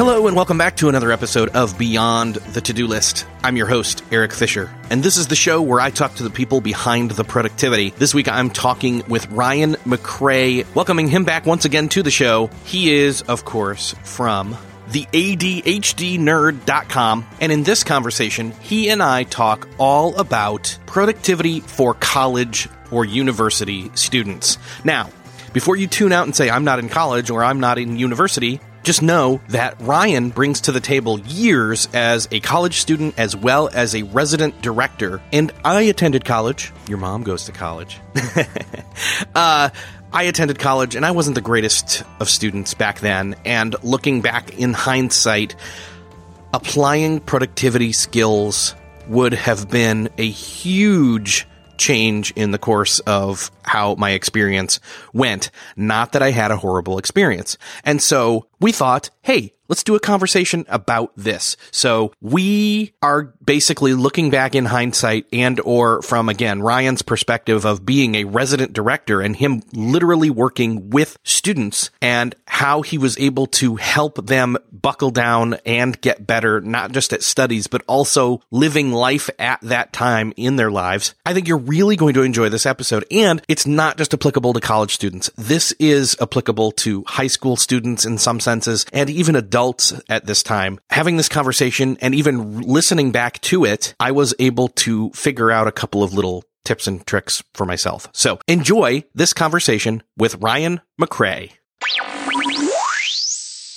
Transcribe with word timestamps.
Hello, 0.00 0.24
and 0.26 0.34
welcome 0.34 0.56
back 0.56 0.78
to 0.78 0.88
another 0.88 1.12
episode 1.12 1.50
of 1.50 1.76
Beyond 1.76 2.36
the 2.36 2.62
To 2.62 2.72
Do 2.72 2.86
List. 2.86 3.26
I'm 3.44 3.58
your 3.58 3.66
host, 3.66 4.02
Erik 4.10 4.32
Fisher, 4.32 4.74
and 4.88 5.02
this 5.02 5.18
is 5.18 5.28
the 5.28 5.36
show 5.36 5.60
where 5.60 5.78
I 5.78 5.90
talk 5.90 6.14
to 6.14 6.22
the 6.22 6.30
people 6.30 6.62
behind 6.62 7.10
the 7.10 7.22
productivity. 7.22 7.90
This 7.90 8.14
week 8.14 8.26
I'm 8.26 8.48
talking 8.48 9.02
with 9.08 9.30
Ryan 9.30 9.74
McRae, 9.84 10.64
welcoming 10.74 11.08
him 11.08 11.24
back 11.24 11.44
once 11.44 11.66
again 11.66 11.90
to 11.90 12.02
the 12.02 12.10
show. 12.10 12.48
He 12.64 12.94
is, 12.94 13.20
of 13.20 13.44
course, 13.44 13.94
from 14.02 14.56
the 14.88 15.04
ADHDnerd.com. 15.12 17.26
And 17.38 17.52
in 17.52 17.64
this 17.64 17.84
conversation, 17.84 18.52
he 18.62 18.88
and 18.88 19.02
I 19.02 19.24
talk 19.24 19.68
all 19.76 20.16
about 20.16 20.78
productivity 20.86 21.60
for 21.60 21.92
college 21.92 22.70
or 22.90 23.04
university 23.04 23.90
students. 23.96 24.56
Now, 24.82 25.10
before 25.52 25.76
you 25.76 25.88
tune 25.88 26.12
out 26.12 26.24
and 26.24 26.34
say, 26.34 26.48
I'm 26.48 26.64
not 26.64 26.78
in 26.78 26.88
college 26.88 27.28
or 27.28 27.44
I'm 27.44 27.60
not 27.60 27.76
in 27.76 27.98
university, 27.98 28.62
just 28.82 29.02
know 29.02 29.40
that 29.48 29.80
Ryan 29.80 30.30
brings 30.30 30.62
to 30.62 30.72
the 30.72 30.80
table 30.80 31.20
years 31.20 31.88
as 31.92 32.28
a 32.30 32.40
college 32.40 32.80
student 32.80 33.18
as 33.18 33.36
well 33.36 33.68
as 33.72 33.94
a 33.94 34.02
resident 34.04 34.62
director. 34.62 35.22
And 35.32 35.52
I 35.64 35.82
attended 35.82 36.24
college. 36.24 36.72
Your 36.88 36.98
mom 36.98 37.22
goes 37.22 37.44
to 37.44 37.52
college. 37.52 37.98
uh, 39.34 39.70
I 40.12 40.22
attended 40.24 40.58
college 40.58 40.96
and 40.96 41.06
I 41.06 41.10
wasn't 41.12 41.34
the 41.34 41.40
greatest 41.40 42.02
of 42.18 42.28
students 42.28 42.74
back 42.74 43.00
then. 43.00 43.36
And 43.44 43.76
looking 43.82 44.22
back 44.22 44.58
in 44.58 44.72
hindsight, 44.72 45.54
applying 46.52 47.20
productivity 47.20 47.92
skills 47.92 48.74
would 49.08 49.34
have 49.34 49.70
been 49.70 50.08
a 50.18 50.28
huge 50.28 51.46
change 51.80 52.30
in 52.36 52.52
the 52.52 52.58
course 52.58 53.00
of 53.00 53.50
how 53.62 53.94
my 53.96 54.10
experience 54.10 54.78
went. 55.12 55.50
Not 55.76 56.12
that 56.12 56.22
I 56.22 56.30
had 56.30 56.50
a 56.50 56.58
horrible 56.58 56.98
experience. 56.98 57.56
And 57.84 58.00
so 58.00 58.46
we 58.60 58.70
thought, 58.70 59.10
hey, 59.22 59.54
let's 59.70 59.84
do 59.84 59.94
a 59.94 60.00
conversation 60.00 60.66
about 60.68 61.12
this. 61.16 61.56
So 61.70 62.12
we 62.20 62.92
are 63.00 63.32
basically 63.44 63.94
looking 63.94 64.28
back 64.28 64.56
in 64.56 64.64
hindsight 64.66 65.26
and 65.32 65.60
or 65.64 66.02
from 66.02 66.28
again, 66.28 66.60
Ryan's 66.60 67.02
perspective 67.02 67.64
of 67.64 67.86
being 67.86 68.16
a 68.16 68.24
resident 68.24 68.72
director 68.72 69.20
and 69.20 69.36
him 69.36 69.62
literally 69.72 70.28
working 70.28 70.90
with 70.90 71.16
students 71.22 71.90
and 72.02 72.34
how 72.46 72.82
he 72.82 72.98
was 72.98 73.16
able 73.18 73.46
to 73.46 73.76
help 73.76 74.26
them 74.26 74.58
buckle 74.72 75.12
down 75.12 75.54
and 75.64 76.00
get 76.00 76.26
better, 76.26 76.60
not 76.60 76.90
just 76.90 77.12
at 77.12 77.22
studies, 77.22 77.68
but 77.68 77.84
also 77.86 78.40
living 78.50 78.90
life 78.90 79.30
at 79.38 79.60
that 79.60 79.92
time 79.92 80.32
in 80.36 80.56
their 80.56 80.70
lives. 80.70 81.14
I 81.24 81.32
think 81.32 81.46
you're 81.46 81.58
really 81.58 81.94
going 81.94 82.14
to 82.14 82.22
enjoy 82.22 82.48
this 82.48 82.66
episode. 82.66 83.04
And 83.12 83.40
it's 83.46 83.66
not 83.66 83.98
just 83.98 84.12
applicable 84.12 84.52
to 84.54 84.60
college 84.60 84.94
students. 84.94 85.30
This 85.36 85.70
is 85.78 86.16
applicable 86.20 86.72
to 86.72 87.04
high 87.06 87.28
school 87.28 87.56
students 87.56 88.04
in 88.04 88.18
some 88.18 88.40
senses 88.40 88.84
and 88.92 89.08
even 89.08 89.36
adults 89.36 89.59
at 90.08 90.26
this 90.26 90.42
time. 90.42 90.80
Having 90.90 91.16
this 91.18 91.28
conversation 91.28 91.98
and 92.00 92.14
even 92.14 92.62
listening 92.62 93.12
back 93.12 93.40
to 93.42 93.64
it, 93.64 93.94
I 94.00 94.12
was 94.12 94.34
able 94.38 94.68
to 94.68 95.10
figure 95.10 95.50
out 95.50 95.68
a 95.68 95.72
couple 95.72 96.02
of 96.02 96.14
little 96.14 96.44
tips 96.64 96.86
and 96.86 97.06
tricks 97.06 97.42
for 97.54 97.66
myself. 97.66 98.08
So 98.12 98.38
enjoy 98.48 99.04
this 99.14 99.32
conversation 99.34 100.02
with 100.16 100.36
Ryan 100.36 100.80
McRae. 101.00 101.52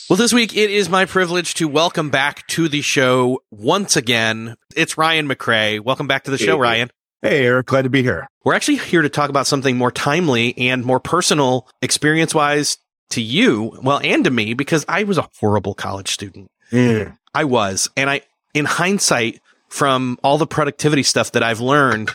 Well, 0.10 0.18
this 0.18 0.34
week 0.34 0.56
it 0.56 0.70
is 0.70 0.90
my 0.90 1.06
privilege 1.06 1.54
to 1.56 1.68
welcome 1.68 2.10
back 2.10 2.48
to 2.48 2.70
the 2.70 2.82
show 2.82 3.42
once 3.52 3.98
again. 3.98 4.56
It's 4.76 4.98
Ryan 4.98 5.28
McRae. 5.28 5.82
Welcome 5.82 6.08
back 6.08 6.24
to 6.26 6.32
the 6.32 6.38
show, 6.38 6.58
Ryan. 6.58 6.92
Hey, 7.22 7.46
Erik. 7.46 7.68
Glad 7.68 7.84
to 7.84 7.90
be 7.90 8.04
here. 8.04 8.28
We're 8.44 8.54
actually 8.54 8.78
here 8.78 9.02
to 9.02 9.10
talk 9.10 9.30
about 9.30 9.48
something 9.48 9.78
more 9.78 9.92
timely 9.92 10.58
and 10.58 10.84
more 10.84 11.00
personal 11.00 11.70
experience 11.82 12.36
wise 12.36 12.78
to 13.14 13.22
you, 13.22 13.78
well, 13.82 14.00
and 14.04 14.24
to 14.24 14.32
me, 14.32 14.54
because 14.54 14.86
I 14.88 15.04
was 15.04 15.18
a 15.18 15.28
horrible 15.40 15.74
college 15.74 16.10
student. 16.10 16.50
Mm. 16.72 17.18
I 17.34 17.44
was. 17.46 17.90
And 17.96 18.10
I, 18.10 18.22
in 18.54 18.66
hindsight, 18.66 19.40
from 19.70 20.20
all 20.24 20.38
the 20.38 20.48
productivity 20.48 21.04
stuff 21.04 21.32
that 21.32 21.42
I've 21.42 21.60
learned, 21.60 22.12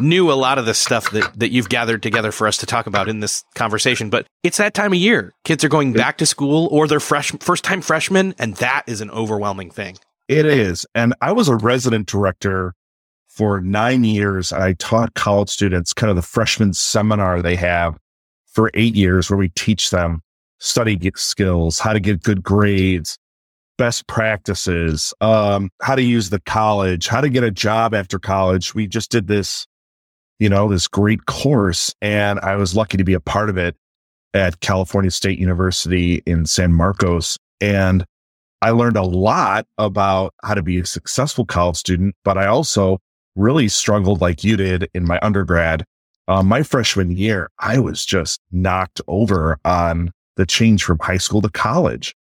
knew 0.00 0.30
a 0.30 0.34
lot 0.34 0.58
of 0.58 0.66
the 0.66 0.74
stuff 0.74 1.10
that, 1.12 1.38
that 1.38 1.50
you've 1.50 1.68
gathered 1.68 2.02
together 2.02 2.32
for 2.32 2.46
us 2.46 2.58
to 2.58 2.66
talk 2.66 2.86
about 2.86 3.08
in 3.08 3.20
this 3.20 3.44
conversation. 3.54 4.10
But 4.10 4.26
it's 4.42 4.58
that 4.58 4.74
time 4.74 4.92
of 4.92 4.98
year. 4.98 5.32
Kids 5.44 5.64
are 5.64 5.68
going 5.68 5.92
back 5.92 6.18
to 6.18 6.26
school 6.26 6.68
or 6.70 6.86
they're 6.86 7.00
fresh, 7.00 7.32
first 7.40 7.64
time 7.64 7.80
freshmen. 7.80 8.34
And 8.38 8.56
that 8.56 8.84
is 8.86 9.00
an 9.00 9.10
overwhelming 9.10 9.70
thing. 9.70 9.96
It 10.28 10.46
is. 10.46 10.86
And 10.94 11.14
I 11.20 11.32
was 11.32 11.48
a 11.48 11.56
resident 11.56 12.06
director 12.06 12.74
for 13.28 13.60
nine 13.60 14.04
years. 14.04 14.52
I 14.52 14.74
taught 14.74 15.14
college 15.14 15.48
students 15.48 15.92
kind 15.94 16.10
of 16.10 16.16
the 16.16 16.22
freshman 16.22 16.74
seminar 16.74 17.40
they 17.40 17.56
have 17.56 17.98
for 18.52 18.70
eight 18.74 18.94
years 18.94 19.30
where 19.30 19.38
we 19.38 19.48
teach 19.50 19.90
them 19.90 20.20
study 20.58 20.98
skills, 21.16 21.78
how 21.78 21.92
to 21.92 22.00
get 22.00 22.22
good 22.22 22.42
grades, 22.42 23.18
best 23.78 24.06
practices, 24.06 25.12
um, 25.20 25.70
how 25.82 25.94
to 25.94 26.02
use 26.02 26.30
the 26.30 26.40
college, 26.40 27.08
how 27.08 27.20
to 27.20 27.28
get 27.28 27.42
a 27.42 27.50
job 27.50 27.94
after 27.94 28.18
college. 28.18 28.74
We 28.74 28.86
just 28.86 29.10
did 29.10 29.26
this, 29.26 29.66
you 30.38 30.48
know, 30.48 30.68
this 30.68 30.86
great 30.86 31.26
course. 31.26 31.94
And 32.00 32.38
I 32.40 32.56
was 32.56 32.76
lucky 32.76 32.96
to 32.96 33.04
be 33.04 33.14
a 33.14 33.20
part 33.20 33.50
of 33.50 33.56
it 33.56 33.74
at 34.34 34.60
California 34.60 35.10
State 35.10 35.38
University 35.38 36.22
in 36.26 36.46
San 36.46 36.72
Marcos. 36.72 37.38
And 37.60 38.04
I 38.60 38.70
learned 38.70 38.96
a 38.96 39.02
lot 39.02 39.66
about 39.78 40.34
how 40.44 40.54
to 40.54 40.62
be 40.62 40.78
a 40.78 40.86
successful 40.86 41.44
college 41.44 41.76
student, 41.76 42.14
but 42.24 42.38
I 42.38 42.46
also 42.46 42.98
really 43.34 43.66
struggled 43.66 44.20
like 44.20 44.44
you 44.44 44.56
did 44.56 44.88
in 44.94 45.04
my 45.04 45.18
undergrad. 45.22 45.84
Uh, 46.28 46.42
my 46.42 46.62
freshman 46.62 47.10
year, 47.10 47.50
I 47.58 47.78
was 47.78 48.04
just 48.04 48.40
knocked 48.52 49.00
over 49.08 49.58
on 49.64 50.12
the 50.36 50.46
change 50.46 50.84
from 50.84 50.98
high 50.98 51.18
school 51.18 51.42
to 51.42 51.50
college. 51.50 52.14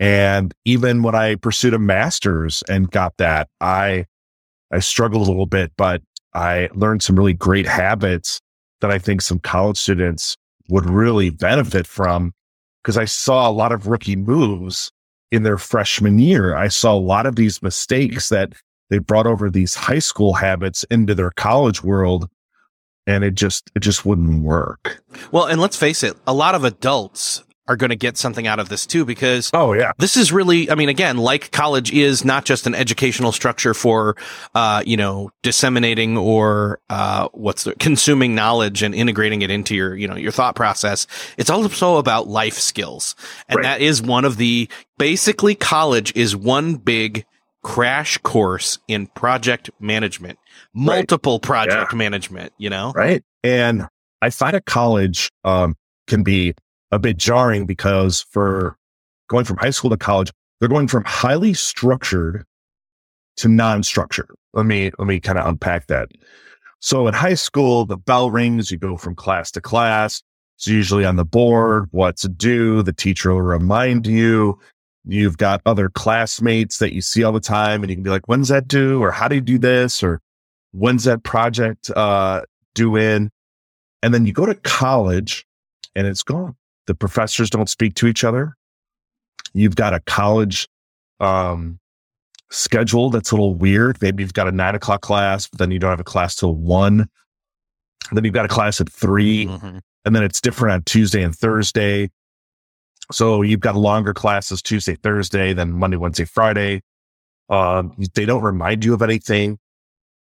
And 0.00 0.52
even 0.64 1.02
when 1.02 1.14
I 1.14 1.36
pursued 1.36 1.74
a 1.74 1.78
master's 1.78 2.62
and 2.68 2.90
got 2.90 3.16
that, 3.18 3.48
I, 3.60 4.06
I 4.72 4.80
struggled 4.80 5.26
a 5.26 5.30
little 5.30 5.46
bit, 5.46 5.72
but 5.76 6.02
I 6.34 6.68
learned 6.74 7.02
some 7.02 7.16
really 7.16 7.34
great 7.34 7.66
habits 7.66 8.40
that 8.80 8.90
I 8.90 8.98
think 8.98 9.20
some 9.20 9.38
college 9.38 9.78
students 9.78 10.36
would 10.68 10.88
really 10.88 11.30
benefit 11.30 11.86
from 11.86 12.32
because 12.82 12.96
I 12.96 13.04
saw 13.04 13.48
a 13.48 13.52
lot 13.52 13.72
of 13.72 13.86
rookie 13.86 14.16
moves 14.16 14.90
in 15.30 15.42
their 15.42 15.58
freshman 15.58 16.18
year. 16.18 16.56
I 16.56 16.68
saw 16.68 16.94
a 16.94 16.98
lot 16.98 17.26
of 17.26 17.36
these 17.36 17.62
mistakes 17.62 18.28
that 18.30 18.52
they 18.90 18.98
brought 18.98 19.26
over 19.26 19.50
these 19.50 19.74
high 19.74 19.98
school 19.98 20.34
habits 20.34 20.84
into 20.90 21.14
their 21.14 21.30
college 21.30 21.82
world 21.82 22.28
and 23.06 23.24
it 23.24 23.34
just 23.34 23.70
it 23.74 23.80
just 23.80 24.04
wouldn't 24.06 24.42
work. 24.42 25.02
Well, 25.30 25.44
and 25.46 25.60
let's 25.60 25.76
face 25.76 26.02
it, 26.02 26.16
a 26.26 26.32
lot 26.34 26.54
of 26.54 26.64
adults 26.64 27.44
are 27.68 27.76
going 27.76 27.90
to 27.90 27.96
get 27.96 28.16
something 28.16 28.48
out 28.48 28.58
of 28.58 28.68
this 28.68 28.86
too, 28.86 29.04
because 29.04 29.48
Oh 29.54 29.72
yeah. 29.72 29.92
this 29.96 30.16
is 30.16 30.32
really, 30.32 30.68
I 30.68 30.74
mean, 30.74 30.88
again, 30.88 31.16
like 31.16 31.52
college 31.52 31.92
is 31.92 32.24
not 32.24 32.44
just 32.44 32.66
an 32.66 32.74
educational 32.74 33.30
structure 33.30 33.72
for, 33.72 34.16
uh, 34.52 34.82
you 34.84 34.96
know, 34.96 35.30
disseminating 35.42 36.16
or, 36.18 36.80
uh, 36.90 37.28
what's 37.32 37.62
the, 37.62 37.76
consuming 37.76 38.34
knowledge 38.34 38.82
and 38.82 38.96
integrating 38.96 39.42
it 39.42 39.50
into 39.52 39.76
your, 39.76 39.94
you 39.94 40.08
know, 40.08 40.16
your 40.16 40.32
thought 40.32 40.56
process. 40.56 41.06
It's 41.38 41.50
also 41.50 41.98
about 41.98 42.26
life 42.26 42.58
skills. 42.58 43.14
And 43.48 43.58
Right. 43.58 43.62
that 43.62 43.80
is 43.80 44.02
one 44.02 44.24
of 44.24 44.38
the, 44.38 44.68
basically 44.98 45.54
college 45.54 46.12
is 46.16 46.34
one 46.34 46.74
big 46.74 47.24
crash 47.62 48.18
course 48.18 48.80
in 48.88 49.06
project 49.06 49.70
management, 49.78 50.36
multiple 50.74 51.38
project 51.38 51.94
management, 51.94 52.52
you 52.58 52.70
know? 52.70 52.92
Right. 52.94 53.22
And 53.42 53.86
I 54.20 54.30
find 54.30 54.54
at 54.56 54.66
college 54.66 55.30
um, 55.44 55.74
can 56.06 56.22
be 56.22 56.54
a 56.90 56.98
bit 56.98 57.16
jarring 57.16 57.66
because 57.66 58.24
for 58.30 58.76
going 59.28 59.44
from 59.44 59.56
high 59.56 59.70
school 59.70 59.90
to 59.90 59.96
college, 59.96 60.30
they're 60.60 60.68
going 60.68 60.88
from 60.88 61.04
highly 61.04 61.54
structured 61.54 62.44
to 63.36 63.48
non-structured. 63.48 64.30
Let 64.52 64.66
me 64.66 64.90
let 64.98 65.08
me 65.08 65.18
kind 65.18 65.38
of 65.38 65.46
unpack 65.46 65.86
that. 65.86 66.08
So 66.80 67.06
in 67.08 67.14
high 67.14 67.34
school, 67.34 67.86
the 67.86 67.96
bell 67.96 68.30
rings, 68.30 68.70
you 68.70 68.78
go 68.78 68.96
from 68.96 69.14
class 69.14 69.50
to 69.52 69.60
class. 69.60 70.22
It's 70.58 70.66
usually 70.66 71.04
on 71.04 71.16
the 71.16 71.24
board, 71.24 71.88
what 71.90 72.16
to 72.18 72.28
do. 72.28 72.82
The 72.82 72.92
teacher 72.92 73.32
will 73.32 73.42
remind 73.42 74.06
you. 74.06 74.58
You've 75.04 75.38
got 75.38 75.62
other 75.66 75.88
classmates 75.88 76.78
that 76.78 76.92
you 76.92 77.00
see 77.00 77.24
all 77.24 77.32
the 77.32 77.40
time, 77.40 77.82
and 77.82 77.90
you 77.90 77.96
can 77.96 78.04
be 78.04 78.10
like, 78.10 78.28
when's 78.28 78.48
that 78.48 78.68
due? 78.68 79.02
Or 79.02 79.10
how 79.10 79.26
do 79.26 79.34
you 79.34 79.40
do 79.40 79.58
this? 79.58 80.02
Or 80.02 80.20
when's 80.72 81.04
that 81.04 81.22
project 81.22 81.90
uh, 81.90 82.42
due 82.74 82.96
in? 82.96 83.30
And 84.02 84.12
then 84.12 84.26
you 84.26 84.32
go 84.32 84.46
to 84.46 84.54
college 84.54 85.46
and 85.94 86.06
it's 86.06 86.22
gone. 86.22 86.56
The 86.86 86.94
professors 86.94 87.50
don't 87.50 87.68
speak 87.68 87.94
to 87.94 88.06
each 88.06 88.24
other. 88.24 88.56
You've 89.54 89.76
got 89.76 89.94
a 89.94 90.00
college 90.00 90.66
um, 91.20 91.78
schedule 92.50 93.10
that's 93.10 93.30
a 93.30 93.34
little 93.34 93.54
weird. 93.54 94.00
Maybe 94.02 94.22
you've 94.22 94.34
got 94.34 94.48
a 94.48 94.52
nine 94.52 94.74
o'clock 94.74 95.02
class, 95.02 95.46
but 95.46 95.58
then 95.58 95.70
you 95.70 95.78
don't 95.78 95.90
have 95.90 96.00
a 96.00 96.04
class 96.04 96.34
till 96.36 96.54
one. 96.54 97.08
Then 98.10 98.24
you've 98.24 98.34
got 98.34 98.44
a 98.44 98.48
class 98.48 98.80
at 98.80 98.90
3 98.90 99.46
Mhm. 99.46 99.80
and 100.04 100.16
then 100.16 100.24
it's 100.24 100.40
different 100.40 100.74
on 100.74 100.82
Tuesday 100.82 101.22
and 101.22 101.34
Thursday. 101.34 102.10
So 103.12 103.42
you've 103.42 103.60
got 103.60 103.76
longer 103.76 104.12
classes 104.14 104.62
Tuesday, 104.62 104.96
Thursday, 104.96 105.52
then 105.52 105.72
Monday, 105.72 105.96
Wednesday, 105.96 106.24
Friday. 106.24 106.82
Um, 107.48 107.94
they 108.14 108.24
don't 108.24 108.42
remind 108.42 108.84
you 108.84 108.94
of 108.94 109.02
anything. 109.02 109.58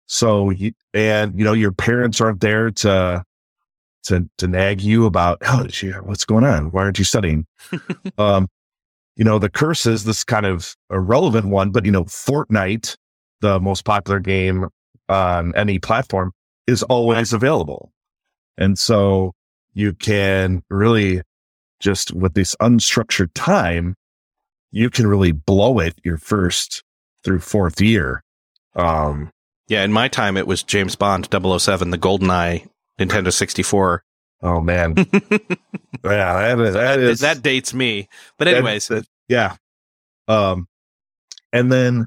So 0.07 0.51
you, 0.51 0.73
and 0.95 1.39
you 1.39 1.45
know, 1.45 1.53
your 1.53 1.73
parents 1.73 2.21
aren't 2.21 2.41
there 2.41 2.71
to, 2.71 3.25
to, 4.05 4.29
to 4.39 4.47
nag 4.47 4.81
you 4.81 5.07
about, 5.07 5.39
oh, 5.43 5.67
what's 6.03 6.25
going 6.25 6.45
on? 6.45 6.71
Why 6.71 6.83
aren't 6.83 6.99
you 6.99 7.05
studying? 7.05 7.47
um, 8.19 8.49
you 9.17 9.25
know, 9.25 9.39
the 9.39 9.49
curses, 9.51 10.05
this 10.05 10.25
kind 10.25 10.47
of 10.47 10.77
irrelevant 10.91 11.47
one, 11.47 11.71
but 11.71 11.85
you 11.85 11.91
know, 11.91 12.05
Fortnite, 12.05 12.97
the 13.41 13.59
most 13.61 13.85
popular 13.85 14.21
game 14.21 14.67
on 15.09 15.55
any 15.57 15.79
platform 15.79 16.33
is 16.67 16.83
always 16.85 17.33
available. 17.33 17.93
And 18.59 18.79
so 18.79 19.33
you 19.75 19.93
can 19.93 20.63
really 20.71 21.23
just 21.81 22.13
with 22.13 22.35
this 22.35 22.55
unstructured 22.61 23.31
time, 23.35 23.95
you 24.71 24.91
can 24.91 25.07
really 25.07 25.33
blow 25.33 25.79
it 25.79 25.95
your 26.05 26.19
first 26.19 26.83
through 27.23 27.41
fourth 27.41 27.81
year. 27.81 28.23
Um, 28.75 29.31
Yeah. 29.69 29.85
In 29.85 29.93
my 29.93 30.09
time, 30.09 30.37
it 30.37 30.47
was 30.47 30.63
James 30.63 30.97
Bond 30.97 31.29
007, 31.31 31.91
the 31.91 31.99
GoldenEye 31.99 32.69
Nintendo 32.99 33.33
64. 33.33 34.03
oh 34.43 34.61
man. 34.61 34.95
yeah, 34.97 35.07
that 36.03 36.59
is, 36.61 36.75
that 36.75 36.99
is, 37.01 37.21
that 37.21 37.43
dates 37.43 37.75
me. 37.75 38.09
But 38.39 38.49
anyways, 38.49 38.89
that- 38.89 39.07
yeah. 39.29 39.57
Um, 40.29 40.67
and 41.53 41.71
then, 41.71 42.07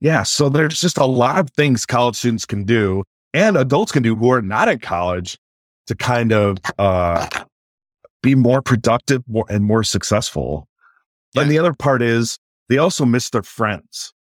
yeah, 0.00 0.22
so 0.22 0.48
there's 0.48 0.80
just 0.80 0.98
a 0.98 1.04
lot 1.06 1.38
of 1.38 1.50
things 1.50 1.86
college 1.86 2.16
students 2.16 2.46
can 2.46 2.64
do 2.64 3.04
and 3.32 3.56
adults 3.56 3.92
can 3.92 4.02
do 4.02 4.14
who 4.16 4.30
are 4.30 4.42
not 4.42 4.68
in 4.68 4.78
college 4.78 5.38
to 5.86 5.94
kind 5.94 6.32
of, 6.32 6.58
uh, 6.78 7.26
be 8.22 8.34
more 8.34 8.62
productive 8.62 9.22
more, 9.28 9.44
and 9.50 9.64
more 9.64 9.84
successful. 9.84 10.66
And 11.36 11.50
the 11.50 11.58
other 11.58 11.74
part 11.74 12.00
is 12.00 12.38
they 12.70 12.78
also 12.78 13.04
miss 13.04 13.28
their 13.30 13.42
friends. 13.42 14.13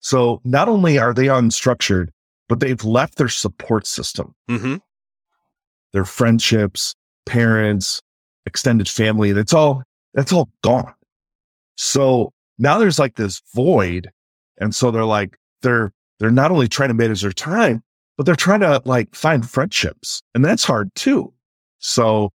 So 0.00 0.40
not 0.44 0.68
only 0.68 0.98
are 0.98 1.12
they 1.12 1.26
unstructured, 1.26 2.08
but 2.48 2.60
they've 2.60 2.82
left 2.84 3.16
their 3.18 3.28
support 3.28 3.86
system, 3.86 4.34
hmm 4.48 4.76
their 5.92 6.04
friendships, 6.04 6.94
parents, 7.24 8.02
extended 8.44 8.86
family. 8.88 9.32
That's 9.32 9.54
all, 9.54 9.82
that's 10.12 10.32
all 10.32 10.50
gone. 10.62 10.92
So 11.76 12.32
now 12.58 12.78
there's 12.78 12.98
like 12.98 13.16
this 13.16 13.40
void. 13.54 14.10
And 14.58 14.74
so 14.74 14.90
they're 14.90 15.04
like, 15.06 15.36
they're, 15.62 15.92
they're 16.20 16.30
not 16.30 16.50
only 16.50 16.68
trying 16.68 16.88
to 16.88 16.94
manage 16.94 17.22
their 17.22 17.32
time, 17.32 17.82
but 18.18 18.26
they're 18.26 18.36
trying 18.36 18.60
to 18.60 18.82
like 18.84 19.14
find 19.14 19.48
friendships 19.48 20.22
and 20.34 20.44
that's 20.44 20.64
hard 20.64 20.94
too. 20.94 21.32
So, 21.78 22.32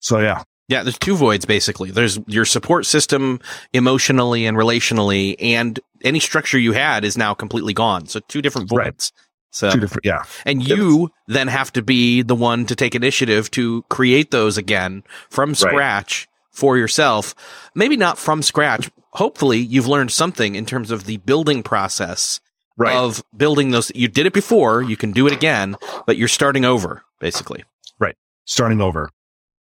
so 0.00 0.18
yeah, 0.20 0.42
Yeah, 0.68 0.82
there's 0.82 0.98
two 0.98 1.16
voids 1.16 1.44
basically. 1.44 1.90
There's 1.90 2.18
your 2.26 2.46
support 2.46 2.86
system 2.86 3.38
emotionally 3.74 4.46
and 4.46 4.56
relationally, 4.56 5.36
and 5.40 5.78
any 6.04 6.20
structure 6.20 6.58
you 6.58 6.72
had 6.72 7.04
is 7.04 7.16
now 7.16 7.34
completely 7.34 7.72
gone. 7.74 8.06
So 8.06 8.20
two 8.28 8.42
different 8.42 8.70
Right. 8.72 8.86
voids. 8.86 9.12
So 9.50 9.70
two 9.70 9.80
different, 9.80 10.04
yeah. 10.06 10.22
and 10.46 10.66
you 10.66 11.10
then 11.26 11.46
have 11.48 11.70
to 11.74 11.82
be 11.82 12.22
the 12.22 12.34
one 12.34 12.64
to 12.66 12.74
take 12.74 12.94
initiative 12.94 13.50
to 13.50 13.82
create 13.90 14.30
those 14.30 14.56
again 14.56 15.02
from 15.28 15.54
scratch 15.54 16.26
for 16.52 16.78
yourself. 16.78 17.34
Maybe 17.74 17.96
not 17.98 18.18
from 18.18 18.40
scratch. 18.42 18.90
Hopefully 19.10 19.58
you've 19.58 19.86
learned 19.86 20.10
something 20.10 20.54
in 20.54 20.64
terms 20.64 20.90
of 20.90 21.04
the 21.04 21.18
building 21.18 21.62
process 21.62 22.40
Right. 22.78 22.96
of 22.96 23.22
building 23.36 23.72
those. 23.72 23.92
You 23.94 24.08
did 24.08 24.24
it 24.24 24.32
before, 24.32 24.80
you 24.82 24.96
can 24.96 25.12
do 25.12 25.26
it 25.26 25.32
again, 25.34 25.76
but 26.06 26.16
you're 26.16 26.28
starting 26.28 26.64
over 26.64 27.02
basically. 27.20 27.62
Right. 27.98 28.16
Starting 28.46 28.80
over. 28.80 29.10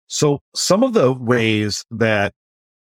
So 0.07 0.43
some 0.55 0.83
of 0.83 0.93
the 0.93 1.15
ways 1.15 1.87
that 1.91 2.35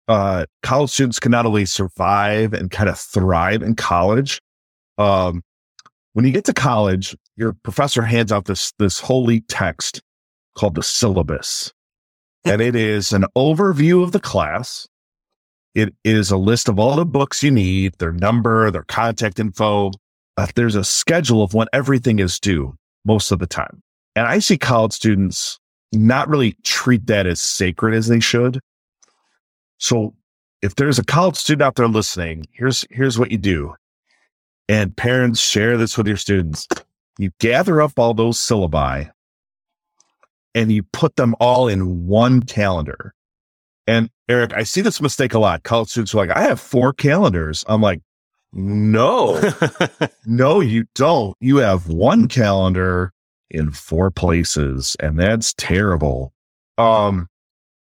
uh, 0.07 0.45
college 0.61 0.89
students 0.89 1.19
can 1.19 1.31
not 1.31 1.45
only 1.45 1.65
survive 1.65 2.53
and 2.53 2.69
kind 2.69 2.89
of 2.89 2.99
thrive 2.99 3.61
in 3.61 3.75
college, 3.75 4.41
um, 4.97 5.41
when 6.13 6.25
you 6.25 6.31
get 6.31 6.45
to 6.45 6.53
college, 6.53 7.15
your 7.35 7.53
professor 7.63 8.03
hands 8.03 8.31
out 8.31 8.45
this 8.45 8.73
this 8.77 8.99
holy 8.99 9.41
text 9.41 10.01
called 10.55 10.75
the 10.75 10.83
syllabus, 10.83 11.71
and 12.45 12.61
it 12.61 12.75
is 12.75 13.13
an 13.13 13.25
overview 13.35 14.03
of 14.03 14.11
the 14.11 14.19
class. 14.19 14.87
It 15.75 15.95
is 16.03 16.29
a 16.29 16.37
list 16.37 16.69
of 16.69 16.77
all 16.77 16.95
the 16.95 17.05
books 17.05 17.41
you 17.41 17.49
need, 17.49 17.93
their 17.97 18.11
number, 18.11 18.69
their 18.69 18.83
contact 18.83 19.39
info. 19.39 19.91
Uh, 20.37 20.47
there's 20.55 20.75
a 20.75 20.83
schedule 20.83 21.41
of 21.41 21.55
when 21.55 21.67
everything 21.73 22.19
is 22.19 22.39
due 22.39 22.75
most 23.05 23.31
of 23.31 23.39
the 23.39 23.47
time. 23.47 23.81
And 24.15 24.27
I 24.27 24.37
see 24.37 24.57
college 24.57 24.93
students 24.93 25.59
not 25.91 26.29
really 26.29 26.55
treat 26.63 27.07
that 27.07 27.25
as 27.25 27.41
sacred 27.41 27.95
as 27.95 28.07
they 28.07 28.19
should. 28.19 28.59
So 29.77 30.13
if 30.61 30.75
there's 30.75 30.99
a 30.99 31.03
college 31.03 31.35
student 31.35 31.63
out 31.63 31.75
there 31.75 31.87
listening, 31.87 32.45
here's 32.51 32.85
here's 32.89 33.19
what 33.19 33.31
you 33.31 33.37
do. 33.37 33.75
And 34.69 34.95
parents 34.95 35.41
share 35.41 35.77
this 35.77 35.97
with 35.97 36.07
your 36.07 36.17
students. 36.17 36.67
You 37.17 37.31
gather 37.39 37.81
up 37.81 37.99
all 37.99 38.13
those 38.13 38.39
syllabi 38.39 39.11
and 40.55 40.71
you 40.71 40.83
put 40.83 41.15
them 41.15 41.35
all 41.39 41.67
in 41.67 42.07
one 42.07 42.41
calendar. 42.41 43.13
And 43.85 44.09
Erik, 44.29 44.53
I 44.53 44.63
see 44.63 44.81
this 44.81 45.01
mistake 45.01 45.33
a 45.33 45.39
lot. 45.39 45.63
College 45.63 45.89
students 45.89 46.13
are 46.13 46.25
like, 46.25 46.35
I 46.35 46.43
have 46.43 46.59
four 46.59 46.93
calendars. 46.93 47.65
I'm 47.67 47.81
like, 47.81 48.01
no, 48.53 49.41
no, 50.25 50.59
you 50.61 50.85
don't. 50.95 51.35
You 51.39 51.57
have 51.57 51.87
one 51.87 52.27
calendar 52.27 53.11
in 53.49 53.71
four 53.71 54.11
places, 54.11 54.95
and 54.99 55.19
that's 55.19 55.53
terrible. 55.55 56.33
Um, 56.77 57.27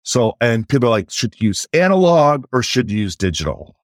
so 0.02 0.37
and 0.40 0.68
people 0.68 0.88
are 0.88 0.90
like, 0.90 1.11
should 1.11 1.40
you 1.40 1.49
use 1.49 1.66
analog 1.73 2.44
or 2.52 2.62
should 2.62 2.90
you 2.90 2.99
use 2.99 3.16
digital? 3.16 3.76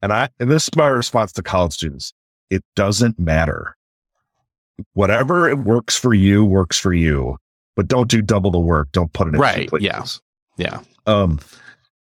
And 0.00 0.12
I 0.12 0.28
and 0.40 0.50
this 0.50 0.64
is 0.64 0.76
my 0.76 0.88
response 0.88 1.32
to 1.32 1.42
college 1.42 1.72
students. 1.72 2.12
It 2.50 2.64
doesn't 2.74 3.18
matter. 3.18 3.76
Whatever 4.94 5.48
it 5.48 5.58
works 5.58 5.96
for 5.96 6.14
you, 6.14 6.44
works 6.44 6.78
for 6.78 6.92
you. 6.92 7.36
But 7.76 7.88
don't 7.88 8.10
do 8.10 8.20
double 8.20 8.50
the 8.50 8.58
work. 8.58 8.88
Don't 8.92 9.12
put 9.12 9.28
it 9.28 9.34
in 9.34 9.40
Right, 9.40 9.70
yeah. 9.80 10.04
Yeah. 10.58 10.80
Um, 11.06 11.40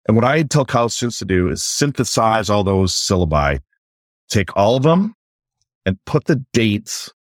and 0.06 0.16
what 0.16 0.24
I 0.24 0.42
tell 0.42 0.64
college 0.64 0.92
students 0.92 1.18
to 1.20 1.24
do 1.24 1.48
is 1.48 1.62
synthesize 1.62 2.50
all 2.50 2.64
those 2.64 2.92
syllabi, 2.92 3.60
take 4.28 4.56
all 4.56 4.76
of 4.76 4.82
them 4.82 5.14
and 5.86 6.02
put 6.04 6.24
the 6.24 6.44
dates 6.52 7.12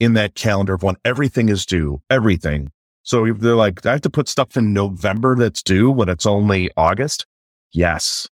in 0.00 0.14
that 0.14 0.34
calendar 0.34 0.74
of 0.74 0.82
when 0.82 0.96
everything 1.04 1.48
is 1.48 1.66
due, 1.66 2.00
everything. 2.10 2.70
So 3.08 3.24
if 3.24 3.38
they're 3.38 3.54
like, 3.54 3.86
I 3.86 3.92
have 3.92 4.02
to 4.02 4.10
put 4.10 4.28
stuff 4.28 4.54
in 4.54 4.74
November 4.74 5.34
that's 5.34 5.62
due 5.62 5.90
when 5.90 6.10
it's 6.10 6.26
only 6.26 6.70
August. 6.76 7.24
Yes. 7.72 8.28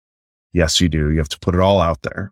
Yes, 0.53 0.79
you 0.79 0.87
do. 0.87 1.11
You 1.11 1.17
have 1.17 1.27
to 1.27 1.39
put 1.39 1.55
it 1.55 1.59
all 1.59 1.81
out 1.81 2.03
there. 2.03 2.31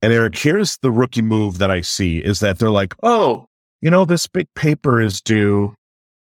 And 0.00 0.12
Erik, 0.12 0.38
here's 0.38 0.76
the 0.82 0.92
rookie 0.92 1.22
move 1.22 1.58
that 1.58 1.68
I 1.68 1.80
see 1.80 2.18
is 2.18 2.38
that 2.38 2.60
they're 2.60 2.70
like, 2.70 2.94
oh, 3.02 3.48
you 3.80 3.90
know, 3.90 4.04
this 4.04 4.28
big 4.28 4.46
paper 4.54 5.00
is 5.00 5.20
due, 5.20 5.74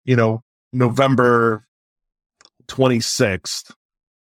you 0.06 0.16
know, 0.16 0.40
November 0.72 1.66
26th, 2.68 3.70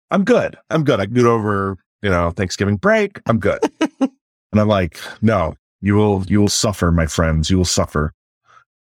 I'm 0.10 0.24
good. 0.24 0.58
I'm 0.72 0.84
good. 0.84 1.00
I 1.00 1.06
can 1.06 1.14
do 1.14 1.28
it 1.28 1.32
over, 1.32 1.78
you 2.02 2.10
know, 2.10 2.32
Thanksgiving 2.32 2.78
break. 2.78 3.22
I'm 3.28 3.38
good. 3.38 3.60
and 4.00 4.10
I'm 4.56 4.68
like, 4.68 4.98
no, 5.22 5.54
you 5.80 5.94
will, 5.94 6.24
you 6.28 6.42
will 6.42 6.50
suffer, 6.50 6.92
my 6.92 7.06
friends. 7.06 7.52
You 7.52 7.58
will 7.58 7.66
suffer. 7.66 8.14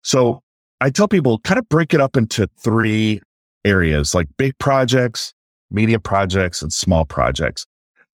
So 0.04 0.44
I 0.80 0.90
tell 0.90 1.08
people 1.08 1.38
kind 1.40 1.58
of 1.58 1.68
break 1.68 1.92
it 1.92 2.00
up 2.00 2.16
into 2.16 2.48
three 2.58 3.20
areas 3.64 4.14
like 4.14 4.28
big 4.38 4.56
projects, 4.58 5.32
medium 5.70 6.00
projects, 6.00 6.62
and 6.62 6.72
small 6.72 7.04
projects. 7.04 7.66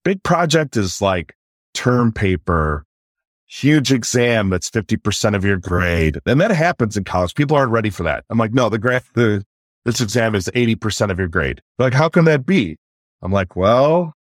Big 0.04 0.22
project 0.22 0.76
is 0.76 1.00
like 1.00 1.34
term 1.74 2.12
paper, 2.12 2.84
huge 3.46 3.92
exam 3.92 4.50
that's 4.50 4.70
50% 4.70 5.34
of 5.34 5.44
your 5.44 5.58
grade. 5.58 6.18
And 6.26 6.40
that 6.40 6.50
happens 6.50 6.96
in 6.96 7.04
college. 7.04 7.34
People 7.34 7.56
aren't 7.56 7.72
ready 7.72 7.90
for 7.90 8.02
that. 8.02 8.24
I'm 8.30 8.38
like, 8.38 8.52
no, 8.52 8.68
the 8.68 8.78
graph, 8.78 9.12
the, 9.14 9.44
this 9.84 10.00
exam 10.00 10.34
is 10.34 10.50
80% 10.54 11.10
of 11.10 11.18
your 11.18 11.28
grade. 11.28 11.60
Like, 11.78 11.94
how 11.94 12.08
can 12.08 12.24
that 12.24 12.46
be? 12.46 12.76
I'm 13.22 13.32
like, 13.32 13.56
well, 13.56 14.12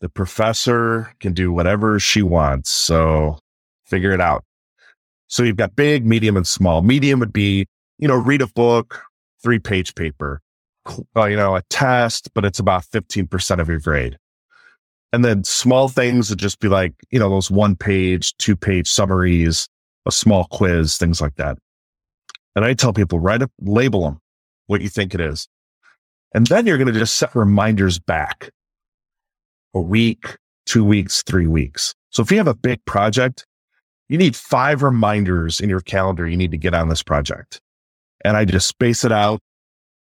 the 0.00 0.08
professor 0.08 1.12
can 1.20 1.32
do 1.34 1.52
whatever 1.52 2.00
she 2.00 2.22
wants. 2.22 2.70
So 2.70 3.38
figure 3.84 4.12
it 4.12 4.20
out. 4.20 4.44
So 5.32 5.42
you've 5.42 5.56
got 5.56 5.74
big, 5.74 6.04
medium, 6.04 6.36
and 6.36 6.46
small. 6.46 6.82
Medium 6.82 7.18
would 7.20 7.32
be, 7.32 7.66
you 7.98 8.06
know, 8.06 8.16
read 8.16 8.42
a 8.42 8.46
book, 8.48 9.02
three 9.42 9.58
page 9.58 9.94
paper, 9.94 10.42
uh, 11.16 11.24
you 11.24 11.36
know, 11.36 11.56
a 11.56 11.62
test, 11.70 12.28
but 12.34 12.44
it's 12.44 12.58
about 12.58 12.84
15% 12.84 13.58
of 13.58 13.66
your 13.66 13.80
grade. 13.80 14.18
And 15.10 15.24
then 15.24 15.42
small 15.42 15.88
things 15.88 16.28
would 16.28 16.38
just 16.38 16.60
be 16.60 16.68
like, 16.68 16.92
you 17.10 17.18
know, 17.18 17.30
those 17.30 17.50
one 17.50 17.76
page, 17.76 18.36
two 18.36 18.54
page 18.54 18.90
summaries, 18.90 19.70
a 20.04 20.12
small 20.12 20.48
quiz, 20.50 20.98
things 20.98 21.22
like 21.22 21.36
that. 21.36 21.56
And 22.54 22.66
I 22.66 22.74
tell 22.74 22.92
people, 22.92 23.18
write 23.18 23.40
a 23.40 23.48
label 23.58 24.02
them 24.02 24.20
what 24.66 24.82
you 24.82 24.90
think 24.90 25.14
it 25.14 25.20
is. 25.22 25.48
And 26.34 26.46
then 26.48 26.66
you're 26.66 26.76
going 26.76 26.92
to 26.92 26.98
just 26.98 27.16
set 27.16 27.34
reminders 27.34 27.98
back 27.98 28.50
a 29.72 29.80
week, 29.80 30.36
two 30.66 30.84
weeks, 30.84 31.22
three 31.22 31.46
weeks. 31.46 31.94
So 32.10 32.22
if 32.22 32.30
you 32.30 32.36
have 32.36 32.48
a 32.48 32.54
big 32.54 32.84
project, 32.84 33.46
you 34.12 34.18
need 34.18 34.36
five 34.36 34.82
reminders 34.82 35.58
in 35.58 35.70
your 35.70 35.80
calendar. 35.80 36.28
You 36.28 36.36
need 36.36 36.50
to 36.50 36.58
get 36.58 36.74
on 36.74 36.90
this 36.90 37.02
project. 37.02 37.62
And 38.22 38.36
I 38.36 38.44
just 38.44 38.68
space 38.68 39.06
it 39.06 39.10
out. 39.10 39.40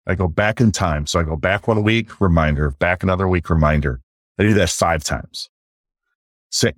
I 0.06 0.14
go 0.14 0.28
back 0.28 0.60
in 0.60 0.72
time. 0.72 1.06
So 1.06 1.18
I 1.18 1.22
go 1.22 1.36
back 1.36 1.66
one 1.66 1.82
week, 1.82 2.20
reminder, 2.20 2.72
back 2.72 3.02
another 3.02 3.26
week, 3.26 3.48
reminder. 3.48 4.02
I 4.38 4.42
do 4.42 4.52
that 4.52 4.68
five 4.68 5.02
times. 5.04 5.48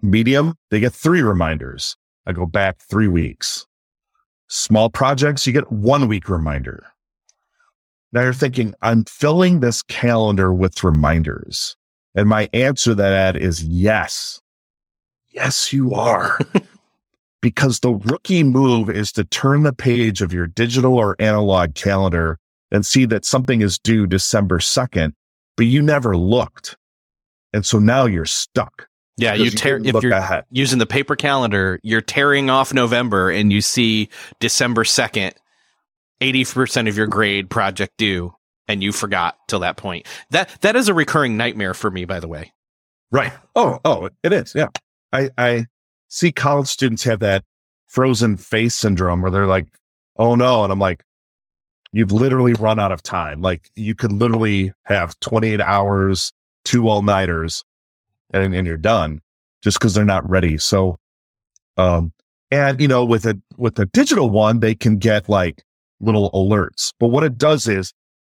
medium, 0.02 0.54
they 0.70 0.78
get 0.78 0.92
three 0.92 1.20
reminders. 1.20 1.96
I 2.28 2.32
go 2.32 2.46
back 2.46 2.78
three 2.78 3.08
weeks. 3.08 3.66
Small 4.46 4.88
projects, 4.88 5.48
you 5.48 5.52
get 5.52 5.72
one 5.72 6.06
week 6.06 6.28
reminder. 6.28 6.86
Now 8.12 8.22
you're 8.22 8.34
thinking, 8.34 8.72
I'm 8.82 9.04
filling 9.04 9.58
this 9.58 9.82
calendar 9.82 10.54
with 10.54 10.84
reminders. 10.84 11.76
And 12.14 12.28
my 12.28 12.48
answer 12.52 12.90
to 12.90 12.94
that 12.94 13.34
is 13.34 13.64
yes. 13.64 14.40
Yes, 15.32 15.72
you 15.72 15.92
are. 15.92 16.38
because 17.46 17.78
the 17.78 17.92
rookie 17.92 18.42
move 18.42 18.90
is 18.90 19.12
to 19.12 19.22
turn 19.22 19.62
the 19.62 19.72
page 19.72 20.20
of 20.20 20.32
your 20.32 20.48
digital 20.48 20.94
or 20.94 21.14
analog 21.20 21.76
calendar 21.76 22.40
and 22.72 22.84
see 22.84 23.04
that 23.04 23.24
something 23.24 23.60
is 23.60 23.78
due 23.78 24.04
December 24.04 24.58
2nd, 24.58 25.12
but 25.56 25.66
you 25.66 25.80
never 25.80 26.16
looked. 26.16 26.76
And 27.52 27.64
so 27.64 27.78
now 27.78 28.04
you're 28.04 28.24
stuck. 28.24 28.88
Yeah, 29.16 29.34
you 29.34 29.50
tear 29.50 29.78
you 29.78 29.96
if 29.96 30.02
you're 30.02 30.10
ahead. 30.10 30.42
using 30.50 30.80
the 30.80 30.86
paper 30.86 31.14
calendar, 31.14 31.78
you're 31.84 32.00
tearing 32.00 32.50
off 32.50 32.74
November 32.74 33.30
and 33.30 33.52
you 33.52 33.60
see 33.60 34.08
December 34.40 34.82
2nd, 34.82 35.34
80% 36.20 36.88
of 36.88 36.96
your 36.96 37.06
grade 37.06 37.48
project 37.48 37.92
due 37.96 38.34
and 38.66 38.82
you 38.82 38.90
forgot 38.90 39.38
till 39.46 39.60
that 39.60 39.76
point. 39.76 40.04
That 40.30 40.50
that 40.62 40.74
is 40.74 40.88
a 40.88 40.94
recurring 40.94 41.36
nightmare 41.36 41.74
for 41.74 41.92
me 41.92 42.06
by 42.06 42.18
the 42.18 42.26
way. 42.26 42.52
Right. 43.12 43.32
Oh, 43.54 43.78
oh, 43.84 44.10
it 44.24 44.32
is. 44.32 44.52
Yeah. 44.52 44.66
I 45.12 45.30
I 45.38 45.66
see 46.08 46.32
college 46.32 46.68
students 46.68 47.04
have 47.04 47.20
that 47.20 47.44
frozen 47.88 48.36
face 48.36 48.74
syndrome 48.74 49.22
where 49.22 49.30
they're 49.30 49.46
like, 49.46 49.66
"Oh 50.16 50.34
no." 50.34 50.64
And 50.64 50.72
I'm 50.72 50.78
like, 50.78 51.04
"You've 51.92 52.12
literally 52.12 52.54
run 52.54 52.78
out 52.78 52.92
of 52.92 53.02
time. 53.02 53.40
Like 53.42 53.70
you 53.74 53.94
could 53.94 54.12
literally 54.12 54.72
have 54.84 55.18
28 55.20 55.60
hours 55.60 56.32
two 56.66 56.88
all 56.88 57.00
nighters 57.02 57.64
and, 58.32 58.54
and 58.54 58.66
you're 58.66 58.76
done 58.76 59.20
just 59.62 59.78
because 59.78 59.94
they're 59.94 60.04
not 60.04 60.28
ready. 60.28 60.58
So, 60.58 60.98
um, 61.76 62.12
and 62.50 62.80
you 62.80 62.88
know, 62.88 63.04
with 63.04 63.24
a, 63.24 63.40
with 63.56 63.78
a 63.78 63.86
digital 63.86 64.28
one, 64.28 64.60
they 64.60 64.74
can 64.74 64.98
get 64.98 65.28
like 65.28 65.62
little 66.00 66.30
alerts. 66.32 66.92
But 67.00 67.08
what 67.08 67.24
it 67.24 67.38
does 67.38 67.66
is 67.66 67.92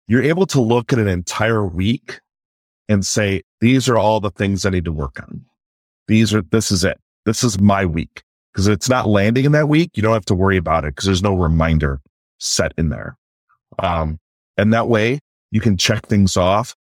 you're 0.07 0.23
able 0.23 0.47
to 0.47 0.61
look 0.61 0.93
at 0.93 0.99
an 0.99 1.09
entire 1.09 1.67
week 1.67 2.21
and 2.89 3.05
say, 3.05 3.43
these 3.61 3.89
are 3.89 3.99
all 3.99 4.21
the 4.21 4.31
things 4.31 4.65
I 4.65 4.71
need 4.71 4.87
to 4.87 4.93
work 4.93 5.21
on. 5.21 5.45
These 6.09 6.33
are, 6.35 6.43
this 6.43 6.73
is 6.73 6.83
it. 6.83 6.99
This 7.25 7.45
is 7.45 7.61
my 7.61 7.85
week. 7.85 8.23
Cause 8.57 8.67
it's 8.67 8.89
not 8.89 9.07
landing 9.07 9.45
in 9.45 9.53
that 9.53 9.69
week. 9.69 9.91
You 9.95 10.03
don't 10.03 10.13
have 10.13 10.25
to 10.27 10.35
worry 10.35 10.57
about 10.57 10.85
it 10.85 10.95
because 10.95 11.07
there's 11.07 11.23
no 11.23 11.35
reminder 11.35 12.01
set 12.39 12.75
in 12.77 12.89
there. 12.89 13.17
Um, 13.79 14.19
and 14.57 14.73
that 14.73 14.89
way 14.89 15.21
you 15.53 15.61
can 15.61 15.77
check 15.77 16.07
things 16.07 16.37
off 16.37 16.75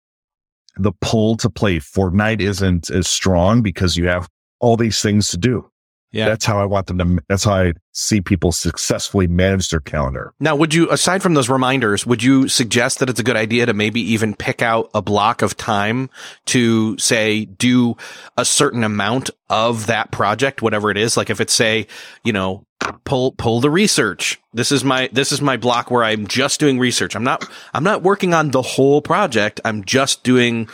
the 0.78 0.92
pull 1.00 1.37
to 1.37 1.50
play 1.50 1.78
Fortnite 1.78 2.40
isn't 2.40 2.90
as 2.90 3.09
strong 3.09 3.62
because 3.62 3.97
you 3.97 4.07
have 4.07 4.28
all 4.61 4.76
these 4.76 5.02
things 5.02 5.28
to 5.30 5.37
do. 5.37 5.68
Yeah. 6.11 6.29
That's 6.29 6.47
how 6.47 6.59
I 6.59 6.65
want 6.65 6.87
them 6.87 6.99
to, 6.99 7.23
that's 7.29 7.45
how 7.45 7.53
I 7.53 7.73
see 7.93 8.21
people 8.21 8.50
successfully 8.50 9.27
manage 9.27 9.69
their 9.69 9.81
calendar. 9.81 10.33
Now, 10.41 10.57
would 10.57 10.73
you, 10.73 10.91
aside 10.91 11.23
from 11.23 11.35
those 11.35 11.50
reminders, 11.50 12.07
would 12.07 12.23
you 12.23 12.49
suggest 12.49 12.99
that 13.00 13.11
it's 13.11 13.21
a 13.21 13.23
good 13.23 13.37
idea 13.37 13.67
to 13.67 13.75
maybe 13.75 14.00
even 14.00 14.35
pick 14.35 14.62
out 14.62 14.91
a 14.95 15.03
block 15.03 15.43
of 15.43 15.57
time 15.57 16.09
to 16.47 16.97
say, 16.97 17.45
do 17.45 17.97
a 18.38 18.45
certain 18.45 18.85
amount 18.85 19.31
of 19.50 19.87
that 19.87 20.11
project, 20.11 20.62
whatever 20.62 20.91
it 20.91 20.97
is? 20.97 21.17
Like 21.17 21.29
if 21.29 21.41
it's 21.41 21.53
say, 21.53 21.87
you 22.25 22.33
know, 22.33 22.65
pull 23.05 23.33
pull 23.33 23.61
the 23.61 23.71
research. 23.71 24.41
This 24.53 24.73
is 24.73 24.85
my 24.85 25.09
this 25.12 25.33
is 25.33 25.43
my 25.43 25.57
block 25.57 25.91
where 25.91 26.05
I'm 26.05 26.27
just 26.27 26.61
doing 26.61 26.79
research. 26.79 27.17
I'm 27.17 27.25
not 27.25 27.49
I'm 27.75 27.85
not 27.85 28.03
working 28.03 28.33
on 28.33 28.50
the 28.50 28.62
whole 28.62 29.03
project. 29.03 29.61
I'm 29.65 29.85
just 29.85 30.23
doing 30.23 30.69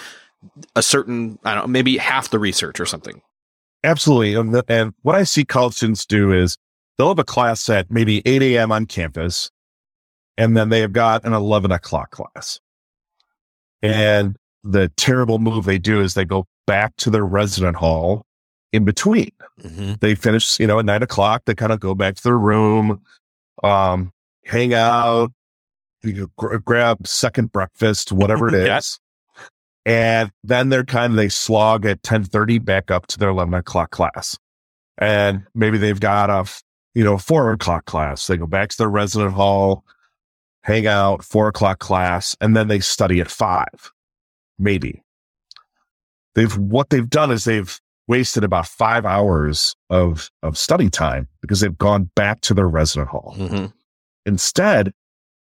a 0.77 0.83
certain 0.83 1.39
I 1.45 1.55
don't 1.55 1.65
know, 1.65 1.69
maybe 1.69 1.97
half 1.97 2.31
the 2.31 2.39
research 2.39 2.79
or 2.79 2.87
something. 2.87 3.23
Absolutely. 3.85 4.35
And, 4.35 4.55
the, 4.55 4.65
and 4.69 4.95
what 5.03 5.15
I 5.15 5.25
see 5.25 5.45
college 5.45 5.75
students 5.75 6.07
do 6.07 6.33
is 6.33 6.57
they'll 6.97 7.09
have 7.09 7.19
a 7.19 7.25
class 7.25 7.69
at 7.69 7.91
maybe 7.91 8.23
8 8.27 8.43
a.m. 8.43 8.73
on 8.73 8.87
campus, 8.87 9.51
and 10.37 10.57
then 10.57 10.71
they 10.71 10.81
have 10.81 10.93
got 10.93 11.25
an 11.25 11.33
11 11.33 11.71
o'clock 11.71 12.11
class. 12.11 12.59
And 13.83 14.37
the 14.63 14.89
terrible 14.97 15.39
move 15.39 15.67
they 15.67 15.79
do 15.79 16.01
is 16.01 16.15
they 16.15 16.25
go 16.25 16.47
back 16.67 16.97
to 16.97 17.11
their 17.11 17.27
resident 17.27 17.77
hall 17.77 18.25
in 18.73 18.85
between. 18.85 19.31
Mm-hmm. 19.61 19.95
They 20.01 20.15
finish, 20.15 20.59
you 20.59 20.67
know, 20.67 20.79
at 20.79 20.87
nine 20.87 21.03
o'clock. 21.03 21.43
They 21.45 21.55
kind 21.55 21.71
of 21.71 21.81
go 21.81 21.95
back 21.95 22.17
to 22.17 22.23
their 22.23 22.39
room, 22.39 23.03
um, 23.63 24.11
hang 24.47 24.73
out, 24.73 25.33
you 26.03 26.31
gr- 26.37 26.57
grab 26.57 27.07
second 27.07 27.53
breakfast, 27.53 28.11
whatever 28.13 28.49
it 28.49 28.55
is. 28.77 28.99
And 29.87 30.31
then 30.43 30.71
they're 30.71 30.85
kind 30.85 31.13
of, 31.13 31.17
they 31.17 31.29
slog 31.29 31.85
at 31.85 31.99
1030 31.99 32.59
back 32.59 32.91
up 32.91 33.07
to 33.09 33.19
their 33.19 33.29
11 33.29 33.53
o'clock 33.55 33.91
class. 33.91 34.39
And 34.97 35.45
maybe 35.55 35.77
they've 35.77 36.01
got 36.01 36.31
a, 36.31 36.51
you 36.95 37.05
know, 37.05 37.19
four 37.19 37.53
o'clock 37.53 37.85
class. 37.85 38.27
They 38.27 38.37
go 38.37 38.47
back 38.47 38.71
to 38.71 38.79
their 38.79 38.89
resident 38.89 39.35
hall, 39.35 39.85
hang 40.63 40.87
out, 40.87 41.25
four 41.25 41.49
o'clock 41.49 41.81
class, 41.81 42.37
and 42.41 42.57
then 42.57 42.69
they 42.69 42.81
study 42.81 43.21
at 43.21 43.31
five, 43.31 43.93
maybe. 44.59 45.03
They've, 46.35 46.57
what 46.57 46.91
they've 46.91 47.09
done 47.09 47.31
is 47.31 47.45
they've 47.45 47.79
wasted 48.09 48.45
about 48.45 48.67
five 48.67 49.05
hours 49.05 49.75
of, 49.91 50.31
of 50.43 50.57
study 50.57 50.89
time 50.89 51.29
because 51.41 51.61
they've 51.61 51.77
gone 51.77 52.11
back 52.15 52.41
to 52.43 52.55
their 52.55 52.69
resident 52.69 53.09
hall. 53.09 53.35
Mm-hmm. 53.37 53.67
Instead, 54.27 54.93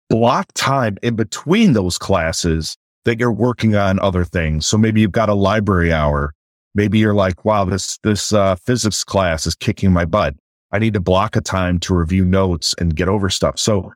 block 0.08 0.46
time 0.54 0.98
in 1.02 1.16
between 1.16 1.72
those 1.72 1.98
classes 1.98 2.76
that 3.04 3.18
you're 3.18 3.32
working 3.32 3.74
on 3.74 3.98
other 4.00 4.24
things. 4.24 4.66
So 4.66 4.76
maybe 4.76 5.00
you've 5.00 5.12
got 5.12 5.28
a 5.28 5.34
library 5.34 5.92
hour. 5.92 6.34
Maybe 6.74 6.98
you're 6.98 7.14
like, 7.14 7.44
wow, 7.44 7.64
this, 7.64 7.98
this, 8.02 8.32
uh, 8.32 8.56
physics 8.56 9.04
class 9.04 9.46
is 9.46 9.54
kicking 9.54 9.92
my 9.92 10.04
butt. 10.04 10.34
I 10.72 10.78
need 10.78 10.94
to 10.94 11.00
block 11.00 11.34
a 11.34 11.40
time 11.40 11.80
to 11.80 11.94
review 11.94 12.24
notes 12.24 12.74
and 12.78 12.94
get 12.94 13.08
over 13.08 13.28
stuff. 13.28 13.58
So 13.58 13.92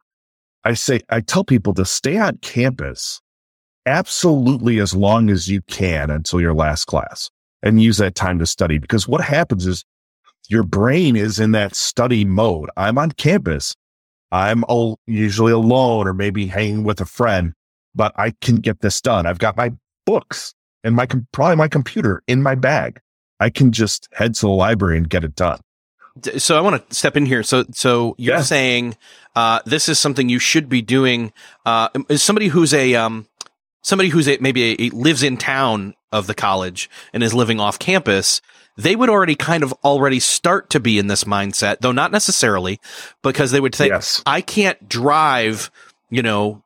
I 0.64 0.74
say, 0.74 1.00
I 1.08 1.20
tell 1.20 1.44
people 1.44 1.74
to 1.74 1.84
stay 1.84 2.18
on 2.18 2.38
campus 2.38 3.20
absolutely 3.86 4.80
as 4.80 4.94
long 4.94 5.30
as 5.30 5.48
you 5.48 5.60
can 5.62 6.10
until 6.10 6.40
your 6.40 6.54
last 6.54 6.86
class 6.86 7.30
and 7.62 7.82
use 7.82 7.98
that 7.98 8.14
time 8.14 8.38
to 8.38 8.46
study. 8.46 8.78
Because 8.78 9.06
what 9.06 9.20
happens 9.20 9.66
is 9.66 9.84
your 10.48 10.62
brain 10.62 11.16
is 11.16 11.38
in 11.38 11.52
that 11.52 11.74
study 11.74 12.24
mode. 12.24 12.70
I'm 12.76 12.98
on 12.98 13.12
campus. 13.12 13.74
I'm 14.32 14.64
usually 15.06 15.52
alone 15.52 16.08
or 16.08 16.14
maybe 16.14 16.46
hanging 16.46 16.82
with 16.82 17.00
a 17.00 17.04
friend, 17.04 17.52
but 17.94 18.12
I 18.16 18.30
can 18.40 18.56
get 18.56 18.80
this 18.80 19.00
done. 19.00 19.26
I've 19.26 19.38
got 19.38 19.56
my 19.56 19.72
books 20.06 20.54
and 20.82 20.94
my, 20.94 21.06
probably 21.32 21.56
my 21.56 21.68
computer 21.68 22.22
in 22.26 22.42
my 22.42 22.54
bag. 22.54 23.00
I 23.40 23.50
can 23.50 23.72
just 23.72 24.08
head 24.12 24.34
to 24.36 24.40
the 24.42 24.48
library 24.48 24.96
and 24.96 25.08
get 25.08 25.24
it 25.24 25.34
done. 25.34 25.60
So 26.38 26.56
I 26.56 26.60
want 26.60 26.88
to 26.88 26.94
step 26.94 27.16
in 27.16 27.26
here. 27.26 27.42
So, 27.42 27.64
so 27.72 28.14
you're 28.18 28.42
saying, 28.42 28.96
uh, 29.34 29.60
this 29.66 29.88
is 29.88 29.98
something 29.98 30.28
you 30.28 30.38
should 30.38 30.68
be 30.68 30.80
doing, 30.80 31.32
uh, 31.66 31.88
is 32.08 32.22
somebody 32.22 32.48
who's 32.48 32.72
a, 32.72 32.94
um, 32.94 33.26
somebody 33.82 34.08
who's 34.08 34.28
a, 34.28 34.38
maybe 34.40 34.72
a, 34.72 34.86
a 34.86 34.90
lives 34.90 35.22
in 35.22 35.36
town 35.36 35.94
of 36.12 36.26
the 36.26 36.34
college 36.34 36.88
and 37.12 37.22
is 37.22 37.34
living 37.34 37.60
off 37.60 37.78
campus, 37.78 38.40
they 38.76 38.96
would 38.96 39.08
already 39.08 39.34
kind 39.34 39.62
of 39.62 39.72
already 39.84 40.20
start 40.20 40.70
to 40.70 40.80
be 40.80 40.98
in 40.98 41.06
this 41.06 41.24
mindset, 41.24 41.78
though 41.80 41.92
not 41.92 42.10
necessarily, 42.10 42.80
because 43.22 43.50
they 43.50 43.60
would 43.60 43.74
think, 43.74 43.90
Yes. 43.90 44.22
I 44.26 44.40
can't 44.40 44.88
drive, 44.88 45.70
you 46.10 46.22
know, 46.22 46.63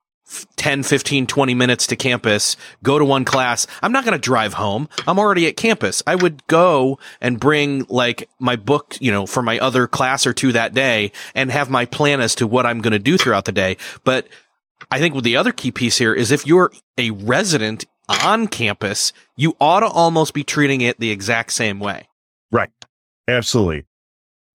10, 0.56 0.82
15, 0.82 1.26
20 1.26 1.54
minutes 1.54 1.86
to 1.86 1.96
campus, 1.96 2.56
go 2.82 2.98
to 2.98 3.04
one 3.04 3.24
class. 3.24 3.66
I'm 3.82 3.92
not 3.92 4.04
going 4.04 4.12
to 4.12 4.18
drive 4.18 4.54
home. 4.54 4.88
I'm 5.06 5.18
already 5.18 5.46
at 5.46 5.56
campus. 5.56 6.02
I 6.06 6.14
would 6.14 6.46
go 6.46 6.98
and 7.20 7.40
bring 7.40 7.86
like 7.88 8.28
my 8.38 8.56
book, 8.56 8.96
you 9.00 9.10
know, 9.10 9.26
for 9.26 9.42
my 9.42 9.58
other 9.58 9.86
class 9.86 10.26
or 10.26 10.32
two 10.32 10.52
that 10.52 10.74
day 10.74 11.12
and 11.34 11.50
have 11.50 11.70
my 11.70 11.86
plan 11.86 12.20
as 12.20 12.34
to 12.36 12.46
what 12.46 12.66
I'm 12.66 12.80
going 12.80 12.92
to 12.92 12.98
do 12.98 13.16
throughout 13.16 13.46
the 13.46 13.52
day. 13.52 13.76
But 14.04 14.28
I 14.90 14.98
think 14.98 15.22
the 15.22 15.36
other 15.36 15.52
key 15.52 15.70
piece 15.70 15.98
here 15.98 16.14
is 16.14 16.30
if 16.30 16.46
you're 16.46 16.72
a 16.96 17.10
resident 17.10 17.84
on 18.08 18.48
campus, 18.48 19.12
you 19.36 19.56
ought 19.60 19.80
to 19.80 19.86
almost 19.86 20.34
be 20.34 20.44
treating 20.44 20.80
it 20.80 20.98
the 20.98 21.10
exact 21.10 21.52
same 21.52 21.78
way. 21.78 22.08
Right. 22.50 22.70
Absolutely. 23.26 23.86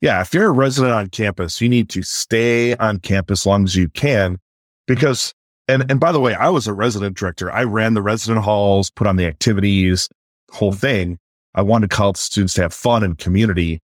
Yeah. 0.01 0.21
If 0.21 0.33
you're 0.33 0.47
a 0.47 0.51
resident 0.51 0.93
on 0.93 1.09
campus, 1.09 1.61
you 1.61 1.69
need 1.69 1.89
to 1.89 2.01
stay 2.03 2.75
on 2.75 2.99
campus 2.99 3.41
as 3.41 3.45
long 3.45 3.63
as 3.63 3.75
you 3.75 3.89
can 3.89 4.39
because, 4.87 5.33
and, 5.67 5.89
and 5.89 5.99
by 5.99 6.11
the 6.11 6.19
way, 6.19 6.33
I 6.33 6.49
was 6.49 6.67
a 6.67 6.73
resident 6.73 7.17
director. 7.17 7.51
I 7.51 7.63
ran 7.63 7.93
the 7.93 8.01
resident 8.01 8.43
halls, 8.43 8.89
put 8.89 9.07
on 9.07 9.15
the 9.15 9.25
activities, 9.25 10.09
whole 10.51 10.73
thing. 10.73 11.17
I 11.55 11.61
wanted 11.61 11.89
college 11.89 12.17
students 12.17 12.55
to 12.55 12.63
have 12.63 12.73
fun 12.73 13.03
and 13.03 13.17
community. 13.17 13.81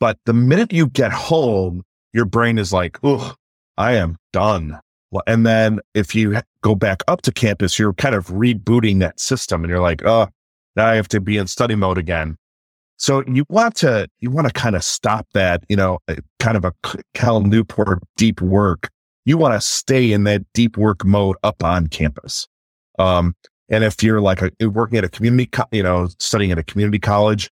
But 0.00 0.18
the 0.26 0.34
minute 0.34 0.72
you 0.72 0.88
get 0.88 1.12
home, 1.12 1.82
your 2.12 2.24
brain 2.24 2.58
is 2.58 2.72
like, 2.72 2.98
oh, 3.02 3.34
I 3.76 3.92
am 3.92 4.16
done. 4.32 4.78
And 5.26 5.46
then 5.46 5.80
if 5.94 6.14
you 6.14 6.40
go 6.62 6.74
back 6.74 7.02
up 7.08 7.22
to 7.22 7.32
campus, 7.32 7.78
you're 7.78 7.94
kind 7.94 8.14
of 8.14 8.26
rebooting 8.28 9.00
that 9.00 9.20
system 9.20 9.62
and 9.62 9.70
you're 9.70 9.80
like, 9.80 10.04
oh, 10.04 10.28
now 10.76 10.86
I 10.86 10.96
have 10.96 11.08
to 11.08 11.20
be 11.20 11.36
in 11.36 11.46
study 11.46 11.74
mode 11.74 11.98
again. 11.98 12.36
So 12.96 13.22
you 13.26 13.44
want 13.48 13.76
to, 13.76 14.08
you 14.20 14.30
want 14.30 14.46
to 14.46 14.52
kind 14.52 14.76
of 14.76 14.84
stop 14.84 15.26
that, 15.34 15.64
you 15.68 15.76
know, 15.76 15.98
uh, 16.08 16.16
kind 16.38 16.56
of 16.56 16.64
a 16.64 16.72
Cal 17.14 17.40
Newport 17.40 18.00
deep 18.16 18.40
work. 18.40 18.90
You 19.24 19.38
want 19.38 19.54
to 19.54 19.60
stay 19.60 20.12
in 20.12 20.24
that 20.24 20.42
deep 20.52 20.76
work 20.76 21.04
mode 21.04 21.36
up 21.42 21.64
on 21.64 21.86
campus. 21.86 22.46
Um, 22.98 23.34
and 23.70 23.82
if 23.82 24.02
you're 24.02 24.20
like 24.20 24.42
a, 24.42 24.68
working 24.68 24.98
at 24.98 25.04
a 25.04 25.08
community, 25.08 25.46
co- 25.46 25.64
you 25.72 25.82
know, 25.82 26.08
studying 26.18 26.52
at 26.52 26.58
a 26.58 26.62
community 26.62 26.98
college 26.98 27.50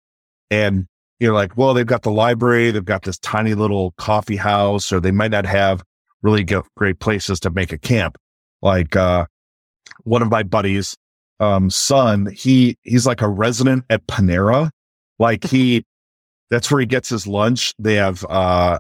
and 0.50 0.88
you're 1.20 1.34
like, 1.34 1.58
well, 1.58 1.74
they've 1.74 1.86
got 1.86 2.04
the 2.04 2.12
library, 2.12 2.72
they've 2.72 2.86
got 2.86 3.02
this 3.02 3.18
tiny 3.20 3.54
little 3.54 3.92
coffee 3.98 4.38
house, 4.38 4.94
or 4.94 5.00
they 5.00 5.12
might 5.12 5.32
not 5.32 5.46
have 5.46 5.84
really 6.22 6.44
great 6.44 7.00
places 7.00 7.40
to 7.42 7.50
make 7.50 7.74
a 7.74 7.78
camp. 7.78 8.18
Like, 8.62 8.96
uh, 8.96 9.26
one 10.04 10.22
of 10.22 10.30
my 10.30 10.44
buddies, 10.44 10.96
um, 11.40 11.70
son, 11.70 12.28
he, 12.34 12.78
he's 12.84 13.06
like 13.06 13.22
a 13.22 13.28
resident 13.28 13.84
at 13.90 14.08
Panera. 14.08 14.70
Like 15.20 15.44
he, 15.44 15.86
that's 16.50 16.72
where 16.72 16.80
he 16.80 16.86
gets 16.86 17.10
his 17.10 17.28
lunch. 17.28 17.74
They 17.78 17.96
have, 17.96 18.26
uh, 18.30 18.80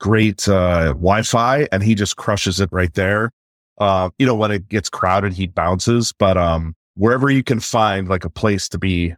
great, 0.00 0.48
uh, 0.48 0.88
Wi-Fi 0.88 1.68
and 1.72 1.82
he 1.82 1.94
just 1.94 2.16
crushes 2.16 2.60
it 2.60 2.68
right 2.72 2.92
there. 2.94 3.30
Uh, 3.78 4.10
you 4.18 4.26
know, 4.26 4.34
when 4.34 4.50
it 4.50 4.68
gets 4.68 4.88
crowded, 4.88 5.32
he 5.32 5.46
bounces, 5.46 6.12
but, 6.18 6.36
um, 6.36 6.74
wherever 6.94 7.28
you 7.30 7.42
can 7.42 7.58
find 7.60 8.08
like 8.08 8.24
a 8.24 8.30
place 8.30 8.68
to 8.68 8.78
be 8.78 9.14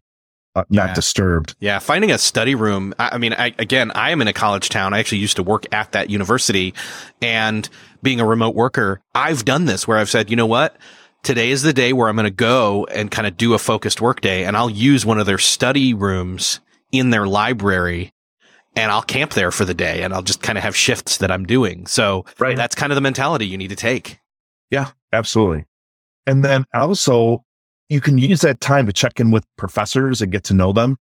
uh, 0.55 0.65
not 0.71 0.89
Yeah. 0.89 0.95
disturbed. 0.95 1.55
Yeah, 1.61 1.79
finding 1.81 2.11
a 2.11 2.17
study 2.17 2.55
room. 2.55 2.95
I, 2.99 3.11
I 3.13 3.19
mean, 3.19 3.35
I, 3.35 3.55
again, 3.59 3.91
I 3.95 4.11
am 4.11 4.23
in 4.23 4.29
a 4.29 4.33
college 4.33 4.71
town. 4.71 4.95
I 4.95 4.99
actually 5.01 5.19
used 5.19 5.37
to 5.37 5.43
work 5.43 5.67
at 5.71 5.93
that 5.93 6.09
university, 6.09 6.73
and 7.21 7.69
being 8.03 8.21
a 8.21 8.25
remote 8.25 8.55
worker, 8.55 9.03
I've 9.15 9.45
done 9.45 9.67
this 9.67 9.87
where 9.87 9.99
I've 9.99 10.09
said, 10.09 10.31
you 10.31 10.37
know 10.37 10.47
what, 10.47 10.77
today 11.23 11.51
is 11.51 11.61
the 11.63 11.75
day 11.75 11.93
where 11.93 12.09
I'm 12.09 12.17
going 12.17 12.25
to 12.25 12.31
go 12.31 12.87
and 12.87 13.11
kind 13.11 13.27
of 13.27 13.37
do 13.37 13.53
a 13.53 13.59
focused 13.59 14.01
work 14.01 14.23
day, 14.23 14.45
and 14.47 14.57
I'll 14.57 14.71
use 14.71 15.05
one 15.05 15.19
of 15.19 15.27
their 15.27 15.37
study 15.37 15.93
rooms 15.93 16.61
in 16.91 17.11
their 17.11 17.27
library. 17.27 18.13
And 18.77 18.93
I'll 18.93 19.03
camp 19.03 19.33
there 19.33 19.51
for 19.51 19.65
the 19.65 19.75
day 19.75 20.03
and 20.03 20.13
I'll 20.13 20.23
just 20.23 20.43
kind 20.43 20.59
of 20.59 20.63
have 20.65 20.77
shifts 20.77 21.17
that 21.19 21.31
I'm 21.31 21.45
doing. 21.47 21.87
So 21.87 22.27
Right. 22.39 22.57
that's 22.57 22.75
kind 22.75 22.93
of 22.93 22.95
the 22.95 23.01
mentality 23.01 23.47
you 23.47 23.57
need 23.57 23.71
to 23.71 23.77
take. 23.77 24.19
Yeah, 24.71 24.91
absolutely. 25.13 25.65
And 26.27 26.45
then 26.45 26.67
also 26.75 27.43
you 27.89 28.01
can 28.01 28.19
use 28.19 28.43
that 28.43 28.61
time 28.61 28.87
to 28.87 28.93
check 28.93 29.19
in 29.19 29.31
with 29.31 29.45
professors 29.57 30.21
and 30.21 30.31
get 30.31 30.45
to 30.45 30.55
know 30.55 30.73
them 30.73 30.97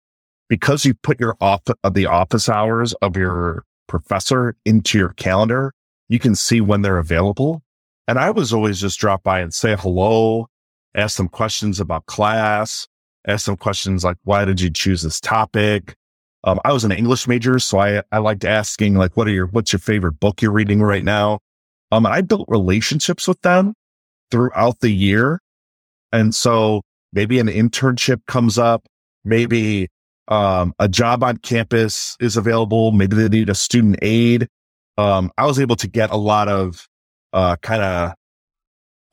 because 0.47 0.85
you 0.85 0.93
put 0.93 1.19
your 1.19 1.35
off 1.41 1.61
uh, 1.83 1.89
the 1.89 2.05
office 2.05 2.47
hours 2.47 2.93
of 3.01 3.17
your 3.17 3.63
professor 3.87 4.55
into 4.65 4.97
your 4.97 5.09
calendar. 5.13 5.73
You 6.07 6.19
can 6.19 6.35
see 6.35 6.61
when 6.61 6.81
they're 6.81 6.99
available. 6.99 7.61
And 8.07 8.19
I 8.19 8.29
was 8.29 8.53
always 8.53 8.79
just 8.79 8.99
drop 8.99 9.23
by 9.23 9.39
and 9.39 9.53
say 9.53 9.75
hello, 9.75 10.47
ask 10.93 11.17
them 11.17 11.27
questions 11.27 11.79
about 11.79 12.05
class, 12.05 12.87
ask 13.27 13.47
them 13.47 13.57
questions 13.57 14.03
like, 14.03 14.17
why 14.23 14.45
did 14.45 14.61
you 14.61 14.69
choose 14.69 15.01
this 15.01 15.19
topic? 15.19 15.95
Um, 16.45 16.59
I 16.63 16.71
was 16.71 16.83
an 16.83 16.91
English 16.91 17.27
major, 17.27 17.57
so 17.57 17.79
I, 17.79 18.03
I 18.11 18.19
liked 18.19 18.45
asking 18.45 18.95
like, 18.95 19.17
what 19.17 19.27
are 19.27 19.31
your, 19.31 19.47
what's 19.47 19.73
your 19.73 19.79
favorite 19.79 20.19
book 20.19 20.41
you're 20.41 20.51
reading 20.51 20.81
right 20.81 21.03
now? 21.03 21.39
Um, 21.91 22.05
and 22.05 22.13
I 22.13 22.21
built 22.21 22.45
relationships 22.47 23.27
with 23.27 23.41
them 23.41 23.73
throughout 24.29 24.79
the 24.79 24.91
year. 24.91 25.41
And 26.13 26.35
so 26.35 26.83
maybe 27.13 27.39
an 27.39 27.47
internship 27.47 28.21
comes 28.27 28.59
up, 28.59 28.85
maybe 29.23 29.89
um, 30.27 30.73
a 30.79 30.87
job 30.87 31.23
on 31.23 31.37
campus 31.37 32.15
is 32.19 32.37
available. 32.37 32.91
Maybe 32.91 33.15
they 33.15 33.27
need 33.27 33.49
a 33.49 33.55
student 33.55 33.97
aid. 34.01 34.47
Um, 34.97 35.31
I 35.37 35.45
was 35.45 35.59
able 35.59 35.75
to 35.77 35.87
get 35.87 36.11
a 36.11 36.15
lot 36.15 36.47
of 36.47 36.87
uh, 37.33 37.55
kind 37.57 37.81
of 37.81 38.13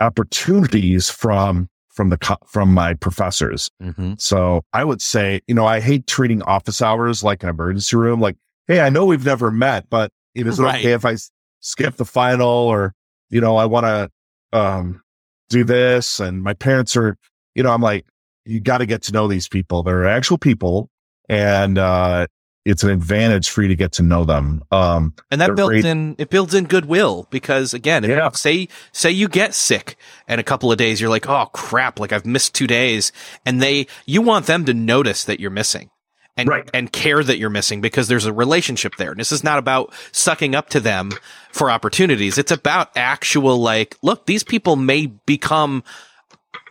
opportunities 0.00 1.10
from 1.10 1.68
from 1.92 2.08
the 2.10 2.16
co- 2.18 2.38
from 2.46 2.72
my 2.72 2.94
professors. 2.94 3.70
Mm-hmm. 3.82 4.14
So 4.18 4.64
I 4.72 4.84
would 4.84 5.00
say, 5.02 5.40
you 5.46 5.54
know, 5.54 5.66
I 5.66 5.80
hate 5.80 6.06
treating 6.06 6.42
office 6.42 6.80
hours 6.82 7.22
like 7.22 7.42
an 7.42 7.48
emergency 7.48 7.96
room. 7.96 8.20
Like, 8.20 8.36
hey, 8.66 8.80
I 8.80 8.88
know 8.88 9.04
we've 9.06 9.24
never 9.24 9.50
met, 9.50 9.88
but 9.90 10.10
it 10.34 10.46
is 10.46 10.58
Right. 10.58 10.80
okay 10.80 10.92
if 10.92 11.04
I 11.04 11.16
skip 11.60 11.96
the 11.96 12.04
final 12.04 12.48
or, 12.48 12.94
you 13.30 13.40
know, 13.40 13.56
I 13.56 13.66
want 13.66 13.86
to 13.86 14.10
um, 14.58 15.02
do 15.48 15.64
this. 15.64 16.18
And 16.18 16.42
my 16.42 16.54
parents 16.54 16.96
are, 16.96 17.16
you 17.54 17.62
know, 17.62 17.70
I'm 17.72 17.82
like, 17.82 18.06
you 18.44 18.60
got 18.60 18.78
to 18.78 18.86
get 18.86 19.02
to 19.02 19.12
know 19.12 19.28
these 19.28 19.48
people. 19.48 19.82
They're 19.82 20.06
actual 20.06 20.38
people, 20.38 20.88
and 21.28 21.78
uh, 21.78 22.26
it's 22.64 22.84
an 22.84 22.90
advantage 22.90 23.50
for 23.50 23.62
you 23.62 23.68
to 23.68 23.74
get 23.76 23.92
to 23.92 24.02
know 24.02 24.24
them. 24.24 24.62
Um, 24.70 25.14
And 25.30 25.40
that 25.40 25.56
builds 25.56 25.84
in 25.84 26.14
it 26.18 26.30
builds 26.30 26.54
in 26.54 26.64
goodwill 26.64 27.26
because 27.30 27.74
again, 27.74 28.04
if, 28.04 28.10
Yeah. 28.10 28.30
say 28.32 28.68
say 28.92 29.10
you 29.10 29.28
get 29.28 29.54
sick 29.54 29.96
and 30.28 30.40
a 30.40 30.44
couple 30.44 30.70
of 30.70 30.78
days 30.78 31.00
you're 31.00 31.10
like, 31.10 31.28
"Oh 31.28 31.46
crap, 31.52 31.98
like 31.98 32.12
I've 32.12 32.24
missed 32.26 32.54
2 32.54 32.66
days." 32.66 33.10
And 33.44 33.60
they 33.60 33.86
you 34.06 34.22
want 34.22 34.46
them 34.46 34.64
to 34.66 34.74
notice 34.74 35.24
that 35.24 35.40
you're 35.40 35.50
missing. 35.50 35.90
And 36.36 36.48
Right. 36.48 36.70
and 36.72 36.90
care 36.90 37.22
that 37.22 37.36
you're 37.36 37.50
missing 37.50 37.82
because 37.82 38.08
there's 38.08 38.24
a 38.24 38.32
relationship 38.32 38.94
there. 38.96 39.10
And 39.10 39.20
this 39.20 39.32
is 39.32 39.44
not 39.44 39.58
about 39.58 39.92
sucking 40.12 40.54
up 40.54 40.70
to 40.70 40.80
them 40.80 41.10
for 41.52 41.70
opportunities. 41.70 42.38
It's 42.38 42.50
about 42.52 42.88
actual 42.96 43.60
like, 43.60 43.96
look, 44.02 44.24
these 44.24 44.42
people 44.42 44.76
may 44.76 45.06
become 45.26 45.82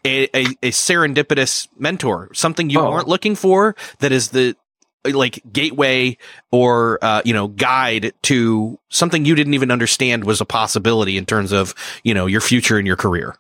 a, 0.03 0.23
a, 0.35 0.45
a 0.63 0.71
serendipitous 0.71 1.67
mentor, 1.77 2.29
something 2.33 2.71
you 2.71 2.79
Oh. 2.79 2.89
weren't 2.89 3.07
looking 3.07 3.35
for 3.35 3.75
that 3.99 4.11
is 4.11 4.29
the 4.29 4.55
like 5.05 5.41
gateway 5.51 6.17
or 6.51 6.99
uh, 7.01 7.21
you 7.25 7.33
know 7.33 7.47
guide 7.49 8.13
to 8.23 8.79
something 8.89 9.25
you 9.25 9.35
didn't 9.35 9.53
even 9.53 9.71
understand 9.71 10.23
was 10.25 10.41
a 10.41 10.45
possibility 10.45 11.17
in 11.17 11.25
terms 11.25 11.51
of 11.51 11.73
you 12.03 12.13
know 12.13 12.25
your 12.25 12.41
future 12.41 12.77
and 12.77 12.87
your 12.87 12.95
career. 12.95 13.35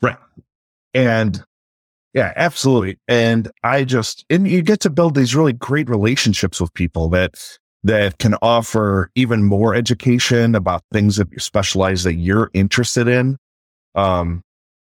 Right. 0.00 0.18
And 0.94 1.44
yeah, 2.14 2.32
absolutely. 2.36 2.98
And 3.08 3.50
I 3.62 3.84
just, 3.84 4.24
and 4.28 4.46
you 4.46 4.62
get 4.62 4.80
to 4.80 4.90
build 4.90 5.14
these 5.14 5.34
really 5.34 5.54
great 5.54 5.88
relationships 5.88 6.60
with 6.60 6.72
people 6.74 7.08
that, 7.10 7.58
that 7.84 8.18
can 8.18 8.34
offer 8.42 9.10
even 9.14 9.44
more 9.44 9.74
education 9.74 10.54
about 10.54 10.84
things 10.92 11.16
that 11.16 11.32
you 11.32 11.38
specialize 11.38 12.04
that 12.04 12.14
you're 12.14 12.50
interested 12.52 13.08
in. 13.08 13.38
Um, 13.94 14.42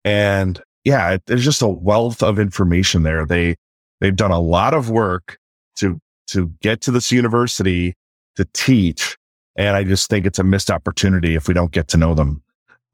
and 0.05 0.61
yeah, 0.85 1.19
there's 1.27 1.45
just 1.45 1.63
a 1.63 1.69
wealth 1.69 2.23
of 2.23 2.39
information 2.39 3.03
there. 3.03 3.27
They, 3.27 3.57
they've 4.01 4.17
done 4.17 4.33
a 4.33 4.41
lot 4.41 4.73
of 4.73 4.89
work 4.89 5.39
to, 5.77 6.01
to 6.29 6.49
get 6.61 6.81
to 6.83 6.91
this 6.91 7.13
university 7.13 7.95
to 8.37 8.47
teach. 8.53 9.17
And 9.57 9.77
I 9.77 9.85
just 9.85 10.09
think 10.09 10.27
it's 10.27 10.39
a 10.39 10.45
missed 10.45 10.71
opportunity 10.71 11.35
if 11.35 11.49
we 11.49 11.55
don't 11.55 11.73
get 11.73 11.89
to 11.89 11.97
know 11.97 12.15
them. 12.15 12.43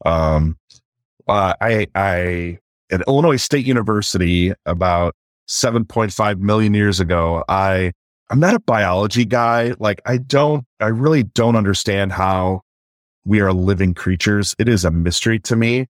Um, 0.05 0.57
uh, 1.29 1.55
I, 1.61 1.87
I, 1.95 2.59
at 2.91 3.03
Illinois 3.07 3.37
State 3.37 3.67
University 3.67 4.53
about 4.67 5.15
7.5 5.49 6.39
million 6.41 6.75
years 6.75 7.01
ago, 7.01 7.45
I, 7.49 7.93
I'm 8.31 8.41
not 8.41 8.55
a 8.55 8.61
biology 8.61 9.25
guy. 9.25 9.75
Like 9.79 10.01
I 10.05 10.19
don't, 10.19 10.65
I 10.81 10.87
really 10.87 11.23
don't 11.23 11.57
understand 11.57 12.13
how 12.13 12.63
we 13.25 13.41
are 13.41 13.53
living 13.53 13.95
creatures. 13.95 14.55
It 14.59 14.69
is 14.69 14.85
a 14.85 14.91
mystery 14.91 15.39
to 15.41 15.57
me. 15.57 15.87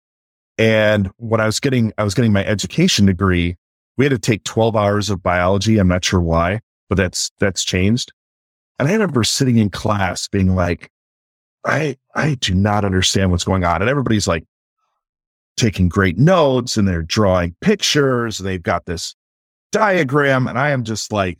And 0.57 1.11
when 1.17 1.41
I 1.41 1.45
was 1.45 1.59
getting, 1.59 1.91
I 1.97 2.03
was 2.03 2.13
getting 2.13 2.31
my 2.31 2.45
education 2.45 3.05
degree, 3.05 3.57
we 3.97 4.05
had 4.05 4.11
to 4.11 4.19
take 4.19 4.43
12 4.43 4.75
hours 4.75 5.09
of 5.09 5.21
biology. 5.21 5.77
I'm 5.77 5.87
not 5.87 6.03
sure 6.03 6.21
why, 6.21 6.61
but 6.89 6.95
that's, 6.95 7.31
that's 7.39 7.63
changed. 7.63 8.11
And 8.79 8.87
I 8.87 8.93
remember 8.93 9.23
sitting 9.23 9.57
in 9.57 9.69
class 9.69 10.27
being 10.27 10.55
like, 10.55 10.91
I, 11.65 11.97
I 12.13 12.35
do 12.35 12.53
not 12.53 12.85
understand 12.85 13.31
what's 13.31 13.43
going 13.43 13.63
on. 13.63 13.81
And 13.81 13.89
everybody's 13.89 14.27
like, 14.27 14.45
taking 15.55 15.89
great 15.89 16.17
notes 16.17 16.77
and 16.77 16.87
they're 16.87 17.01
drawing 17.01 17.55
pictures. 17.61 18.37
They've 18.37 18.61
got 18.61 18.85
this 18.85 19.15
diagram 19.71 20.47
and 20.47 20.59
I 20.59 20.71
am 20.71 20.83
just 20.83 21.11
like 21.11 21.39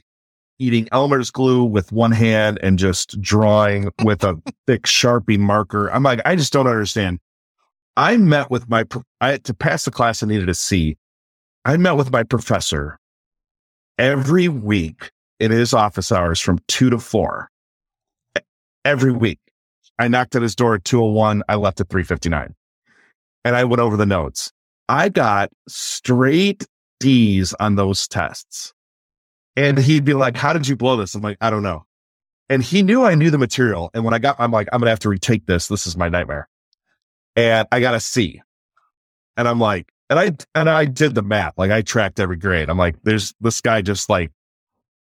eating 0.58 0.88
Elmer's 0.92 1.32
glue 1.32 1.64
with 1.66 1.92
one 1.92 2.12
hand 2.12 2.60
and 2.64 2.80
just 2.80 3.20
drawing 3.22 3.90
with 4.04 4.24
a 4.24 4.42
thick 4.68 4.84
Sharpie 4.84 5.40
marker. 5.40 5.90
I'm 5.92 6.04
like, 6.04 6.22
I 6.26 6.36
just 6.36 6.54
don't 6.54 6.68
understand. 6.68 7.20
I 7.98 8.18
met 8.18 8.50
with 8.50 8.70
my, 8.70 8.86
I, 9.22 9.32
had 9.32 9.44
to 9.46 9.54
pass 9.54 9.86
the 9.86 9.92
class, 9.92 10.24
I 10.24 10.28
needed 10.28 10.50
a 10.50 10.54
C. 10.54 10.98
I 11.66 11.78
met 11.78 11.94
with 11.94 12.12
my 12.12 12.24
professor 12.24 13.00
every 13.98 14.48
week 14.48 15.12
in 15.40 15.52
his 15.52 15.74
office 15.74 16.12
hours 16.12 16.40
from 16.40 16.60
two 16.68 16.90
to 16.90 17.00
four. 17.00 17.50
Every 18.84 19.12
week. 19.12 19.40
I 19.98 20.08
knocked 20.08 20.36
at 20.36 20.42
his 20.42 20.56
door 20.56 20.76
at 20.76 20.84
201. 20.84 21.44
I 21.48 21.56
left 21.56 21.80
at 21.80 21.90
359 21.90 22.54
and 23.44 23.56
I 23.56 23.64
went 23.64 23.80
over 23.80 23.96
the 23.96 24.06
notes. 24.06 24.52
I 24.90 25.10
got 25.10 25.52
straight 25.68 26.66
D's 27.00 27.54
on 27.54 27.76
those 27.76 28.08
tests. 28.08 28.74
And 29.56 29.78
he'd 29.78 30.04
be 30.04 30.14
like, 30.14 30.36
How 30.36 30.54
did 30.54 30.68
you 30.68 30.76
blow 30.76 30.98
this? 30.98 31.16
I'm 31.16 31.22
like, 31.22 31.38
I 31.40 31.50
don't 31.50 31.64
know. 31.64 31.86
And 32.50 32.62
he 32.62 32.84
knew 32.84 33.04
I 33.04 33.16
knew 33.16 33.32
the 33.32 33.38
material. 33.38 33.90
And 33.94 34.04
when 34.04 34.14
I 34.14 34.20
got, 34.20 34.36
I'm 34.40 34.52
like, 34.52 34.68
I'm 34.72 34.80
going 34.80 34.88
to 34.88 34.92
have 34.92 35.00
to 35.00 35.10
retake 35.10 35.46
this. 35.46 35.68
This 35.68 35.88
is 35.88 35.98
my 35.98 36.10
nightmare. 36.10 36.48
And 37.36 37.68
I 37.72 37.80
got 37.80 37.96
a 37.96 38.00
C. 38.00 38.42
And 39.38 39.48
I'm 39.48 39.60
like, 39.60 39.88
and 40.10 40.20
I, 40.20 40.32
and 40.54 40.70
I 40.70 40.86
did 40.86 41.16
the 41.16 41.24
math. 41.24 41.54
Like 41.58 41.72
I 41.72 41.82
tracked 41.82 42.20
every 42.20 42.38
grade. 42.38 42.70
I'm 42.70 42.78
like, 42.78 42.96
there's 43.04 43.34
this 43.42 43.62
guy 43.62 43.82
just 43.82 44.10
like 44.10 44.32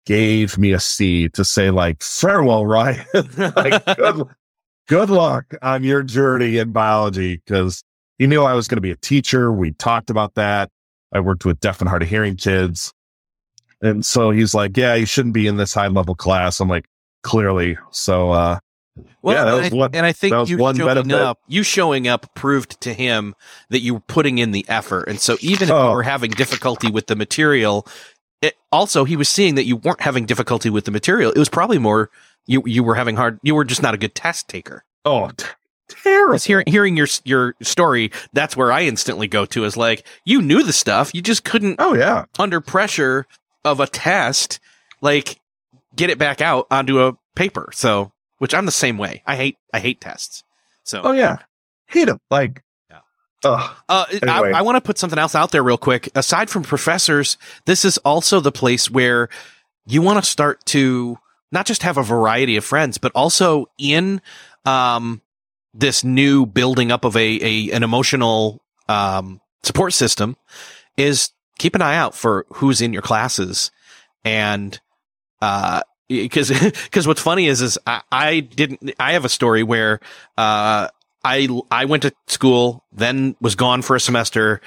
gave 0.05 0.57
me 0.57 0.71
a 0.73 0.79
C 0.79 1.29
to 1.29 1.45
say 1.45 1.69
like, 1.69 2.01
farewell, 2.01 2.65
Ryan. 2.65 3.05
like, 3.37 3.85
good, 3.97 4.27
good 4.87 5.09
luck 5.09 5.45
on 5.61 5.83
your 5.83 6.03
journey 6.03 6.57
in 6.57 6.71
biology. 6.71 7.41
Cause 7.47 7.83
he 8.17 8.27
knew 8.27 8.43
I 8.43 8.53
was 8.53 8.67
going 8.67 8.77
to 8.77 8.81
be 8.81 8.91
a 8.91 8.97
teacher. 8.97 9.51
We 9.51 9.71
talked 9.73 10.09
about 10.09 10.35
that. 10.35 10.69
I 11.13 11.19
worked 11.19 11.45
with 11.45 11.59
deaf 11.59 11.81
and 11.81 11.89
hard 11.89 12.03
of 12.03 12.09
hearing 12.09 12.35
kids. 12.35 12.93
And 13.81 14.05
so 14.05 14.31
he's 14.31 14.53
like, 14.53 14.77
yeah, 14.77 14.93
you 14.93 15.05
shouldn't 15.05 15.33
be 15.33 15.47
in 15.47 15.57
this 15.57 15.73
high 15.73 15.87
level 15.87 16.15
class. 16.15 16.59
I'm 16.59 16.69
like, 16.69 16.85
clearly. 17.23 17.77
So, 17.91 18.31
uh, 18.31 18.59
well, 19.21 19.35
yeah, 19.35 19.45
that 19.45 19.53
was 19.53 19.65
and, 19.67 19.73
I, 19.73 19.77
one, 19.77 19.89
and 19.93 20.05
I 20.05 20.11
think 20.11 20.49
you 20.49 20.57
showing 20.57 21.11
up, 21.11 21.39
you 21.47 21.63
showing 21.63 22.07
up 22.07 22.33
proved 22.35 22.81
to 22.81 22.93
him 22.93 23.35
that 23.69 23.79
you 23.79 23.95
were 23.95 24.01
putting 24.01 24.37
in 24.37 24.51
the 24.51 24.65
effort. 24.67 25.07
And 25.07 25.19
so 25.19 25.37
even 25.41 25.69
if 25.69 25.71
oh. 25.71 25.89
you 25.89 25.95
were 25.95 26.03
having 26.03 26.31
difficulty 26.31 26.91
with 26.91 27.07
the 27.07 27.15
material, 27.15 27.87
it, 28.41 28.57
also 28.71 29.03
he 29.03 29.15
was 29.15 29.29
seeing 29.29 29.55
that 29.55 29.65
you 29.65 29.75
weren't 29.77 30.01
having 30.01 30.25
difficulty 30.25 30.69
with 30.69 30.85
the 30.85 30.91
material. 30.91 31.31
It 31.31 31.37
was 31.37 31.49
probably 31.49 31.77
more 31.77 32.09
you 32.47 32.63
you 32.65 32.83
were 32.83 32.95
having 32.95 33.15
hard. 33.15 33.39
You 33.43 33.55
were 33.55 33.65
just 33.65 33.81
not 33.81 33.93
a 33.93 33.97
good 33.97 34.15
test 34.15 34.47
taker. 34.47 34.83
Oh, 35.05 35.29
t- 35.29 35.45
terrible. 35.87 36.37
Hearing 36.39 36.65
hearing 36.67 36.97
your 36.97 37.07
your 37.23 37.55
story, 37.61 38.11
that's 38.33 38.57
where 38.57 38.71
I 38.71 38.83
instantly 38.83 39.27
go 39.27 39.45
to 39.45 39.63
is 39.63 39.77
like 39.77 40.05
you 40.25 40.41
knew 40.41 40.63
the 40.63 40.73
stuff, 40.73 41.13
you 41.13 41.21
just 41.21 41.43
couldn't. 41.43 41.75
Oh 41.79 41.93
yeah, 41.93 42.25
under 42.39 42.61
pressure 42.61 43.27
of 43.63 43.79
a 43.79 43.87
test, 43.87 44.59
like 45.01 45.39
get 45.95 46.09
it 46.09 46.17
back 46.17 46.41
out 46.41 46.67
onto 46.71 47.01
a 47.01 47.17
paper. 47.35 47.69
So, 47.73 48.11
which 48.39 48.53
I'm 48.53 48.65
the 48.65 48.71
same 48.71 48.97
way. 48.97 49.21
I 49.27 49.35
hate 49.35 49.57
I 49.73 49.79
hate 49.79 50.01
tests. 50.01 50.43
So, 50.83 51.01
oh 51.03 51.11
yeah, 51.11 51.37
hate 51.87 52.05
them. 52.05 52.19
Like. 52.29 52.63
Uh, 53.43 54.05
anyway. 54.11 54.51
I, 54.53 54.59
I 54.59 54.61
want 54.61 54.75
to 54.75 54.81
put 54.81 54.97
something 54.97 55.19
else 55.19 55.35
out 55.35 55.51
there 55.51 55.63
real 55.63 55.77
quick. 55.77 56.09
Aside 56.15 56.49
from 56.49 56.63
professors, 56.63 57.37
this 57.65 57.83
is 57.85 57.97
also 57.99 58.39
the 58.39 58.51
place 58.51 58.89
where 58.89 59.29
you 59.85 60.01
want 60.01 60.23
to 60.23 60.29
start 60.29 60.63
to 60.67 61.17
not 61.51 61.65
just 61.65 61.83
have 61.83 61.97
a 61.97 62.03
variety 62.03 62.55
of 62.55 62.63
friends, 62.63 62.97
but 62.97 63.11
also 63.13 63.65
in 63.77 64.21
um, 64.65 65.21
this 65.73 66.03
new 66.03 66.45
building 66.45 66.91
up 66.91 67.05
of 67.05 67.15
a, 67.15 67.39
a 67.41 67.71
an 67.71 67.83
emotional 67.83 68.61
um, 68.87 69.41
support 69.63 69.93
system 69.93 70.35
is 70.97 71.31
keep 71.57 71.75
an 71.75 71.81
eye 71.81 71.95
out 71.95 72.15
for 72.15 72.45
who's 72.53 72.81
in 72.81 72.93
your 72.93 73.01
classes 73.01 73.71
and 74.25 74.79
uh 75.41 75.81
because 76.09 76.49
because 76.49 77.07
what's 77.07 77.21
funny 77.21 77.47
is 77.47 77.61
is 77.61 77.77
I, 77.87 78.01
I 78.11 78.39
didn't 78.41 78.93
I 78.99 79.13
have 79.13 79.23
a 79.23 79.29
story 79.29 79.63
where 79.63 80.01
uh 80.37 80.89
I 81.23 81.47
I 81.69 81.85
went 81.85 82.03
to 82.03 82.13
school, 82.27 82.83
then 82.91 83.35
was 83.41 83.55
gone 83.55 83.81
for 83.81 83.95
a 83.95 83.99
semester 83.99 84.61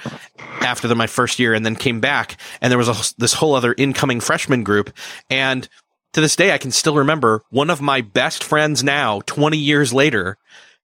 after 0.61 0.87
the, 0.87 0.95
my 0.95 1.07
first 1.07 1.39
year, 1.39 1.53
and 1.53 1.65
then 1.65 1.75
came 1.75 1.99
back, 1.99 2.39
and 2.61 2.71
there 2.71 2.77
was 2.77 2.89
a, 2.89 3.13
this 3.17 3.33
whole 3.33 3.55
other 3.55 3.75
incoming 3.77 4.19
freshman 4.19 4.63
group, 4.63 4.91
and 5.29 5.67
to 6.13 6.21
this 6.21 6.35
day 6.35 6.53
I 6.53 6.57
can 6.57 6.71
still 6.71 6.95
remember 6.95 7.43
one 7.49 7.69
of 7.69 7.81
my 7.81 8.01
best 8.01 8.43
friends 8.43 8.83
now, 8.83 9.21
twenty 9.25 9.57
years 9.57 9.93
later, 9.93 10.37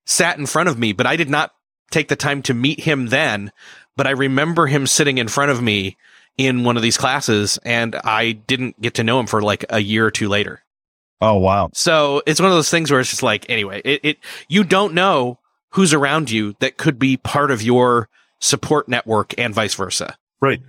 sat 0.05 0.37
in 0.37 0.45
front 0.45 0.69
of 0.69 0.77
me, 0.77 0.93
but 0.93 1.07
I 1.07 1.15
did 1.15 1.29
not 1.29 1.51
take 1.91 2.07
the 2.07 2.15
time 2.15 2.41
to 2.43 2.53
meet 2.53 2.81
him 2.81 3.07
then. 3.07 3.51
But 3.97 4.07
I 4.07 4.11
remember 4.11 4.67
him 4.67 4.87
sitting 4.87 5.17
in 5.17 5.27
front 5.27 5.51
of 5.51 5.61
me 5.61 5.97
in 6.37 6.63
one 6.63 6.77
of 6.77 6.81
these 6.81 6.97
classes 6.97 7.59
and 7.65 7.93
I 7.93 8.31
didn't 8.31 8.81
get 8.81 8.93
to 8.95 9.03
know 9.03 9.19
him 9.19 9.27
for 9.27 9.41
like 9.41 9.65
a 9.69 9.79
year 9.79 10.05
or 10.05 10.11
two 10.11 10.29
later. 10.29 10.63
Oh, 11.19 11.35
wow. 11.35 11.69
So 11.73 12.23
it's 12.25 12.39
one 12.39 12.49
of 12.49 12.55
those 12.55 12.69
things 12.69 12.89
where 12.89 13.01
it's 13.01 13.09
just 13.09 13.21
like, 13.21 13.49
anyway, 13.49 13.81
it, 13.83 13.99
it, 14.03 14.17
you 14.47 14.63
don't 14.63 14.93
know 14.93 15.39
who's 15.71 15.93
around 15.93 16.29
you 16.29 16.55
that 16.59 16.77
could 16.77 16.99
be 16.99 17.17
part 17.17 17.51
of 17.51 17.61
your 17.61 18.09
support 18.39 18.87
network 18.87 19.33
and 19.37 19.53
vice 19.53 19.75
versa. 19.75 20.15
Right. 20.41 20.61